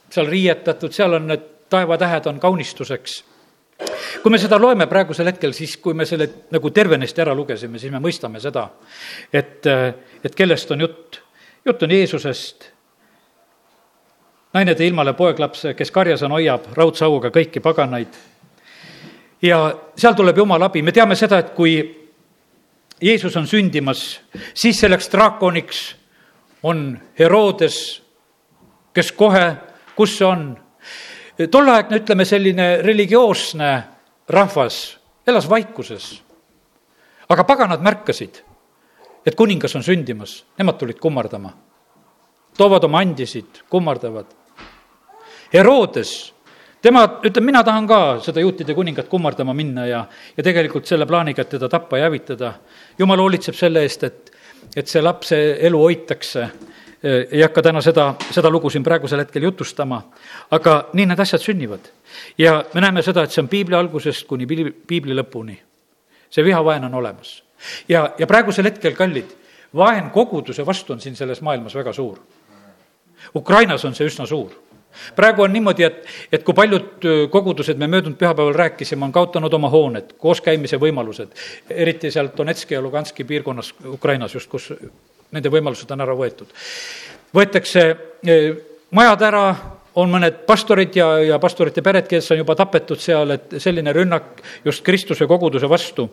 seal 0.10 0.30
riietatud, 0.30 0.94
seal 0.94 1.14
on 1.14 1.28
need 1.28 1.46
taevatähed 1.70 2.26
on 2.26 2.40
kaunistuseks. 2.40 3.24
Kui 4.24 4.32
me 4.34 4.40
seda 4.42 4.58
loeme 4.60 4.88
praegusel 4.90 5.30
hetkel, 5.30 5.54
siis 5.54 5.78
kui 5.82 5.94
me 5.94 6.06
selle 6.06 6.30
nagu 6.52 6.72
tervenesti 6.74 7.22
ära 7.22 7.36
lugesime, 7.38 7.80
siis 7.80 7.94
me 7.94 8.02
mõistame 8.02 8.42
seda, 8.42 8.70
et, 9.34 9.68
et 10.24 10.36
kellest 10.36 10.72
on 10.74 10.82
jutt. 10.82 11.22
jutt 11.66 11.84
on 11.84 11.92
Jeesusest 11.92 12.72
naine 14.58 14.74
tõi 14.78 14.90
ilmale 14.90 15.14
poeglapse, 15.18 15.74
kes 15.78 15.92
karjas 15.94 16.24
on, 16.26 16.34
hoiab 16.38 16.72
raudse 16.78 17.06
auga 17.06 17.32
kõiki 17.34 17.62
paganaid. 17.64 18.16
ja 19.42 19.60
seal 19.96 20.16
tuleb 20.18 20.38
Jumala 20.38 20.66
abi, 20.72 20.82
me 20.82 20.92
teame 20.92 21.16
seda, 21.16 21.40
et 21.40 21.54
kui 21.54 21.78
Jeesus 23.02 23.36
on 23.38 23.48
sündimas, 23.48 24.20
siis 24.54 24.80
selleks 24.80 25.12
draakoniks 25.14 25.82
on 26.64 26.98
Herodes, 27.20 28.02
kes 28.94 29.12
kohe, 29.12 29.52
kus 29.96 30.18
see 30.18 30.26
on? 30.26 30.48
Tolleaegne, 31.46 32.02
ütleme, 32.02 32.26
selline 32.26 32.68
religioosne 32.82 33.72
rahvas 34.30 34.98
elas 35.28 35.50
vaikuses. 35.50 36.24
aga 37.30 37.44
paganad 37.44 37.82
märkasid, 37.84 38.38
et 39.26 39.36
kuningas 39.36 39.76
on 39.76 39.84
sündimas, 39.84 40.46
nemad 40.58 40.78
tulid 40.80 41.00
kummardama. 41.00 41.52
toovad 42.58 42.84
oma 42.84 43.00
andisid, 43.00 43.62
kummardavad. 43.70 44.26
Herodes, 45.54 46.34
tema 46.82 47.04
ütleb, 47.24 47.44
mina 47.44 47.64
tahan 47.64 47.88
ka 47.88 48.20
seda 48.24 48.40
juutide 48.42 48.74
kuningat 48.74 49.08
kummardama 49.08 49.54
minna 49.54 49.86
ja, 49.86 50.06
ja 50.38 50.44
tegelikult 50.44 50.86
selle 50.86 51.06
plaaniga, 51.06 51.42
et 51.42 51.50
teda 51.50 51.70
tappa 51.70 51.98
ja 51.98 52.08
hävitada. 52.08 52.54
jumal 53.00 53.20
hoolitseb 53.20 53.56
selle 53.56 53.82
eest, 53.82 54.04
et, 54.04 54.32
et 54.76 54.88
see 54.88 55.02
lapse 55.02 55.38
elu 55.60 55.82
hoitakse. 55.84 56.50
Ei 57.04 57.42
hakka 57.42 57.62
täna 57.62 57.82
seda, 57.82 58.08
seda 58.32 58.50
lugu 58.50 58.70
siin 58.70 58.84
praegusel 58.84 59.22
hetkel 59.22 59.44
jutustama, 59.44 60.02
aga 60.52 60.78
nii 60.98 61.06
need 61.06 61.20
asjad 61.20 61.42
sünnivad. 61.42 61.90
ja 62.38 62.64
me 62.74 62.82
näeme 62.82 63.02
seda, 63.02 63.24
et 63.24 63.32
see 63.32 63.42
on 63.42 63.50
piibli 63.50 63.76
algusest 63.76 64.28
kuni 64.28 64.48
piibli, 64.48 64.72
piibli 64.72 65.18
lõpuni. 65.18 65.58
see 66.30 66.44
vihavaen 66.44 66.86
on 66.86 66.94
olemas. 66.94 67.44
ja, 67.90 68.14
ja 68.18 68.28
praegusel 68.28 68.66
hetkel, 68.66 68.96
kallid, 68.96 69.36
vaen 69.76 70.10
koguduse 70.10 70.66
vastu 70.66 70.94
on 70.94 71.02
siin 71.02 71.16
selles 71.16 71.42
maailmas 71.42 71.76
väga 71.76 71.94
suur. 71.94 72.18
Ukrainas 73.36 73.86
on 73.86 73.96
see 73.96 74.08
üsna 74.08 74.26
suur 74.26 74.52
praegu 75.16 75.42
on 75.42 75.54
niimoodi, 75.54 75.84
et, 75.84 76.06
et 76.32 76.44
kui 76.44 76.54
paljud 76.54 77.06
kogudused, 77.30 77.78
me 77.78 77.88
möödunud 77.88 78.18
pühapäeval 78.18 78.54
rääkisime, 78.54 79.06
on 79.06 79.12
kaotanud 79.12 79.54
oma 79.54 79.70
hooned, 79.70 80.16
kooskäimise 80.18 80.80
võimalused, 80.82 81.36
eriti 81.70 82.12
seal 82.12 82.32
Donetski 82.38 82.74
ja 82.74 82.82
Luganski 82.82 83.24
piirkonnas 83.24 83.74
Ukrainas 83.86 84.34
just, 84.34 84.50
kus 84.50 84.72
nende 85.32 85.52
võimalused 85.52 85.92
on 85.92 86.06
ära 86.06 86.16
võetud. 86.18 86.54
võetakse 87.36 87.88
majad 88.92 89.26
ära, 89.28 89.44
on 89.98 90.12
mõned 90.14 90.44
pastorid 90.46 90.96
ja, 90.96 91.08
ja 91.26 91.40
pastorite 91.42 91.82
pered, 91.82 92.08
kes 92.08 92.32
on 92.32 92.44
juba 92.44 92.56
tapetud 92.56 93.02
seal, 93.02 93.34
et 93.34 93.58
selline 93.62 93.94
rünnak 93.94 94.42
just 94.66 94.86
Kristuse 94.86 95.28
koguduse 95.28 95.70
vastu. 95.70 96.10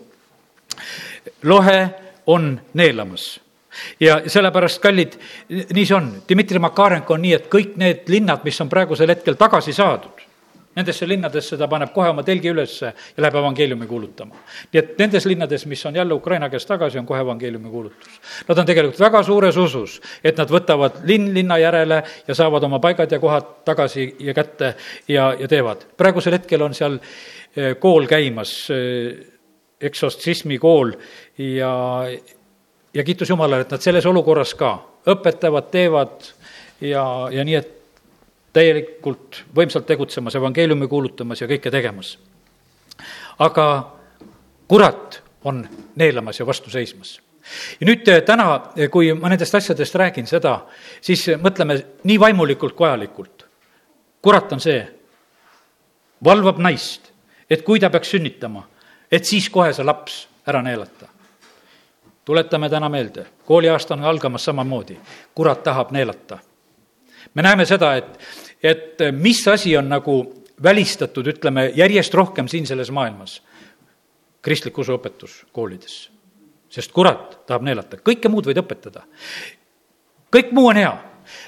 lohe 1.42 1.80
on 2.26 2.60
neelamas 2.74 3.40
ja 4.00 4.20
sellepärast, 4.30 4.80
kallid, 4.82 5.16
nii 5.48 5.84
see 5.86 5.96
on. 5.96 6.10
Dmitri 6.28 6.60
Makarenko 6.62 7.16
on 7.16 7.24
nii, 7.24 7.32
et 7.38 7.48
kõik 7.52 7.74
need 7.80 8.08
linnad, 8.12 8.44
mis 8.46 8.60
on 8.62 8.70
praegusel 8.70 9.10
hetkel 9.10 9.36
tagasi 9.40 9.74
saadud, 9.74 10.23
nendesse 10.76 11.06
linnadesse 11.08 11.56
ta 11.58 11.68
paneb 11.70 11.92
kohe 11.94 12.08
oma 12.10 12.22
telgi 12.26 12.50
ülesse 12.50 12.86
ja 12.86 13.22
läheb 13.22 13.38
evangeeliumi 13.40 13.86
kuulutama. 13.86 14.36
nii 14.72 14.80
et 14.80 14.98
nendes 14.98 15.26
linnades, 15.26 15.66
mis 15.66 15.86
on 15.86 15.94
jälle 15.94 16.14
Ukraina 16.14 16.48
käest 16.50 16.68
tagasi, 16.68 16.98
on 16.98 17.06
kohe 17.06 17.20
evangeeliumi 17.20 17.70
kuulutus. 17.70 18.20
Nad 18.48 18.58
on 18.58 18.66
tegelikult 18.66 19.00
väga 19.00 19.22
suures 19.22 19.56
usus, 19.56 20.00
et 20.24 20.36
nad 20.36 20.50
võtavad 20.50 21.02
linn 21.04 21.34
linna 21.34 21.58
järele 21.58 22.02
ja 22.28 22.34
saavad 22.34 22.62
oma 22.62 22.78
paigad 22.78 23.12
ja 23.12 23.20
kohad 23.20 23.52
tagasi 23.64 24.16
ja 24.20 24.34
kätte 24.34 24.74
ja, 25.08 25.34
ja 25.38 25.48
teevad. 25.48 25.86
praegusel 25.96 26.38
hetkel 26.38 26.62
on 26.62 26.74
seal 26.74 26.98
eh, 27.56 27.76
kool 27.78 28.06
käimas, 28.06 28.70
eh, 28.70 29.30
eksotsismi 29.80 30.58
kool 30.58 30.92
ja, 31.38 31.74
ja 32.94 33.04
kiitus 33.04 33.30
Jumalale, 33.30 33.66
et 33.66 33.70
nad 33.70 33.82
selles 33.82 34.06
olukorras 34.06 34.54
ka 34.54 34.76
õpetavad, 35.10 35.70
teevad 35.70 36.28
ja, 36.80 37.04
ja 37.30 37.44
nii, 37.44 37.54
et 37.54 37.83
täielikult 38.54 39.42
võimsalt 39.56 39.86
tegutsemas, 39.86 40.36
evangeeliumi 40.38 40.88
kuulutamas 40.88 41.42
ja 41.42 41.48
kõike 41.50 41.70
tegemas. 41.70 42.18
aga 43.38 43.92
kurat 44.68 45.22
on 45.44 45.68
neelamas 45.96 46.40
ja 46.40 46.46
vastu 46.46 46.70
seismas. 46.70 47.20
ja 47.80 47.86
nüüd 47.86 48.08
eh, 48.08 48.22
täna, 48.22 48.72
eh, 48.76 48.90
kui 48.90 49.12
ma 49.14 49.28
nendest 49.28 49.54
asjadest 49.54 49.94
räägin 49.94 50.26
seda, 50.26 50.66
siis 51.00 51.26
mõtleme 51.42 51.80
nii 52.04 52.20
vaimulikult 52.20 52.76
kui 52.76 52.86
ajalikult. 52.86 53.46
kurat 54.22 54.52
on 54.52 54.60
see, 54.60 54.86
valvab 56.24 56.58
naist, 56.58 57.12
et 57.50 57.62
kui 57.62 57.80
ta 57.80 57.90
peaks 57.90 58.10
sünnitama, 58.10 58.68
et 59.12 59.24
siis 59.24 59.50
kohe 59.50 59.72
see 59.72 59.84
laps 59.84 60.28
ära 60.46 60.62
neelata 60.62 61.14
tuletame 62.24 62.68
täna 62.70 62.88
meelde, 62.88 63.26
kooliaasta 63.44 63.94
on 63.94 64.04
algamas 64.04 64.44
samamoodi, 64.44 64.98
kurat 65.34 65.62
tahab 65.62 65.90
neelata. 65.90 66.38
Me 67.34 67.42
näeme 67.42 67.66
seda, 67.66 67.94
et, 67.96 68.18
et 68.62 69.04
mis 69.12 69.40
asi 69.48 69.76
on 69.76 69.88
nagu 69.88 70.18
välistatud, 70.62 71.26
ütleme, 71.26 71.70
järjest 71.76 72.14
rohkem 72.14 72.48
siin 72.48 72.66
selles 72.66 72.90
maailmas, 72.94 73.40
kristlik 74.42 74.78
usuõpetus 74.78 75.44
koolides. 75.52 76.10
sest 76.74 76.92
kurat 76.92 77.46
tahab 77.46 77.62
neelata, 77.62 77.96
kõike 77.96 78.28
muud 78.28 78.46
võid 78.46 78.58
õpetada. 78.58 79.04
kõik 80.30 80.52
muu 80.52 80.68
on 80.68 80.76
hea, 80.76 80.94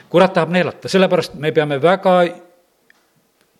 kurat 0.08 0.32
tahab 0.32 0.50
neelata, 0.50 0.88
sellepärast 0.88 1.34
me 1.34 1.52
peame 1.52 1.78
väga 1.82 2.22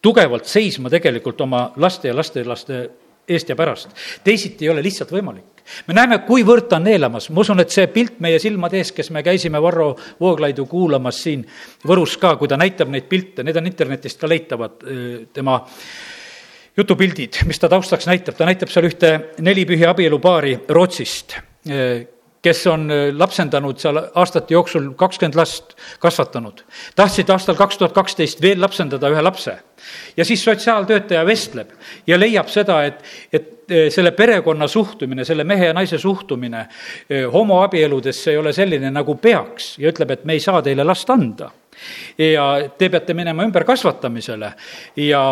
tugevalt 0.03 0.47
seisma 0.47 0.91
tegelikult 0.91 1.41
oma 1.41 1.73
laste 1.77 2.09
ja 2.09 2.17
lastelaste 2.17 2.91
eest 3.29 3.49
ja 3.49 3.57
pärast. 3.57 3.91
teisiti 4.25 4.65
ei 4.65 4.71
ole 4.71 4.83
lihtsalt 4.83 5.11
võimalik 5.11 5.56
me 5.87 5.97
näeme, 5.97 6.19
kuivõrd 6.27 6.69
ta 6.71 6.81
on 6.81 6.87
neelamas, 6.89 7.31
ma 7.31 7.43
usun, 7.45 7.61
et 7.63 7.73
see 7.75 7.87
pilt 7.93 8.21
meie 8.25 8.41
silmade 8.43 8.81
ees, 8.81 8.93
kes 8.97 9.11
me 9.15 9.23
käisime 9.27 9.63
Varro 9.63 9.93
Vooglaidu 10.21 10.67
kuulamas 10.71 11.23
siin 11.23 11.45
Võrus 11.87 12.17
ka, 12.21 12.35
kui 12.41 12.49
ta 12.49 12.59
näitab 12.61 12.93
neid 12.93 13.09
pilte, 13.11 13.45
need 13.47 13.57
on 13.57 13.71
internetist 13.71 14.21
ka 14.21 14.31
leitavad, 14.31 14.79
tema 15.33 15.61
jutupildid, 16.77 17.43
mis 17.49 17.61
ta 17.61 17.71
taustaks 17.73 18.09
näitab, 18.09 18.37
ta 18.37 18.49
näitab 18.49 18.73
seal 18.73 18.89
ühte 18.89 19.13
nelipühi 19.45 19.87
abielupaari 19.89 20.59
Rootsist 20.69 21.39
kes 22.47 22.63
on 22.71 22.87
lapsendanud 23.19 23.83
seal 23.83 23.99
aastate 24.15 24.55
jooksul 24.55 24.93
kakskümmend 24.99 25.35
last 25.39 25.75
kasvatanud. 26.03 26.63
tahtsid 26.97 27.31
aastal 27.35 27.59
kaks 27.59 27.83
tuhat 27.83 27.97
kaksteist 27.97 28.43
veel 28.43 28.61
lapsendada 28.63 29.11
ühe 29.11 29.23
lapse. 29.23 29.59
ja 30.17 30.25
siis 30.25 30.45
sotsiaaltöötaja 30.45 31.27
vestleb 31.27 31.75
ja 32.07 32.19
leiab 32.19 32.49
seda, 32.53 32.85
et, 32.87 33.03
et 33.33 33.57
Eh, 33.71 33.91
selle 33.91 34.13
perekonna 34.15 34.69
suhtumine, 34.69 35.25
selle 35.25 35.45
mehe 35.45 35.67
ja 35.67 35.73
naise 35.75 35.99
suhtumine 35.99 36.61
eh, 37.11 37.25
homoabieludesse 37.33 38.31
ei 38.31 38.37
ole 38.39 38.53
selline, 38.55 38.93
nagu 38.95 39.17
peaks 39.19 39.73
ja 39.83 39.91
ütleb, 39.91 40.13
et 40.15 40.23
me 40.25 40.37
ei 40.37 40.43
saa 40.45 40.61
teile 40.63 40.85
last 40.87 41.11
anda. 41.11 41.51
ja 42.19 42.45
te 42.79 42.89
peate 42.89 43.15
minema 43.15 43.43
ümberkasvatamisele 43.45 44.53
ja 44.97 45.23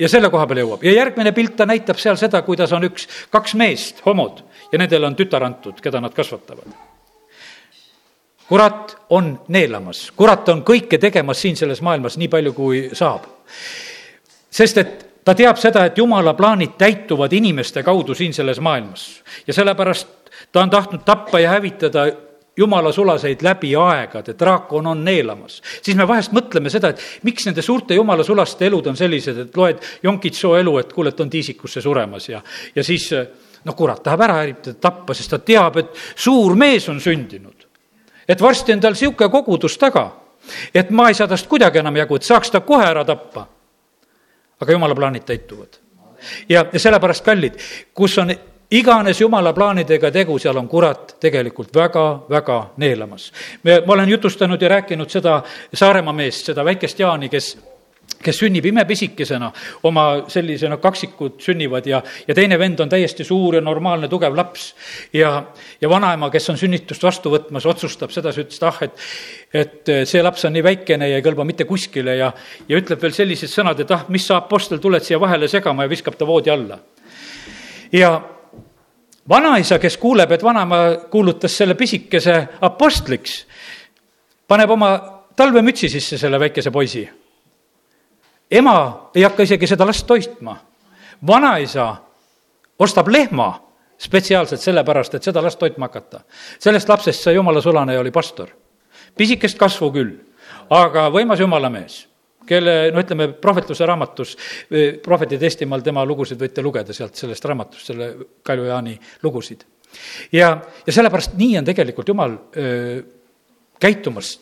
ja 0.00 0.08
selle 0.08 0.30
koha 0.30 0.46
peale 0.48 0.64
jõuab 0.64 0.84
ja 0.84 0.94
järgmine 0.96 1.32
pilt, 1.36 1.56
ta 1.56 1.66
näitab 1.68 1.98
seal 2.00 2.18
seda, 2.20 2.42
kuidas 2.46 2.72
on 2.76 2.86
üks, 2.88 3.06
kaks 3.32 3.54
meest, 3.60 4.00
homod, 4.06 4.42
ja 4.72 4.80
nendel 4.80 5.04
on 5.08 5.16
tütar 5.18 5.44
antud, 5.46 5.80
keda 5.82 6.00
nad 6.00 6.14
kasvatavad. 6.16 6.72
kurat 8.48 8.96
on 9.10 9.36
neelamas, 9.48 10.10
kurat 10.16 10.48
on 10.48 10.64
kõike 10.66 10.98
tegemas 10.98 11.40
siin 11.40 11.56
selles 11.56 11.82
maailmas 11.82 12.16
nii 12.18 12.28
palju, 12.28 12.52
kui 12.52 12.88
saab. 12.92 13.28
sest 14.50 14.78
et 14.78 15.06
ta 15.24 15.34
teab 15.34 15.58
seda, 15.60 15.84
et 15.84 15.98
jumala 15.98 16.34
plaanid 16.34 16.78
täituvad 16.78 17.32
inimeste 17.32 17.82
kaudu 17.82 18.14
siin 18.14 18.34
selles 18.34 18.60
maailmas 18.60 19.22
ja 19.46 19.54
sellepärast 19.54 20.08
ta 20.52 20.60
on 20.60 20.70
tahtnud 20.70 21.04
tappa 21.04 21.40
ja 21.40 21.50
hävitada 21.50 22.06
jumala 22.60 22.92
sulaseid 22.92 23.42
läbi 23.42 23.72
aegade, 23.76 24.36
draakon 24.38 24.86
on 24.92 25.04
neelamas. 25.04 25.60
siis 25.82 25.96
me 25.96 26.06
vahest 26.08 26.34
mõtleme 26.36 26.70
seda, 26.70 26.92
et 26.92 27.24
miks 27.26 27.48
nende 27.48 27.64
suurte 27.64 27.96
jumala 27.96 28.26
sulaste 28.26 28.68
elud 28.68 28.92
on 28.92 28.96
sellised, 28.96 29.38
et 29.46 29.56
loed 29.56 29.80
Jonkitsoo 30.02 30.56
elu, 30.60 30.78
et 30.78 30.92
kuule, 30.92 31.14
et 31.14 31.20
on 31.20 31.30
tiisikusse 31.30 31.80
suremas 31.80 32.28
ja, 32.28 32.42
ja 32.74 32.84
siis 32.84 33.10
noh, 33.64 33.76
kurat 33.76 34.02
tahab 34.04 34.26
ära 34.28 34.40
hävitada, 34.42 34.78
tappa, 34.80 35.16
sest 35.16 35.32
ta 35.34 35.40
teab, 35.42 35.80
et 35.80 36.04
suur 36.14 36.56
mees 36.56 36.88
on 36.88 37.00
sündinud. 37.00 37.68
et 38.28 38.40
varsti 38.40 38.76
on 38.76 38.80
tal 38.80 38.94
niisugune 38.94 39.32
kogudus 39.32 39.78
taga 39.78 40.10
et 40.74 40.90
ma 40.90 41.08
ei 41.08 41.14
saa 41.14 41.28
tast 41.28 41.48
kuidagi 41.48 41.80
enam 41.80 41.96
jagu, 41.96 42.16
et 42.16 42.26
saaks 42.26 42.50
ta 42.50 42.60
kohe 42.60 42.86
ära 42.86 43.04
tappa. 43.04 43.46
aga 44.60 44.72
jumala 44.72 44.94
plaanid 44.94 45.24
täituvad. 45.24 45.78
ja, 46.48 46.64
ja 46.72 46.78
sellepärast, 46.78 47.24
kallid, 47.24 47.58
kus 47.94 48.18
on 48.18 48.30
iganes 48.70 49.20
jumala 49.20 49.52
plaanidega 49.52 50.10
tegu, 50.14 50.38
seal 50.38 50.58
on 50.60 50.68
kurat 50.68 51.16
tegelikult 51.20 51.74
väga-väga 51.74 52.60
neelamas. 52.76 53.32
me, 53.62 53.82
ma 53.86 53.92
olen 53.92 54.08
jutustanud 54.08 54.62
ja 54.62 54.68
rääkinud 54.68 55.10
seda 55.10 55.42
Saaremaa 55.74 56.12
meest, 56.12 56.46
seda 56.46 56.64
väikest 56.64 56.98
Jaani, 56.98 57.28
kes 57.28 57.56
kes 58.20 58.36
sünnib 58.42 58.66
imepisikesena, 58.68 59.48
oma 59.88 60.04
sellisena 60.28 60.76
kaksikud 60.76 61.38
sünnivad 61.40 61.86
ja, 61.88 62.02
ja 62.28 62.34
teine 62.36 62.58
vend 62.58 62.80
on 62.84 62.88
täiesti 62.88 63.24
suur 63.24 63.54
ja 63.56 63.60
normaalne 63.64 64.08
tugev 64.08 64.36
laps. 64.36 64.74
ja, 65.12 65.44
ja 65.80 65.88
vanaema, 65.88 66.30
kes 66.30 66.50
on 66.50 66.58
sünnitust 66.60 67.02
vastu 67.02 67.32
võtmas, 67.32 67.66
otsustab 67.66 68.12
sedasi, 68.12 68.44
ütles, 68.44 68.58
et 68.58 68.66
ah, 68.68 68.82
et, 68.82 69.06
et 69.62 69.92
see 70.08 70.22
laps 70.22 70.44
on 70.44 70.52
nii 70.52 70.64
väikene 70.64 71.08
ja 71.08 71.20
ei 71.20 71.24
kõlba 71.24 71.46
mitte 71.48 71.64
kuskile 71.64 72.16
ja, 72.18 72.32
ja 72.68 72.82
ütleb 72.82 73.00
veel 73.00 73.16
sellised 73.16 73.52
sõnad, 73.52 73.80
et 73.80 73.94
ah, 73.96 74.04
mis 74.12 74.26
sa, 74.26 74.42
Apostel, 74.42 74.82
tuled 74.82 75.04
siia 75.06 75.20
vahele 75.20 75.48
segama 75.48 75.86
ja 75.86 75.92
viskab 75.92 76.18
ta 76.18 76.28
voodi 76.28 76.52
alla. 76.52 76.78
ja 77.92 78.12
vanaisa, 79.28 79.78
kes 79.78 79.96
kuuleb, 79.96 80.32
et 80.32 80.42
vanaema 80.42 80.76
kuulutas 81.10 81.56
selle 81.56 81.74
pisikese 81.74 82.48
apostliksi, 82.60 83.46
paneb 84.48 84.70
oma 84.70 84.90
talvemütsi 85.36 85.88
sisse 85.88 86.18
selle 86.18 86.40
väikese 86.40 86.70
poisi 86.70 87.08
ema 88.50 89.10
ei 89.14 89.22
hakka 89.22 89.42
isegi 89.42 89.66
seda 89.66 89.86
last 89.86 90.06
toitma. 90.06 90.56
vanaisa 91.26 91.96
ostab 92.78 93.08
lehma 93.08 93.70
spetsiaalselt 93.98 94.60
sellepärast, 94.60 95.14
et 95.14 95.22
seda 95.22 95.42
last 95.42 95.58
toitma 95.58 95.84
hakata. 95.84 96.20
sellest 96.58 96.88
lapsest 96.88 97.22
sai 97.22 97.34
jumala 97.34 97.60
sulane 97.60 97.94
ja 97.94 98.00
oli 98.00 98.10
pastor. 98.10 98.48
pisikest 99.16 99.58
kasvu 99.58 99.92
küll, 99.92 100.16
aga 100.70 101.08
võimas 101.10 101.40
jumala 101.40 101.70
mees 101.70 102.08
kelle, 102.50 102.74
no 102.94 103.02
ütleme, 103.04 103.30
prohvetluse 103.40 103.86
raamatus, 103.88 104.34
prohvetid 105.04 105.42
Eestimaal, 105.46 105.84
tema 105.86 106.04
lugusid 106.08 106.40
võite 106.40 106.64
lugeda 106.66 106.96
sealt 106.96 107.18
sellest 107.18 107.46
raamatust, 107.46 107.92
selle 107.92 108.10
Kalju 108.46 108.68
Jaani 108.70 108.96
lugusid. 109.24 109.64
ja, 110.32 110.52
ja 110.86 110.92
sellepärast 110.92 111.36
nii 111.38 111.58
on 111.58 111.66
tegelikult 111.66 112.08
Jumal 112.08 112.36
öö, 112.56 113.00
käitumas. 113.80 114.38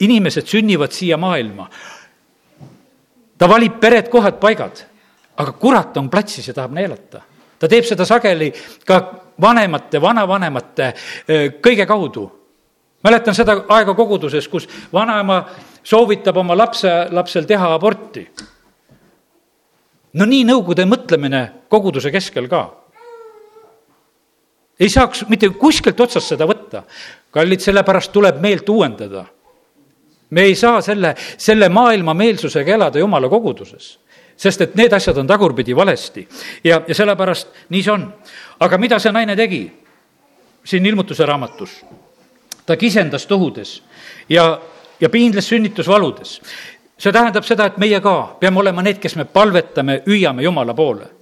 inimesed 0.00 0.44
sünnivad 0.46 0.92
siia 0.92 1.16
maailma, 1.16 1.70
ta 3.38 3.48
valib 3.48 3.78
pered, 3.80 4.10
kohad, 4.12 4.36
paigad, 4.40 4.82
aga 5.36 5.52
kurat 5.52 5.96
on 5.96 6.10
platsis 6.10 6.48
ja 6.48 6.54
tahab 6.54 6.74
neelata. 6.76 7.22
ta 7.58 7.68
teeb 7.68 7.84
seda 7.84 8.04
sageli 8.04 8.52
ka 8.84 8.98
vanemate, 9.40 10.00
vanavanemate 10.00 10.92
kõige 11.62 11.86
kaudu. 11.86 12.26
Mäletan 13.04 13.34
seda 13.34 13.64
aega 13.68 13.94
koguduses, 13.94 14.48
kus 14.48 14.68
vanaema 14.92 15.44
soovitab 15.84 16.36
oma 16.36 16.56
lapse, 16.56 16.90
lapsel 17.10 17.44
teha 17.44 17.74
aborti. 17.74 18.26
no 20.12 20.24
nii 20.24 20.44
Nõukogude 20.44 20.86
mõtlemine 20.86 21.50
koguduse 21.68 22.10
keskel 22.10 22.48
ka. 22.48 22.70
ei 24.80 24.88
saaks 24.88 25.24
mitte 25.28 25.48
kuskilt 25.48 26.00
otsast 26.00 26.28
seda 26.28 26.46
võtta. 26.46 26.82
kallid, 27.30 27.60
sellepärast 27.60 28.12
tuleb 28.12 28.40
meelt 28.40 28.68
uuendada 28.68 29.26
me 30.30 30.42
ei 30.42 30.54
saa 30.54 30.80
selle, 30.80 31.14
selle 31.38 31.68
maailma 31.68 32.14
meelsusega 32.14 32.74
elada 32.74 32.98
jumala 32.98 33.28
koguduses 33.28 33.98
sest 34.36 34.60
et 34.60 34.74
need 34.76 34.92
asjad 34.92 35.16
on 35.18 35.26
tagurpidi 35.26 35.76
valesti 35.76 36.26
ja, 36.64 36.82
ja 36.88 36.94
sellepärast 36.94 37.68
nii 37.72 37.82
see 37.82 37.92
on. 37.92 38.06
aga 38.60 38.78
mida 38.78 38.98
see 39.00 39.12
naine 39.12 39.36
tegi 39.36 39.62
siin 40.64 40.86
ilmutuse 40.86 41.26
raamatus? 41.26 41.80
Ta 42.66 42.76
kisendas 42.76 43.26
tohudes 43.26 43.82
ja, 44.28 44.60
ja 45.00 45.08
piinles 45.08 45.48
sünnitusvaludes. 45.48 46.40
see 46.98 47.12
tähendab 47.12 47.44
seda, 47.44 47.66
et 47.66 47.78
meie 47.78 48.00
ka 48.00 48.36
peame 48.40 48.60
olema 48.60 48.82
need, 48.82 48.98
kes 48.98 49.16
me 49.16 49.24
palvetame, 49.24 50.02
hüüame 50.06 50.42
Jumala 50.42 50.74
poole 50.74 51.16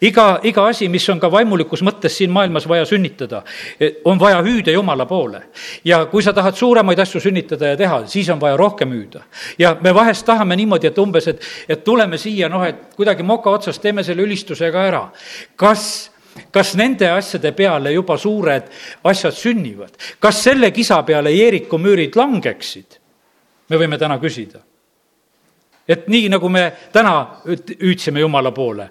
iga, 0.00 0.40
iga 0.42 0.66
asi, 0.68 0.88
mis 0.88 1.06
on 1.10 1.20
ka 1.20 1.30
vaimulikus 1.32 1.82
mõttes 1.86 2.16
siin 2.18 2.30
maailmas 2.34 2.66
vaja 2.68 2.86
sünnitada, 2.88 3.42
eh, 3.80 4.00
on 4.04 4.18
vaja 4.20 4.42
hüüda 4.42 4.72
Jumala 4.72 5.06
poole. 5.06 5.42
ja 5.84 6.06
kui 6.06 6.22
sa 6.22 6.32
tahad 6.32 6.54
suuremaid 6.54 6.98
asju 6.98 7.20
sünnitada 7.20 7.66
ja 7.66 7.76
teha, 7.76 8.06
siis 8.06 8.28
on 8.30 8.40
vaja 8.40 8.56
rohkem 8.56 8.90
hüüda. 8.90 9.20
ja 9.58 9.76
me 9.80 9.94
vahest 9.94 10.26
tahame 10.26 10.56
niimoodi, 10.56 10.86
et 10.86 10.98
umbes, 10.98 11.28
et, 11.28 11.40
et 11.68 11.84
tuleme 11.84 12.18
siia, 12.18 12.48
noh, 12.48 12.64
et 12.64 12.94
kuidagi 12.96 13.22
moka 13.22 13.50
otsast 13.50 13.82
teeme 13.82 14.02
selle 14.02 14.22
ülistuse 14.22 14.72
ka 14.72 14.86
ära. 14.86 15.10
kas 15.56 16.10
kas 16.52 16.74
nende 16.76 17.08
asjade 17.10 17.52
peale 17.56 17.92
juba 17.92 18.16
suured 18.18 18.70
asjad 19.04 19.34
sünnivad? 19.34 19.92
kas 20.20 20.42
selle 20.44 20.70
kisa 20.70 21.02
peale 21.02 21.32
Jeeriku 21.34 21.78
müürid 21.78 22.16
langeksid? 22.16 22.98
me 23.68 23.76
võime 23.76 23.98
täna 23.98 24.18
küsida. 24.22 24.60
et 25.88 26.08
nii, 26.08 26.28
nagu 26.28 26.48
me 26.48 26.70
täna 26.92 27.42
hüüdsime 27.46 28.20
Jumala 28.20 28.52
poole, 28.52 28.90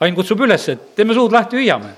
Ain 0.00 0.14
kutsub 0.14 0.40
üles, 0.44 0.68
et 0.68 0.90
teeme 0.96 1.14
suud 1.16 1.32
lahti, 1.32 1.56
hüüame 1.56 1.94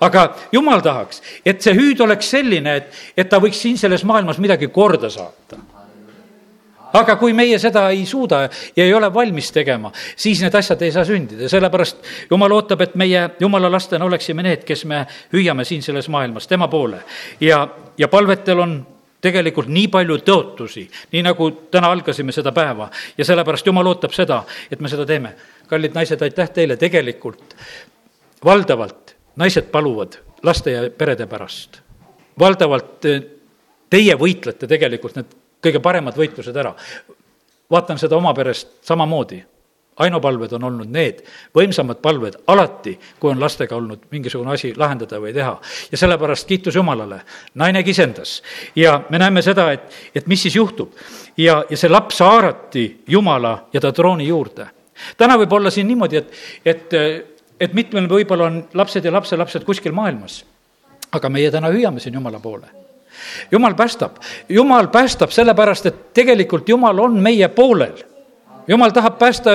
aga 0.00 0.24
jumal 0.52 0.80
tahaks, 0.84 1.20
et 1.44 1.60
see 1.62 1.74
hüüd 1.76 2.00
oleks 2.04 2.30
selline, 2.32 2.76
et, 2.80 3.00
et 3.16 3.28
ta 3.28 3.40
võiks 3.42 3.60
siin 3.60 3.78
selles 3.80 4.04
maailmas 4.08 4.40
midagi 4.42 4.70
korda 4.72 5.10
saata. 5.12 5.58
Aga 6.92 7.16
kui 7.16 7.32
meie 7.36 7.58
seda 7.58 7.88
ei 7.94 8.04
suuda 8.06 8.42
ja 8.76 8.84
ei 8.84 8.94
ole 8.94 9.10
valmis 9.14 9.50
tegema, 9.52 9.92
siis 10.16 10.42
need 10.42 10.54
asjad 10.54 10.82
ei 10.82 10.92
saa 10.92 11.04
sündida, 11.04 11.48
sellepärast 11.48 12.30
jumal 12.30 12.52
ootab, 12.56 12.80
et 12.86 12.94
meie 13.00 13.28
jumala 13.40 13.70
lastena 13.72 14.04
oleksime 14.04 14.44
need, 14.46 14.64
kes 14.68 14.84
me 14.84 15.04
hüüame 15.34 15.64
siin 15.64 15.82
selles 15.82 16.08
maailmas 16.08 16.48
tema 16.48 16.68
poole. 16.68 17.02
ja, 17.40 17.66
ja 17.98 18.08
palvetel 18.08 18.58
on 18.58 18.80
tegelikult 19.20 19.68
nii 19.68 19.88
palju 19.92 20.16
tõotusi, 20.24 20.86
nii 21.12 21.22
nagu 21.24 21.50
täna 21.70 21.90
algasime 21.92 22.32
seda 22.32 22.52
päeva 22.56 22.88
ja 23.18 23.24
sellepärast 23.24 23.66
jumal 23.66 23.86
ootab 23.92 24.14
seda, 24.16 24.42
et 24.70 24.80
me 24.80 24.88
seda 24.88 25.06
teeme 25.06 25.34
kallid 25.70 25.94
naised, 25.94 26.22
aitäh 26.22 26.50
teile, 26.50 26.76
tegelikult 26.80 27.54
valdavalt 28.44 29.14
naised 29.40 29.68
paluvad 29.72 30.16
laste 30.42 30.72
ja 30.72 30.88
perede 30.90 31.26
pärast. 31.26 31.80
valdavalt 32.38 33.04
eh, 33.04 33.22
teie 33.90 34.16
võitlete 34.16 34.66
tegelikult 34.66 35.16
need 35.16 35.36
kõige 35.62 35.80
paremad 35.80 36.16
võitlused 36.16 36.56
ära. 36.56 36.74
vaatan 37.70 37.98
seda 37.98 38.16
oma 38.16 38.34
perest 38.34 38.68
samamoodi. 38.82 39.44
ainupalved 40.00 40.52
on 40.52 40.64
olnud 40.64 40.88
need 40.88 41.18
võimsamad 41.54 41.98
palved 42.00 42.36
alati, 42.46 42.98
kui 43.20 43.30
on 43.30 43.40
lastega 43.40 43.76
olnud 43.76 44.06
mingisugune 44.10 44.52
asi 44.52 44.72
lahendada 44.76 45.20
või 45.20 45.34
teha. 45.34 45.60
ja 45.92 45.98
sellepärast 45.98 46.48
kiitus 46.48 46.74
Jumalale, 46.74 47.20
naine 47.54 47.82
kisendas 47.82 48.42
ja 48.76 49.00
me 49.10 49.18
näeme 49.18 49.42
seda, 49.42 49.72
et, 49.72 49.92
et 50.14 50.26
mis 50.26 50.42
siis 50.42 50.56
juhtub. 50.56 50.92
ja, 51.36 51.64
ja 51.70 51.76
see 51.76 51.90
laps 51.90 52.20
haarati 52.20 53.04
Jumala 53.08 53.68
ja 53.72 53.80
ta 53.80 53.92
trooni 53.92 54.26
juurde 54.26 54.68
täna 55.16 55.36
võib 55.38 55.52
olla 55.52 55.70
siin 55.70 55.86
niimoodi, 55.86 56.16
et, 56.16 56.32
et, 56.64 56.94
et 57.60 57.72
mitmel 57.74 58.08
võib-olla 58.08 58.50
on 58.50 58.62
lapsed 58.74 59.04
ja 59.04 59.12
lapselapsed 59.12 59.64
kuskil 59.64 59.92
maailmas. 59.92 60.44
aga 61.12 61.28
meie 61.28 61.50
täna 61.50 61.68
hüüame 61.68 62.00
siin 62.00 62.14
Jumala 62.14 62.40
poole 62.40 62.79
jumal 63.50 63.74
päästab, 63.74 64.16
jumal 64.48 64.88
päästab 64.88 65.30
sellepärast, 65.30 65.86
et 65.86 66.14
tegelikult 66.14 66.68
Jumal 66.68 66.98
on 66.98 67.18
meie 67.22 67.48
poolel. 67.48 68.04
jumal 68.68 68.90
tahab 68.90 69.18
päästa 69.18 69.50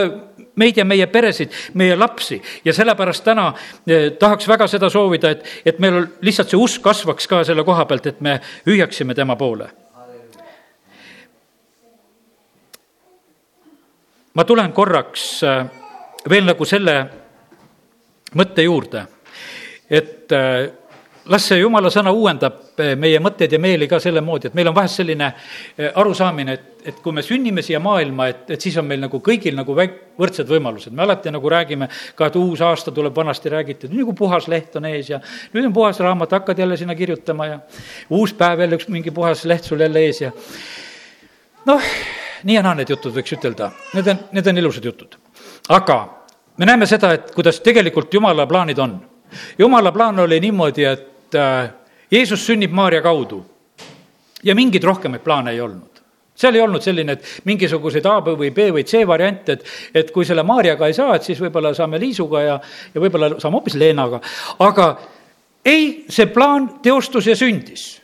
meid 0.56 0.78
ja 0.78 0.86
meie 0.86 1.08
peresid, 1.08 1.52
meie 1.74 1.96
lapsi. 1.96 2.42
Ja 2.66 2.74
sellepärast 2.74 3.24
täna 3.24 3.54
eh, 3.88 4.12
tahaks 4.20 4.48
väga 4.48 4.68
seda 4.68 4.90
soovida, 4.90 5.30
et, 5.30 5.46
et 5.66 5.80
meil 5.80 6.06
lihtsalt 6.22 6.50
see 6.50 6.60
usk 6.60 6.82
kasvaks 6.82 7.28
ka 7.28 7.44
selle 7.44 7.64
koha 7.64 7.86
pealt, 7.86 8.08
et 8.08 8.22
me 8.22 8.40
hüüaksime 8.68 9.16
tema 9.16 9.36
poole. 9.36 9.70
Ma 14.36 14.44
tulen 14.44 14.74
korraks 14.76 15.44
äh, 15.48 15.66
veel 16.30 16.44
nagu 16.44 16.66
selle 16.68 16.96
mõtte 18.36 18.66
juurde, 18.66 19.06
et 19.88 20.32
äh, 20.36 20.66
las 21.32 21.48
see 21.50 21.60
jumala 21.60 21.90
sõna 21.94 22.12
uuendab 22.14 22.80
äh, 22.82 22.94
meie 23.00 23.20
mõtteid 23.24 23.56
ja 23.56 23.60
meeli 23.62 23.88
ka 23.90 24.00
selle 24.04 24.22
moodi, 24.22 24.50
et 24.50 24.58
meil 24.58 24.70
on 24.70 24.76
vahest 24.76 25.02
selline 25.02 25.32
arusaamine, 26.02 26.54
et, 26.54 26.90
et 26.92 27.00
kui 27.04 27.16
me 27.16 27.24
sünnime 27.26 27.64
siia 27.66 27.80
maailma, 27.82 28.28
et, 28.32 28.44
et 28.56 28.62
siis 28.62 28.78
on 28.78 28.86
meil 28.86 29.02
nagu 29.02 29.22
kõigil 29.26 29.58
nagu 29.58 29.78
väik-, 29.78 29.98
võrdsed 30.22 30.50
võimalused. 30.50 30.94
me 30.94 31.06
alati 31.06 31.34
nagu 31.34 31.50
räägime 31.50 31.90
ka, 32.16 32.30
et 32.30 32.38
uus 32.40 32.62
aasta 32.62 32.94
tuleb, 32.96 33.16
vanasti 33.16 33.50
räägiti, 33.50 33.90
et 33.90 33.96
nagu 33.96 34.14
puhas 34.14 34.50
leht 34.52 34.76
on 34.78 34.86
ees 34.92 35.10
ja 35.10 35.22
nüüd 35.54 35.70
on 35.70 35.74
puhas 35.74 36.00
raamat, 36.00 36.38
hakkad 36.40 36.60
jälle 36.60 36.78
sinna 36.78 36.96
kirjutama 36.96 37.48
ja 37.48 37.60
uus 38.10 38.34
päev 38.34 38.62
jälle, 38.66 38.78
üks 38.78 38.88
mingi 38.94 39.12
puhas 39.12 39.46
leht 39.50 39.66
sul 39.66 39.82
jälle 39.82 40.06
ees 40.06 40.22
ja 40.22 40.32
noh 41.66 41.90
nii 42.46 42.56
ja 42.56 42.62
naa 42.64 42.76
need 42.78 42.92
jutud, 42.94 43.14
võiks 43.16 43.34
ütelda, 43.34 43.72
need 43.96 44.08
on, 44.12 44.22
need 44.38 44.48
on 44.48 44.62
ilusad 44.62 44.86
jutud. 44.86 45.18
aga 45.70 45.98
me 46.58 46.66
näeme 46.70 46.86
seda, 46.86 47.14
et 47.18 47.32
kuidas 47.36 47.60
tegelikult 47.66 48.14
jumala 48.14 48.46
plaanid 48.48 48.80
on. 48.80 49.00
jumala 49.58 49.92
plaan 49.92 50.20
oli 50.20 50.40
niimoodi, 50.40 50.86
et 50.86 51.15
äh, 51.36 51.70
Jeesus 52.12 52.46
sünnib 52.46 52.72
Maarja 52.72 53.02
kaudu 53.02 53.44
ja 54.44 54.56
mingeid 54.56 54.84
rohkemaid 54.84 55.24
plaane 55.26 55.52
ei 55.52 55.62
olnud 55.62 55.96
seal 56.36 56.56
ei 56.56 56.62
olnud 56.62 56.84
selline, 56.84 57.16
et 57.16 57.48
mingisuguseid 57.48 58.06
A 58.12 58.18
või 58.26 58.52
B 58.52 58.68
või 58.76 58.84
C 58.88 59.06
variante, 59.08 59.56
et, 59.56 59.68
et 59.96 60.12
kui 60.12 60.28
selle 60.28 60.44
Maarjaga 60.44 60.90
ei 60.90 60.96
saa, 60.98 61.16
et 61.16 61.24
siis 61.24 61.40
võib-olla 61.40 61.72
saame 61.76 62.00
Liisuga 62.02 62.42
ja, 62.44 62.58
ja 62.94 63.02
võib-olla 63.02 63.38
saame 63.40 63.60
hoopis 63.60 63.78
Leenaga. 63.80 64.20
aga 64.60 64.90
ei, 65.66 66.06
see 66.10 66.28
plaan 66.28 66.70
teostus 66.84 67.32
ja 67.32 67.36
sündis. 67.40 68.02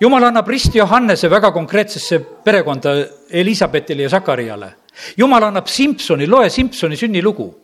jumal 0.00 0.28
annab 0.28 0.48
risti 0.48 0.78
Johannese 0.78 1.30
väga 1.30 1.50
konkreetsesse 1.52 2.18
perekonda 2.44 2.94
Elizabethile 3.30 4.02
ja 4.02 4.10
Sakariale. 4.10 4.74
jumal 5.16 5.42
annab 5.42 5.66
Simsoni, 5.66 6.26
loe 6.26 6.50
Simsoni 6.50 6.96
sünnilugu. 6.96 7.54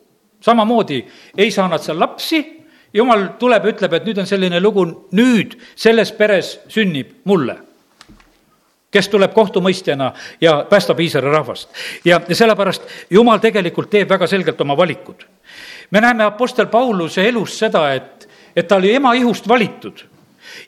samamoodi 0.41 1.05
ei 1.37 1.51
saa 1.51 1.67
nad 1.67 1.81
seal 1.83 1.99
lapsi, 1.99 2.58
jumal 2.93 3.27
tuleb 3.39 3.65
ütleb, 3.73 3.93
et 3.93 4.05
nüüd 4.05 4.21
on 4.21 4.27
selline 4.29 4.59
lugu, 4.59 4.85
nüüd 5.11 5.57
selles 5.75 6.11
peres 6.11 6.57
sünnib 6.67 7.19
mulle 7.29 7.59
kes 8.91 9.09
tuleb 9.09 9.33
kohtumõistjana 9.33 10.11
ja 10.41 10.65
päästab 10.69 10.99
Iisraeli 10.99 11.29
rahvast. 11.29 11.69
ja 12.05 12.21
sellepärast 12.31 12.81
Jumal 13.09 13.37
tegelikult 13.37 13.89
teeb 13.89 14.09
väga 14.09 14.27
selgelt 14.27 14.61
oma 14.61 14.77
valikud. 14.77 15.23
me 15.91 16.01
näeme 16.01 16.23
Apostel 16.23 16.65
Pauluse 16.65 17.27
elus 17.27 17.59
seda, 17.59 17.93
et, 17.93 18.29
et 18.55 18.67
ta 18.67 18.75
oli 18.75 18.95
ema 18.95 19.13
ihust 19.13 19.47
valitud 19.47 20.05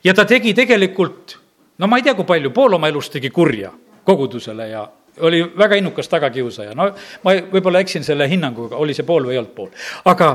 ja 0.04 0.14
ta 0.14 0.24
tegi 0.24 0.54
tegelikult 0.54 1.38
no 1.78 1.86
ma 1.86 1.96
ei 1.96 2.02
tea, 2.02 2.14
kui 2.14 2.24
palju, 2.24 2.50
pool 2.50 2.78
oma 2.78 2.88
elust 2.88 3.12
tegi 3.12 3.30
kurja 3.30 3.72
kogudusele 4.04 4.68
ja 4.68 4.86
oli 5.20 5.42
väga 5.58 5.76
innukas 5.76 6.08
tagakiusaja, 6.08 6.74
no 6.74 6.88
ma 7.24 7.34
võib-olla 7.52 7.82
eksin 7.82 8.04
selle 8.04 8.28
hinnanguga, 8.28 8.76
oli 8.76 8.94
see 8.94 9.06
pool 9.06 9.26
või 9.26 9.36
ei 9.36 9.42
olnud 9.42 9.54
pool, 9.56 9.68
aga 10.08 10.30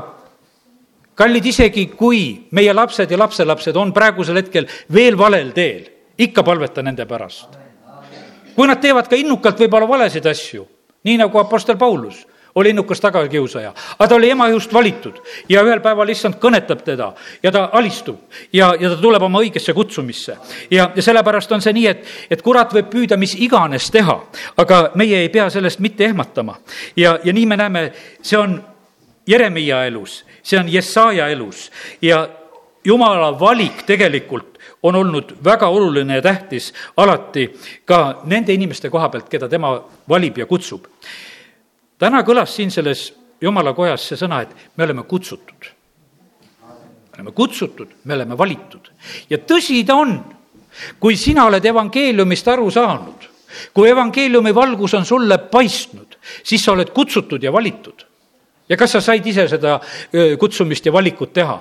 kallid, 1.18 1.46
isegi 1.50 1.86
kui 1.98 2.22
meie 2.54 2.74
lapsed 2.74 3.10
ja 3.10 3.18
lapselapsed 3.18 3.76
on 3.76 3.92
praegusel 3.92 4.38
hetkel 4.40 4.68
veel 4.94 5.18
valel 5.18 5.52
teel, 5.56 5.84
ikka 6.18 6.44
palveta 6.46 6.82
nende 6.82 7.06
pärast. 7.06 7.58
kui 8.54 8.66
nad 8.66 8.80
teevad 8.82 9.06
ka 9.06 9.16
innukalt 9.16 9.60
võib-olla 9.60 9.86
valesid 9.88 10.26
asju, 10.26 10.64
nii 11.06 11.18
nagu 11.20 11.38
Apostel 11.38 11.76
Paulus 11.78 12.26
oli 12.58 12.70
innukas 12.70 13.00
tagakiusaja, 13.00 13.72
aga 13.98 14.08
ta 14.08 14.14
oli 14.14 14.30
ema 14.30 14.48
just 14.48 14.72
valitud 14.74 15.20
ja 15.48 15.62
ühel 15.62 15.80
päeval 15.84 16.08
issand 16.10 16.40
kõnetab 16.42 16.82
teda 16.82 17.12
ja 17.42 17.52
ta 17.54 17.68
alistub 17.78 18.18
ja, 18.52 18.72
ja 18.80 18.90
ta 18.90 18.96
tuleb 18.98 19.22
oma 19.22 19.42
õigesse 19.44 19.74
kutsumisse. 19.74 20.36
ja, 20.70 20.90
ja 20.94 21.02
sellepärast 21.02 21.52
on 21.52 21.62
see 21.62 21.76
nii, 21.76 21.86
et, 21.86 22.02
et 22.30 22.42
kurat 22.42 22.72
võib 22.74 22.90
püüda 22.90 23.16
mis 23.16 23.36
iganes 23.38 23.90
teha, 23.94 24.16
aga 24.56 24.80
meie 24.98 25.22
ei 25.22 25.28
pea 25.28 25.46
sellest 25.50 25.78
mitte 25.78 26.08
ehmatama. 26.08 26.58
ja, 26.96 27.18
ja 27.24 27.32
nii 27.32 27.46
me 27.46 27.56
näeme, 27.56 27.84
see 28.22 28.38
on 28.38 28.58
Jeremiia 29.28 29.84
elus, 29.86 30.24
see 30.48 30.58
on 30.60 30.68
Jesaja 30.72 31.28
elus 31.28 31.68
ja 32.02 32.22
jumala 32.84 33.32
valik 33.40 33.84
tegelikult 33.86 34.58
on 34.82 34.94
olnud 34.94 35.34
väga 35.44 35.68
oluline 35.68 36.20
ja 36.20 36.22
tähtis 36.22 36.72
alati 36.96 37.50
ka 37.84 38.22
nende 38.24 38.54
inimeste 38.54 38.90
koha 38.90 39.08
pealt, 39.08 39.28
keda 39.28 39.48
tema 39.48 39.74
valib 40.08 40.38
ja 40.38 40.46
kutsub 40.46 40.86
täna 41.98 42.22
kõlas 42.26 42.54
siin 42.54 42.70
selles 42.70 43.10
jumala 43.42 43.74
kojas 43.76 44.06
see 44.08 44.18
sõna, 44.18 44.42
et 44.42 44.54
me 44.76 44.86
oleme 44.86 45.04
kutsutud. 45.08 45.70
me 46.62 47.14
oleme 47.18 47.32
kutsutud, 47.32 47.94
me 48.04 48.14
oleme 48.14 48.38
valitud 48.38 48.90
ja 49.30 49.38
tõsi 49.38 49.84
ta 49.86 49.98
on, 49.98 50.18
kui 51.00 51.16
sina 51.16 51.46
oled 51.46 51.64
evangeeliumist 51.64 52.48
aru 52.48 52.70
saanud, 52.70 53.28
kui 53.74 53.88
evangeeliumi 53.90 54.54
valgus 54.54 54.94
on 54.94 55.06
sulle 55.06 55.38
paistnud, 55.38 56.18
siis 56.44 56.64
sa 56.64 56.72
oled 56.72 56.90
kutsutud 56.94 57.42
ja 57.42 57.52
valitud. 57.52 58.04
Ja 58.68 58.76
kas 58.76 58.92
sa 58.92 59.00
said 59.00 59.26
ise 59.26 59.48
seda 59.48 59.78
kutsumist 60.38 60.86
ja 60.86 60.92
valikut 60.92 61.32
teha? 61.32 61.58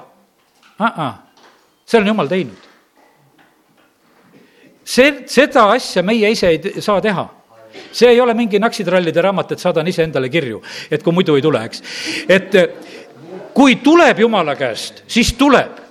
selle 1.85 2.03
on 2.03 2.07
jumal 2.07 2.27
teinud. 2.27 2.67
see, 4.83 5.23
seda 5.25 5.69
asja 5.71 6.03
meie 6.03 6.31
ise 6.31 6.47
ei 6.47 6.81
saa 6.81 7.01
teha 7.01 7.29
see 7.91 8.09
ei 8.09 8.21
ole 8.21 8.33
mingi 8.33 8.59
naksitrallide 8.59 9.21
raamat, 9.21 9.51
et 9.51 9.59
saadan 9.59 9.87
ise 9.87 10.03
endale 10.03 10.29
kirju, 10.29 10.61
et 10.91 11.03
kui 11.03 11.13
muidu 11.13 11.35
ei 11.35 11.41
tule, 11.41 11.63
eks. 11.65 11.83
et 12.29 12.55
kui 13.53 13.77
tuleb 13.83 14.19
Jumala 14.19 14.55
käest, 14.55 15.03
siis 15.07 15.33
tuleb. 15.33 15.83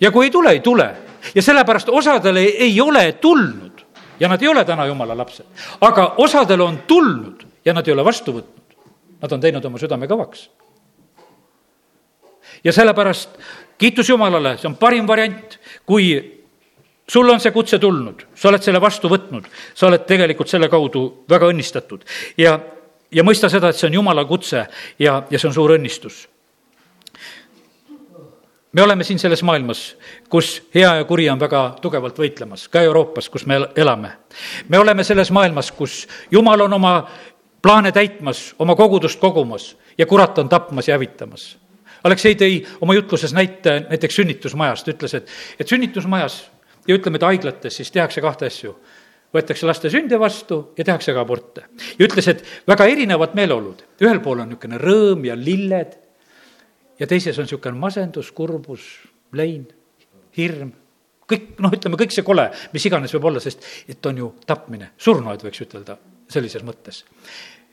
ja 0.00 0.10
kui 0.10 0.26
ei 0.26 0.30
tule, 0.30 0.50
ei 0.50 0.60
tule. 0.60 0.90
ja 1.34 1.42
sellepärast 1.42 1.88
osadele 1.88 2.40
ei 2.40 2.80
ole 2.80 3.12
tulnud 3.12 3.84
ja 4.20 4.28
nad 4.28 4.42
ei 4.42 4.48
ole 4.48 4.64
täna 4.64 4.86
Jumala 4.86 5.16
lapsed. 5.16 5.46
aga 5.80 6.14
osadele 6.16 6.62
on 6.62 6.78
tulnud 6.86 7.45
ja 7.66 7.74
nad 7.74 7.88
ei 7.88 7.94
ole 7.94 8.04
vastu 8.06 8.32
võtnud. 8.36 8.78
Nad 9.22 9.32
on 9.32 9.42
teinud 9.42 9.64
oma 9.64 9.78
südame 9.82 10.06
kõvaks. 10.06 10.48
ja 12.64 12.72
sellepärast 12.72 13.36
kiitus 13.78 14.08
Jumalale, 14.08 14.56
see 14.58 14.68
on 14.68 14.76
parim 14.80 15.06
variant, 15.06 15.58
kui 15.86 16.36
sul 17.08 17.30
on 17.30 17.40
see 17.40 17.52
kutse 17.54 17.78
tulnud, 17.78 18.26
sa 18.34 18.48
oled 18.50 18.62
selle 18.64 18.80
vastu 18.82 19.10
võtnud, 19.10 19.46
sa 19.74 19.90
oled 19.90 20.06
tegelikult 20.08 20.50
selle 20.50 20.68
kaudu 20.72 21.04
väga 21.30 21.50
õnnistatud 21.52 22.06
ja, 22.40 22.56
ja 23.12 23.26
mõista 23.26 23.50
seda, 23.52 23.70
et 23.70 23.78
see 23.78 23.90
on 23.90 24.00
jumala 24.00 24.24
kutse 24.26 24.64
ja, 24.98 25.20
ja 25.30 25.38
see 25.38 25.50
on 25.50 25.54
suur 25.54 25.76
õnnistus. 25.76 26.26
me 28.72 28.82
oleme 28.82 29.04
siin 29.04 29.18
selles 29.18 29.42
maailmas, 29.42 29.96
kus 30.28 30.62
hea 30.74 30.96
ja 30.98 31.04
kuri 31.04 31.30
on 31.30 31.40
väga 31.40 31.76
tugevalt 31.82 32.18
võitlemas, 32.18 32.66
ka 32.68 32.82
Euroopas, 32.82 33.28
kus 33.28 33.46
me 33.46 33.60
elame. 33.76 34.10
me 34.68 34.78
oleme 34.78 35.04
selles 35.04 35.30
maailmas, 35.30 35.70
kus 35.72 36.06
jumal 36.30 36.60
on 36.60 36.72
oma 36.72 36.96
plaane 37.62 37.92
täitmas, 37.92 38.54
oma 38.58 38.76
kogudust 38.76 39.20
kogumas 39.20 39.76
ja 39.98 40.06
kurat 40.06 40.38
on 40.38 40.48
tapmas 40.48 40.88
ja 40.88 40.94
hävitamas. 40.94 41.56
Aleksei 42.04 42.36
tõi 42.38 42.60
oma 42.80 42.94
jutluses 42.94 43.32
näite 43.34 43.80
näiteks 43.88 44.20
sünnitusmajast, 44.20 44.88
ütles, 44.92 45.16
et, 45.18 45.32
et 45.58 45.68
sünnitusmajas 45.68 46.44
ja 46.86 46.94
ütleme, 46.94 47.18
et 47.18 47.26
haiglates 47.26 47.80
siis 47.80 47.90
tehakse 47.90 48.22
kahte 48.22 48.46
asju. 48.46 48.76
võetakse 49.34 49.66
laste 49.66 49.90
sünde 49.90 50.16
vastu 50.20 50.72
ja 50.78 50.84
tehakse 50.84 51.12
ka 51.12 51.20
aborte. 51.20 51.64
ja 51.98 52.06
ütles, 52.06 52.28
et 52.28 52.44
väga 52.68 52.86
erinevad 52.86 53.34
meeleolud, 53.34 53.82
ühel 54.00 54.20
pool 54.20 54.40
on 54.40 54.48
niisugune 54.48 54.78
rõõm 54.78 55.26
ja 55.26 55.36
lilled 55.36 55.96
ja 57.00 57.06
teises 57.06 57.38
on 57.38 57.48
niisugune 57.48 57.78
masendus, 57.78 58.30
kurbus, 58.32 58.86
lein, 59.32 59.66
hirm, 60.36 60.72
kõik, 61.28 61.56
noh, 61.58 61.72
ütleme 61.72 61.96
kõik 61.96 62.14
see 62.14 62.22
kole, 62.22 62.50
mis 62.72 62.86
iganes 62.86 63.12
võib 63.16 63.32
olla, 63.32 63.40
sest 63.40 63.64
et 63.88 64.06
on 64.06 64.22
ju 64.22 64.34
tapmine, 64.46 64.92
surnuaed 64.96 65.42
võiks 65.42 65.64
ütelda 65.66 65.98
sellises 66.36 66.64
mõttes. 66.66 67.04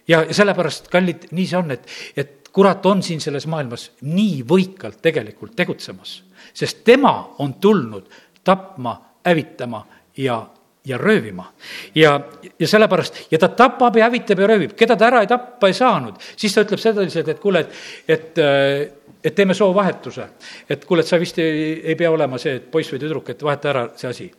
ja, 0.07 0.23
sellepärast, 0.31 0.89
kallid, 0.91 1.29
nii 1.31 1.45
see 1.49 1.59
on, 1.59 1.75
et, 1.75 1.87
et 2.17 2.49
kurat 2.53 2.85
on 2.85 3.03
siin 3.03 3.21
selles 3.23 3.47
maailmas 3.49 3.89
nii 4.01 4.41
võikalt 4.47 5.01
tegelikult 5.01 5.55
tegutsemas, 5.55 6.21
sest 6.53 6.83
tema 6.85 7.13
on 7.43 7.55
tulnud 7.61 8.09
tapma, 8.43 8.97
hävitama 9.25 9.85
ja, 10.17 10.41
ja 10.85 10.97
röövima. 10.97 11.51
ja, 11.95 12.19
ja 12.59 12.67
sellepärast, 12.67 13.25
ja 13.31 13.39
ta 13.39 13.49
tapab 13.49 13.95
ja 13.97 14.09
hävitab 14.09 14.43
ja 14.43 14.51
röövib, 14.51 14.75
keda 14.77 14.97
ta 14.97 15.07
ära 15.07 15.23
ei 15.23 15.31
tappa 15.31 15.71
ei 15.71 15.77
saanud, 15.77 16.19
siis 16.35 16.53
ta 16.53 16.65
ütleb 16.67 16.81
sedaliselt, 16.81 17.31
et 17.31 17.39
kuule, 17.39 17.63
et, 17.63 17.79
et 18.07 18.43
äh, 18.43 19.03
et 19.23 19.35
teeme 19.35 19.53
soovahetuse. 19.53 20.27
et 20.69 20.85
kuule, 20.85 21.01
et 21.01 21.07
sa 21.07 21.19
vist 21.19 21.37
ei, 21.39 21.81
ei 21.83 21.95
pea 21.95 22.11
olema 22.11 22.37
see, 22.37 22.57
et 22.59 22.71
poiss 22.71 22.91
või 22.91 22.99
tüdruk, 22.99 23.29
et 23.29 23.43
vaheta 23.43 23.69
ära 23.69 23.83
see 23.95 24.09
asi. 24.09 24.31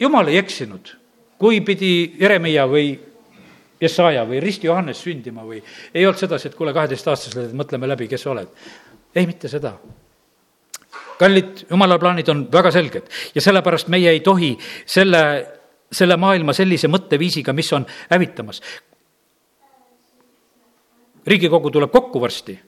jumal 0.00 0.28
ei 0.28 0.38
eksinud, 0.42 0.90
kui 1.38 1.60
pidi 1.60 2.16
Jeremiah 2.20 2.68
või 2.70 2.94
Jesaja 3.80 4.24
või 4.24 4.40
Risti 4.40 4.66
Johannes 4.66 5.02
sündima 5.04 5.44
või 5.44 5.60
ei 5.94 6.06
olnud 6.06 6.20
sedasi, 6.20 6.48
et 6.48 6.56
kuule, 6.56 6.72
kaheteistaastasele, 6.72 7.52
mõtleme 7.52 7.88
läbi, 7.88 8.08
kes 8.08 8.22
sa 8.22 8.30
oled. 8.32 8.48
ei, 9.14 9.26
mitte 9.26 9.48
seda 9.48 9.76
kallid, 11.18 11.66
jumala 11.70 11.98
plaanid 11.98 12.28
on 12.28 12.46
väga 12.52 12.70
selged 12.74 13.08
ja 13.34 13.42
sellepärast 13.42 13.88
meie 13.92 14.10
ei 14.12 14.20
tohi 14.24 14.52
selle, 14.86 15.22
selle 15.92 16.16
maailma 16.20 16.54
sellise 16.56 16.88
mõtteviisiga, 16.92 17.52
mis 17.56 17.72
on 17.72 17.86
hävitamas. 18.10 18.62
riigikogu 21.26 21.70
tuleb 21.70 21.90
kokku 21.90 22.20
varsti 22.20 22.58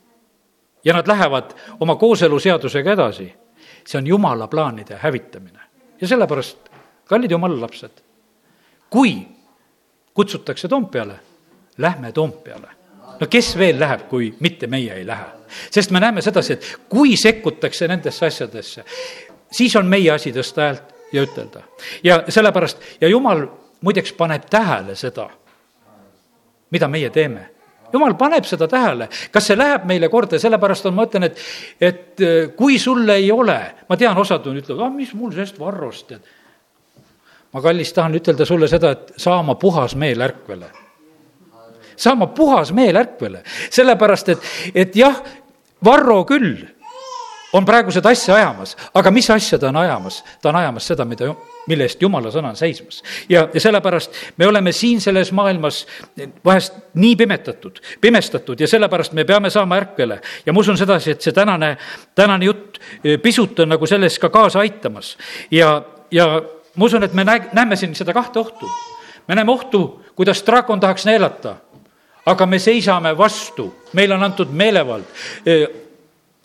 ja 0.83 0.93
nad 0.93 1.07
lähevad 1.07 1.53
oma 1.79 1.95
kooseluseadusega 1.95 2.93
edasi. 2.93 3.33
see 3.85 3.97
on 3.97 4.07
jumala 4.07 4.47
plaanide 4.47 4.97
hävitamine 5.01 5.59
ja 6.01 6.07
sellepärast, 6.07 6.69
kallid 7.05 7.31
jumala 7.31 7.61
lapsed, 7.61 8.03
kui 8.89 9.27
kutsutakse 10.13 10.67
Toompeale, 10.67 11.19
lähme 11.77 12.11
Toompeale 12.11 12.79
no 13.19 13.27
kes 13.27 13.53
veel 13.57 13.79
läheb, 13.79 14.07
kui 14.09 14.31
mitte 14.39 14.67
meie 14.67 14.93
ei 14.93 15.05
lähe? 15.07 15.25
sest 15.71 15.91
me 15.91 15.99
näeme 15.99 16.21
sedasi, 16.21 16.53
et 16.53 16.65
kui 16.89 17.15
sekkutakse 17.17 17.87
nendesse 17.89 18.25
asjadesse, 18.25 18.83
siis 19.51 19.75
on 19.75 19.87
meie 19.89 20.11
asi 20.13 20.33
tõsta 20.33 20.67
häält 20.67 20.95
ja 21.13 21.23
ütelda. 21.25 21.63
ja 22.03 22.23
sellepärast, 22.29 22.83
ja 23.01 23.09
jumal 23.09 23.47
muideks 23.81 24.13
paneb 24.13 24.45
tähele 24.49 24.95
seda, 24.95 25.29
mida 26.71 26.87
meie 26.87 27.09
teeme 27.09 27.49
jumal 27.93 28.13
paneb 28.17 28.45
seda 28.45 28.67
tähele, 28.69 29.09
kas 29.33 29.49
see 29.49 29.57
läheb 29.57 29.87
meile 29.89 30.09
korda 30.13 30.39
sellepärast 30.39 30.85
on, 30.85 30.95
ma 30.97 31.07
ütlen, 31.07 31.25
et, 31.29 31.39
et 31.81 32.21
äh, 32.21 32.51
kui 32.57 32.77
sul 32.79 33.07
ei 33.09 33.31
ole, 33.33 33.57
ma 33.89 33.97
tean, 33.97 34.17
osad 34.17 34.45
on, 34.47 34.59
ütlevad, 34.61 34.85
ah, 34.85 34.93
mis 34.93 35.15
mul 35.17 35.33
sellest 35.33 35.57
varrost, 35.59 36.11
tead. 36.11 36.35
Ma, 37.53 37.61
kallis, 37.61 37.93
tahan 37.93 38.15
ütelda 38.19 38.45
sulle 38.45 38.67
seda, 38.67 38.91
et 38.91 39.13
saa 39.17 39.39
oma 39.39 39.55
puhas 39.55 39.95
meel 39.95 40.21
ärkvele 40.21 40.71
saama 41.99 42.27
puhas 42.27 42.71
meel 42.71 42.95
ärkvele. 42.95 43.43
sellepärast, 43.69 44.29
et, 44.29 44.39
et 44.75 44.95
jah, 44.95 45.23
Varro 45.85 46.25
küll 46.27 46.57
on 47.53 47.65
praegu 47.65 47.91
seda 47.91 48.11
asja 48.11 48.35
ajamas, 48.35 48.75
aga 48.93 49.11
mis 49.11 49.29
asja 49.31 49.59
ta 49.59 49.69
on 49.69 49.79
ajamas? 49.79 50.23
ta 50.41 50.49
on 50.49 50.59
ajamas 50.59 50.87
seda, 50.87 51.05
mida, 51.05 51.31
mille 51.67 51.87
eest 51.87 52.01
jumala 52.01 52.31
sõna 52.33 52.51
on 52.53 52.59
seismas. 52.59 53.01
ja, 53.29 53.47
ja 53.53 53.61
sellepärast 53.61 54.15
me 54.37 54.47
oleme 54.47 54.71
siin 54.71 55.01
selles 55.01 55.31
maailmas 55.31 55.85
vahest 56.45 56.77
nii 56.93 57.15
pimetatud, 57.15 57.81
pimestatud 58.01 58.59
ja 58.59 58.67
sellepärast 58.67 59.13
me 59.17 59.25
peame 59.25 59.49
saama 59.49 59.79
ärkvele. 59.81 60.21
ja 60.45 60.53
ma 60.53 60.59
usun 60.59 60.77
sedasi, 60.77 61.11
et 61.11 61.21
see 61.21 61.35
tänane, 61.35 61.77
tänane 62.15 62.45
jutt 62.45 62.79
pisut 63.23 63.59
on 63.59 63.75
nagu 63.75 63.87
selles 63.87 64.19
ka 64.19 64.29
kaasa 64.29 64.59
aitamas. 64.59 65.17
ja, 65.51 65.81
ja 66.11 66.41
ma 66.75 66.85
usun, 66.85 67.03
et 67.03 67.13
me 67.13 67.23
näe-, 67.23 67.49
näeme 67.53 67.75
siin 67.75 67.95
seda 67.95 68.13
kahte 68.13 68.39
ohtu. 68.39 68.69
me 69.27 69.35
näeme 69.35 69.51
ohtu, 69.51 70.03
kuidas 70.15 70.43
draakon 70.45 70.79
tahaks 70.79 71.05
neelata, 71.05 71.55
aga 72.25 72.45
me 72.45 72.59
seisame 72.59 73.17
vastu, 73.17 73.73
meile 73.93 74.13
on 74.13 74.23
antud 74.23 74.51
meelevald 74.51 75.05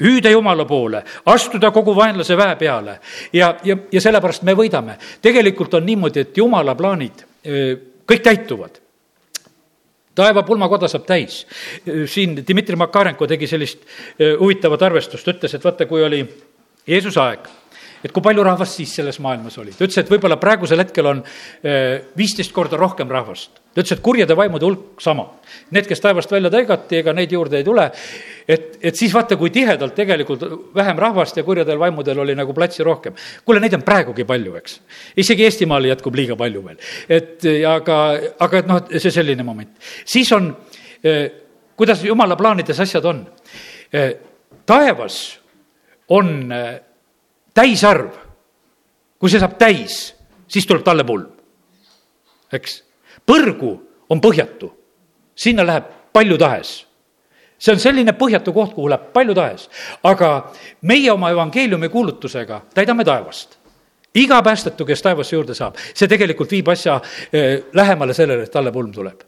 hüüda 0.01 0.31
Jumala 0.31 0.65
poole, 0.65 1.03
astuda 1.27 1.71
kogu 1.71 1.95
vaenlase 1.97 2.37
väe 2.37 2.57
peale 2.57 2.99
ja, 3.33 3.55
ja, 3.65 3.77
ja 3.93 4.01
sellepärast 4.01 4.43
me 4.43 4.55
võidame. 4.55 4.99
tegelikult 5.23 5.75
on 5.75 5.87
niimoodi, 5.87 6.21
et 6.21 6.37
Jumala 6.37 6.75
plaanid 6.75 7.25
kõik 8.07 8.23
täituvad 8.23 8.81
taeva 10.15 10.43
pulmakoda 10.43 10.89
saab 10.89 11.07
täis. 11.07 11.47
siin 12.07 12.37
Dmitri 12.37 12.77
Makarenko 12.77 13.27
tegi 13.27 13.47
sellist 13.51 13.83
huvitavat 14.41 14.83
arvestust, 14.83 15.29
ütles, 15.29 15.55
et 15.55 15.65
vaata, 15.65 15.87
kui 15.87 16.03
oli 16.03 16.23
Jeesuse 16.87 17.21
aeg 17.21 17.49
et 18.05 18.13
kui 18.13 18.23
palju 18.25 18.45
rahvast 18.45 18.77
siis 18.79 18.93
selles 18.99 19.19
maailmas 19.25 19.57
oli. 19.59 19.73
ta 19.73 19.87
ütles, 19.87 19.97
et 20.03 20.11
võib-olla 20.13 20.37
praegusel 20.41 20.83
hetkel 20.83 21.09
on 21.09 21.23
eh, 21.25 22.05
viisteist 22.17 22.53
korda 22.53 22.77
rohkem 22.77 23.09
rahvast. 23.11 23.57
ta 23.73 23.81
ütles, 23.81 23.95
et 23.97 24.03
kurjade 24.05 24.37
vaimude 24.37 24.69
hulk 24.69 25.01
sama. 25.03 25.25
Need, 25.75 25.89
kes 25.89 26.05
taevast 26.05 26.33
välja 26.33 26.53
taigati, 26.53 27.01
ega 27.01 27.15
neid 27.17 27.33
juurde 27.33 27.59
ei 27.61 27.65
tule. 27.65 27.87
et, 28.49 28.77
et 28.83 28.97
siis 28.97 29.15
vaata, 29.15 29.39
kui 29.41 29.51
tihedalt 29.55 29.97
tegelikult 29.97 30.45
vähem 30.77 31.01
rahvast 31.01 31.41
ja 31.41 31.47
kurjadel 31.47 31.81
vaimudel 31.81 32.21
oli 32.27 32.37
nagu 32.37 32.55
platsi 32.55 32.85
rohkem. 32.85 33.17
kuule, 33.45 33.63
neid 33.65 33.79
on 33.79 33.87
praegugi 33.87 34.29
palju, 34.29 34.57
eks. 34.61 34.81
isegi 35.17 35.49
Eestimaal 35.49 35.89
jätkub 35.89 36.15
liiga 36.15 36.37
palju 36.37 36.65
veel. 36.67 36.79
et 37.09 37.49
aga, 37.69 38.01
aga 38.39 38.61
et 38.61 38.69
noh, 38.69 38.85
see 38.99 39.11
selline 39.15 39.43
moment. 39.43 39.73
siis 40.05 40.33
on, 40.33 40.53
eh, 41.03 41.31
kuidas 41.77 42.05
jumala 42.05 42.37
plaanides 42.37 42.81
asjad 42.81 43.05
on. 43.05 43.27
Eh, 43.93 44.13
taevas 44.67 45.39
on 46.09 46.53
täisarv, 47.55 48.11
kui 49.19 49.31
see 49.31 49.41
saab 49.43 49.59
täis, 49.59 50.15
siis 50.49 50.67
tuleb 50.67 50.85
talle 50.85 51.05
pulm. 51.05 51.31
eks, 52.53 52.83
põrgu 53.27 53.73
on 54.11 54.21
põhjatu, 54.23 54.69
sinna 55.35 55.65
läheb 55.67 55.87
palju 56.15 56.39
tahes 56.39 56.75
see 57.59 57.73
on 57.75 57.81
selline 57.81 58.15
põhjatu 58.19 58.53
koht, 58.55 58.75
kuhu 58.77 58.91
läheb 58.93 59.11
palju 59.15 59.35
tahes. 59.35 59.69
aga 60.03 60.31
meie 60.83 61.13
oma 61.13 61.31
evangeeliumi 61.31 61.89
kuulutusega 61.89 62.63
täidame 62.75 63.05
taevast. 63.05 63.59
iga 64.15 64.43
päästetu, 64.43 64.85
kes 64.85 65.03
taevasse 65.03 65.37
juurde 65.37 65.55
saab, 65.55 65.79
see 65.95 66.09
tegelikult 66.09 66.51
viib 66.51 66.69
asja 66.69 67.01
eh, 67.33 67.65
lähemale 67.73 68.15
sellele, 68.15 68.45
et 68.45 68.53
talle 68.53 68.73
pulm 68.73 68.93
tuleb. 68.93 69.25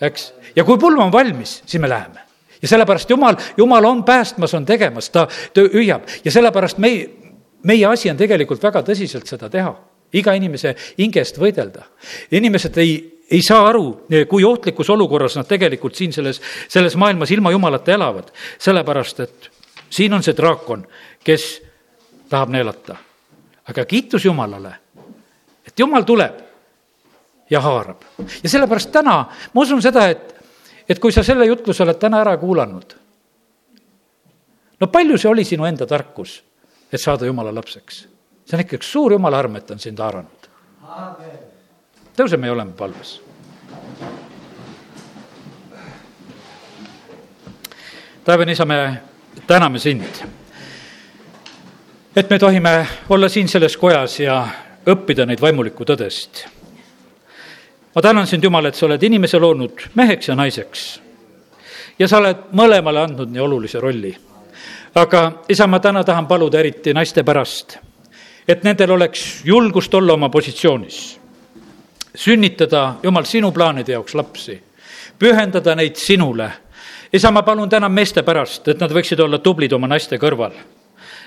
eks, 0.00 0.32
ja 0.56 0.64
kui 0.64 0.78
pulm 0.78 0.98
on 0.98 1.12
valmis, 1.12 1.62
siis 1.66 1.80
me 1.80 1.88
läheme 1.88 2.31
ja 2.62 2.68
sellepärast 2.68 3.10
Jumal, 3.10 3.36
Jumal 3.56 3.84
on 3.84 4.04
päästmas, 4.04 4.54
on 4.54 4.66
tegemas, 4.66 5.10
ta, 5.10 5.26
ta 5.54 5.60
hüüab 5.60 6.08
ja 6.24 6.30
sellepärast 6.30 6.78
meie, 6.78 7.08
meie 7.62 7.86
asi 7.86 8.10
on 8.10 8.16
tegelikult 8.16 8.62
väga 8.62 8.82
tõsiselt 8.86 9.26
seda 9.26 9.50
teha 9.50 9.74
iga 10.12 10.34
inimese 10.36 10.74
hingest 10.98 11.38
võidelda. 11.40 11.86
inimesed 12.30 12.76
ei, 12.78 13.22
ei 13.30 13.42
saa 13.42 13.66
aru, 13.68 14.06
kui 14.28 14.44
ohtlikus 14.44 14.90
olukorras 14.90 15.36
nad 15.36 15.48
tegelikult 15.48 15.96
siin 15.96 16.12
selles, 16.12 16.40
selles 16.68 16.96
maailmas 16.96 17.30
ilma 17.30 17.50
jumalata 17.50 17.94
elavad, 17.94 18.30
sellepärast 18.58 19.20
et 19.20 19.50
siin 19.90 20.12
on 20.12 20.22
see 20.22 20.36
draakon, 20.36 20.84
kes 21.24 21.62
tahab 22.28 22.52
neelata. 22.52 22.96
aga 23.68 23.84
kiitus 23.84 24.24
Jumalale, 24.24 24.74
et 25.66 25.78
Jumal 25.78 26.02
tuleb 26.02 26.40
ja 27.50 27.60
haarab. 27.60 28.02
ja 28.42 28.48
sellepärast 28.48 28.92
täna 28.92 29.16
ma 29.54 29.60
usun 29.60 29.82
seda, 29.82 30.08
et 30.08 30.31
et 30.92 31.00
kui 31.00 31.12
sa 31.12 31.24
selle 31.24 31.46
jutluse 31.48 31.84
oled 31.86 31.96
täna 32.00 32.20
ära 32.20 32.34
kuulanud, 32.36 32.94
no 34.80 34.88
palju 34.92 35.16
see 35.18 35.30
oli 35.30 35.44
sinu 35.48 35.64
enda 35.64 35.88
tarkus, 35.88 36.36
et 36.92 37.00
saada 37.00 37.28
jumala 37.28 37.54
lapseks? 37.54 38.04
see 38.44 38.58
on 38.58 38.64
ikka 38.64 38.76
üks 38.76 38.90
suur 38.92 39.14
jumala 39.14 39.38
arm, 39.40 39.56
et 39.56 39.70
on 39.70 39.80
sind 39.80 40.00
haaranud. 40.02 40.48
tõuseme 42.18 42.50
ja 42.50 42.52
oleme 42.52 42.76
palves. 42.76 43.20
taevane 48.24 48.52
isa, 48.52 48.64
me 48.64 49.02
täname 49.46 49.78
sind, 49.78 50.24
et 52.16 52.30
me 52.30 52.38
tohime 52.38 52.74
olla 53.08 53.28
siin 53.28 53.48
selles 53.48 53.76
kojas 53.76 54.20
ja 54.20 54.42
õppida 54.86 55.26
neid 55.26 55.40
vaimulikku 55.40 55.88
tõdest 55.88 56.44
ma 57.94 58.02
tänan 58.02 58.26
sind, 58.26 58.44
Jumal, 58.44 58.64
et 58.66 58.74
sa 58.74 58.86
oled 58.86 59.02
inimese 59.02 59.38
loonud 59.38 59.88
meheks 59.94 60.28
ja 60.28 60.36
naiseks. 60.36 61.00
ja 61.98 62.08
sa 62.08 62.18
oled 62.18 62.48
mõlemale 62.52 63.04
andnud 63.04 63.30
nii 63.30 63.40
olulise 63.40 63.80
rolli. 63.80 64.16
aga 64.94 65.32
isa, 65.48 65.66
ma 65.66 65.80
täna 65.80 66.04
tahan 66.04 66.26
paluda 66.26 66.58
eriti 66.58 66.94
naiste 66.94 67.22
pärast, 67.22 67.78
et 68.48 68.64
nendel 68.64 68.90
oleks 68.90 69.42
julgust 69.44 69.94
olla 69.94 70.12
oma 70.12 70.28
positsioonis. 70.28 71.20
sünnitada, 72.14 72.94
Jumal, 73.02 73.24
sinu 73.24 73.52
plaanide 73.52 73.92
jaoks 73.92 74.14
lapsi, 74.14 74.62
pühendada 75.18 75.74
neid 75.74 75.96
sinule. 75.96 76.52
isa, 77.12 77.30
ma 77.30 77.42
palun 77.42 77.68
täna 77.68 77.88
meeste 77.88 78.22
pärast, 78.22 78.68
et 78.68 78.80
nad 78.80 78.90
võiksid 78.90 79.20
olla 79.20 79.38
tublid 79.38 79.72
oma 79.72 79.86
naiste 79.86 80.18
kõrval 80.18 80.52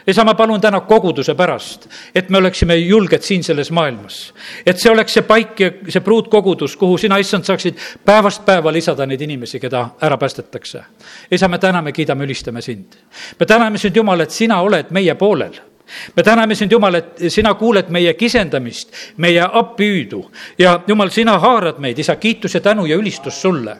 isa, 0.07 0.23
ma 0.23 0.33
palun 0.35 0.61
täna 0.61 0.81
koguduse 0.81 1.35
pärast, 1.35 1.87
et 2.15 2.29
me 2.29 2.37
oleksime 2.37 2.75
julged 2.75 3.21
siin 3.21 3.43
selles 3.43 3.71
maailmas. 3.71 4.33
et 4.65 4.79
see 4.79 4.91
oleks 4.91 5.13
see 5.13 5.23
paik 5.23 5.59
ja 5.59 5.71
see 5.89 6.01
pruutkogudus, 6.01 6.77
kuhu 6.77 6.97
sina, 6.97 7.17
issand, 7.17 7.43
saaksid 7.43 7.77
päevast 8.05 8.45
päeva 8.45 8.73
lisada 8.73 9.05
neid 9.05 9.21
inimesi, 9.21 9.59
keda 9.59 9.89
ära 10.01 10.17
päästetakse. 10.17 10.83
isa, 11.31 11.47
me 11.47 11.57
täname, 11.57 11.91
kiidame, 11.91 12.25
ülistame 12.25 12.61
sind. 12.61 12.85
me 13.39 13.45
täname 13.45 13.77
sind, 13.77 13.95
Jumal, 13.95 14.19
et 14.19 14.31
sina 14.31 14.61
oled 14.61 14.91
meie 14.91 15.15
poolel 15.15 15.59
me 16.15 16.23
täname 16.23 16.55
sind, 16.55 16.71
Jumal, 16.71 16.95
et 16.95 17.25
sina 17.29 17.53
kuuled 17.53 17.89
meie 17.89 18.13
kisendamist, 18.13 18.93
meie 19.17 19.41
appihüüdu 19.51 20.31
ja 20.59 20.79
Jumal, 20.87 21.09
sina 21.09 21.39
haarad 21.39 21.79
meid, 21.79 21.99
isa, 21.99 22.15
kiitus 22.15 22.53
ja 22.53 22.61
tänu 22.61 22.85
ja 22.85 22.95
ülistus 22.95 23.41
sulle 23.41 23.77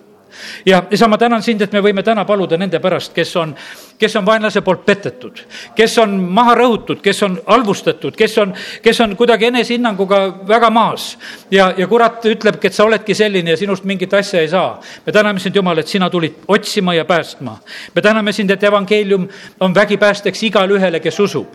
ja 0.65 0.83
isa, 0.91 1.07
ma 1.07 1.17
tänan 1.17 1.43
sind, 1.43 1.61
et 1.61 1.73
me 1.73 1.81
võime 1.81 2.03
täna 2.03 2.25
paluda 2.25 2.57
nende 2.57 2.79
pärast, 2.79 3.13
kes 3.13 3.35
on 3.35 3.55
kes 3.99 4.15
on 4.15 4.25
vaenlase 4.25 4.61
poolt 4.61 4.85
petetud, 4.85 5.39
kes 5.75 5.97
on 6.03 6.15
maha 6.35 6.55
rõhutud, 6.59 6.99
kes 7.03 7.21
on 7.23 7.37
halvustatud, 7.47 8.15
kes 8.17 8.37
on, 8.43 8.53
kes 8.83 8.99
on 9.01 9.15
kuidagi 9.15 9.47
enesehinnanguga 9.47 10.21
väga 10.47 10.69
maas. 10.69 11.17
ja, 11.51 11.73
ja 11.77 11.87
kurat 11.87 12.25
ütlebki, 12.25 12.67
et 12.67 12.73
sa 12.73 12.83
oledki 12.83 13.15
selline 13.15 13.53
ja 13.53 13.57
sinust 13.57 13.83
mingit 13.83 14.13
asja 14.13 14.41
ei 14.41 14.47
saa. 14.47 14.81
me 15.05 15.11
täname 15.11 15.39
sind, 15.39 15.55
Jumal, 15.55 15.77
et 15.77 15.87
sina 15.87 16.09
tulid 16.09 16.33
otsima 16.47 16.93
ja 16.93 17.05
päästma. 17.05 17.57
me 17.95 18.01
täname 18.01 18.31
sind, 18.31 18.51
et 18.51 18.63
evangeelium 18.63 19.27
on 19.59 19.75
vägipäästeks 19.75 20.43
igale 20.43 20.73
ühele, 20.73 20.99
kes 20.99 21.19
usub. 21.19 21.47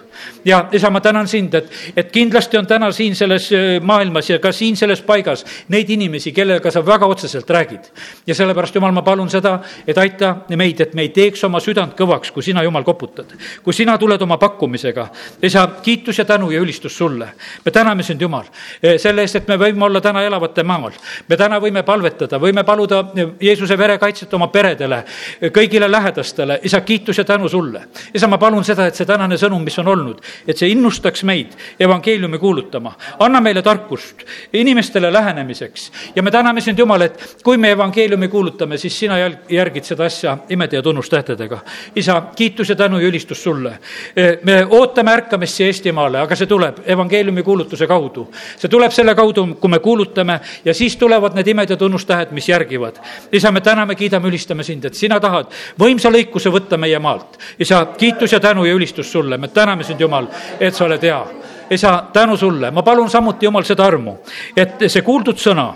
ja 0.44 0.68
isa, 0.72 0.90
ma 0.90 1.00
tänan 1.00 1.28
sind, 1.28 1.54
et, 1.54 1.70
et 1.96 2.12
kindlasti 2.12 2.56
on 2.56 2.66
täna 2.66 2.92
siin 2.92 3.16
selles 3.16 3.52
äh, 3.52 3.82
maailmas 3.82 4.30
ja 4.30 4.38
ka 4.38 4.52
siin 4.52 4.76
selles 4.76 5.02
paigas 5.02 5.44
neid 5.68 5.90
inimesi, 5.90 6.32
kellega 6.32 6.70
sa 6.70 6.86
väga 6.86 7.06
otseselt 7.06 7.50
räägid. 7.50 7.92
ja 8.26 8.34
sellepärast, 8.34 8.69
Jumal, 8.74 8.92
ma 8.92 9.02
palun 9.02 9.30
seda, 9.30 9.60
et 9.86 9.98
aita 9.98 10.36
meid, 10.56 10.80
et 10.80 10.94
me 10.94 11.02
ei 11.02 11.08
teeks 11.14 11.44
oma 11.44 11.60
südant 11.60 11.94
kõvaks 11.98 12.32
kui 12.34 12.42
sina, 12.42 12.62
Jumal, 12.62 12.84
koputad. 12.84 13.32
kui 13.64 13.72
sina 13.72 13.98
tuled 13.98 14.22
oma 14.22 14.38
pakkumisega, 14.38 15.08
isa, 15.42 15.66
kiitus 15.82 16.18
ja 16.18 16.24
tänu 16.24 16.50
ja 16.50 16.60
ülistus 16.60 16.96
sulle. 16.98 17.28
me 17.64 17.70
täname 17.70 18.02
sind, 18.02 18.20
Jumal, 18.20 18.44
eh, 18.82 18.98
selle 18.98 19.22
eest, 19.22 19.36
et 19.36 19.48
me 19.48 19.56
võime 19.56 19.84
olla 19.84 20.00
täna 20.00 20.22
elavate 20.22 20.62
maal. 20.62 20.92
me 21.28 21.36
täna 21.36 21.60
võime 21.60 21.82
palvetada, 21.82 22.38
võime 22.38 22.64
paluda 22.64 23.04
eh, 23.16 23.28
Jeesuse 23.40 23.78
vere 23.78 23.98
kaitset 23.98 24.34
oma 24.34 24.48
peredele, 24.48 25.04
eh, 25.40 25.50
kõigile 25.50 25.90
lähedastele, 25.90 26.60
isa, 26.62 26.80
kiitus 26.80 27.18
ja 27.18 27.24
tänu 27.24 27.48
sulle. 27.48 27.82
isa, 28.14 28.26
ma 28.26 28.38
palun 28.38 28.64
seda, 28.64 28.86
et 28.86 28.94
see 28.94 29.06
tänane 29.06 29.36
sõnum, 29.36 29.64
mis 29.64 29.78
on 29.78 29.88
olnud, 29.88 30.20
et 30.46 30.58
see 30.58 30.68
innustaks 30.68 31.22
meid 31.24 31.56
evangeeliumi 31.80 32.38
kuulutama. 32.38 32.94
anna 33.18 33.40
meile 33.40 33.62
tarkust 33.62 34.24
inimestele 34.52 35.12
lähenemiseks 35.12 35.92
ja 36.16 36.22
me 36.22 36.30
täname 36.30 36.60
sind, 36.60 36.78
Jumal, 36.78 37.00
et 37.00 37.36
kui 37.42 37.56
me 37.56 37.70
evangeeliumi 37.70 38.28
kuulutame, 38.28 38.59
siis 38.76 38.98
sina 38.98 39.16
järgid 39.48 39.84
seda 39.84 40.04
asja 40.04 40.36
imede 40.48 40.76
ja 40.76 40.82
tunnustähtedega. 40.82 41.58
isa, 41.96 42.22
kiitus 42.36 42.68
ja 42.68 42.76
tänu 42.76 42.98
ja 42.98 43.08
ülistus 43.08 43.42
sulle. 43.42 43.78
E, 44.16 44.38
me 44.42 44.66
ootame 44.70 45.12
ärkamist 45.12 45.54
siia 45.54 45.66
Eestimaale, 45.66 46.20
aga 46.20 46.36
see 46.36 46.46
tuleb 46.46 46.82
evangeeliumi 46.86 47.42
kuulutuse 47.42 47.86
kaudu. 47.86 48.30
see 48.56 48.68
tuleb 48.68 48.92
selle 48.92 49.14
kaudu, 49.14 49.46
kui 49.60 49.70
me 49.70 49.78
kuulutame 49.78 50.40
ja 50.64 50.74
siis 50.74 50.96
tulevad 50.96 51.34
need 51.34 51.46
imed 51.46 51.70
ja 51.70 51.76
tunnustähed, 51.76 52.30
mis 52.30 52.48
järgivad. 52.48 52.96
isa, 53.32 53.52
me 53.52 53.60
täname, 53.60 53.94
kiidame, 53.94 54.28
ülistame 54.28 54.62
sind, 54.62 54.84
et 54.84 54.94
sina 54.94 55.20
tahad 55.20 55.46
võimsa 55.80 56.10
lõikuse 56.10 56.50
võtta 56.50 56.76
meie 56.76 56.98
maalt. 56.98 57.38
isa, 57.58 57.86
kiitus 57.98 58.32
ja 58.32 58.40
tänu 58.40 58.64
ja 58.64 58.74
ülistus 58.74 59.12
sulle, 59.12 59.38
me 59.38 59.48
täname 59.48 59.84
sind, 59.84 60.00
Jumal, 60.00 60.26
et 60.60 60.74
sa 60.74 60.84
oled 60.84 61.02
hea 61.02 61.26
isa, 61.70 62.04
tänu 62.12 62.36
sulle, 62.36 62.70
ma 62.70 62.82
palun 62.82 63.10
samuti, 63.10 63.46
Jumal, 63.46 63.62
seda 63.64 63.84
armu, 63.86 64.18
et 64.56 64.88
see 64.88 65.02
kuuldud 65.06 65.38
sõna 65.38 65.68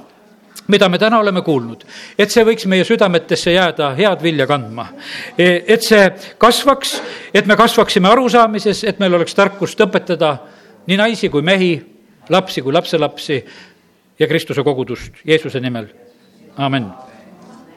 mida 0.68 0.88
me 0.88 0.98
täna 0.98 1.18
oleme 1.20 1.42
kuulnud, 1.44 1.84
et 2.18 2.32
see 2.32 2.44
võiks 2.46 2.66
meie 2.70 2.84
südametesse 2.86 3.52
jääda 3.52 3.92
head 3.98 4.22
vilja 4.22 4.46
kandma. 4.46 4.88
et 5.38 5.82
see 5.82 6.10
kasvaks, 6.38 7.00
et 7.34 7.46
me 7.46 7.56
kasvaksime 7.56 8.08
arusaamises, 8.08 8.84
et 8.84 8.98
meil 8.98 9.14
oleks 9.14 9.34
tarkust 9.34 9.80
õpetada 9.80 10.36
nii 10.86 10.96
naisi 10.96 11.28
kui 11.28 11.42
mehi, 11.42 11.74
lapsi 12.28 12.62
kui 12.62 12.72
lapselapsi 12.72 13.44
ja 14.18 14.26
Kristuse 14.26 14.62
kogudust 14.62 15.24
Jeesuse 15.26 15.60
nimel, 15.60 15.88
amin 16.56 17.03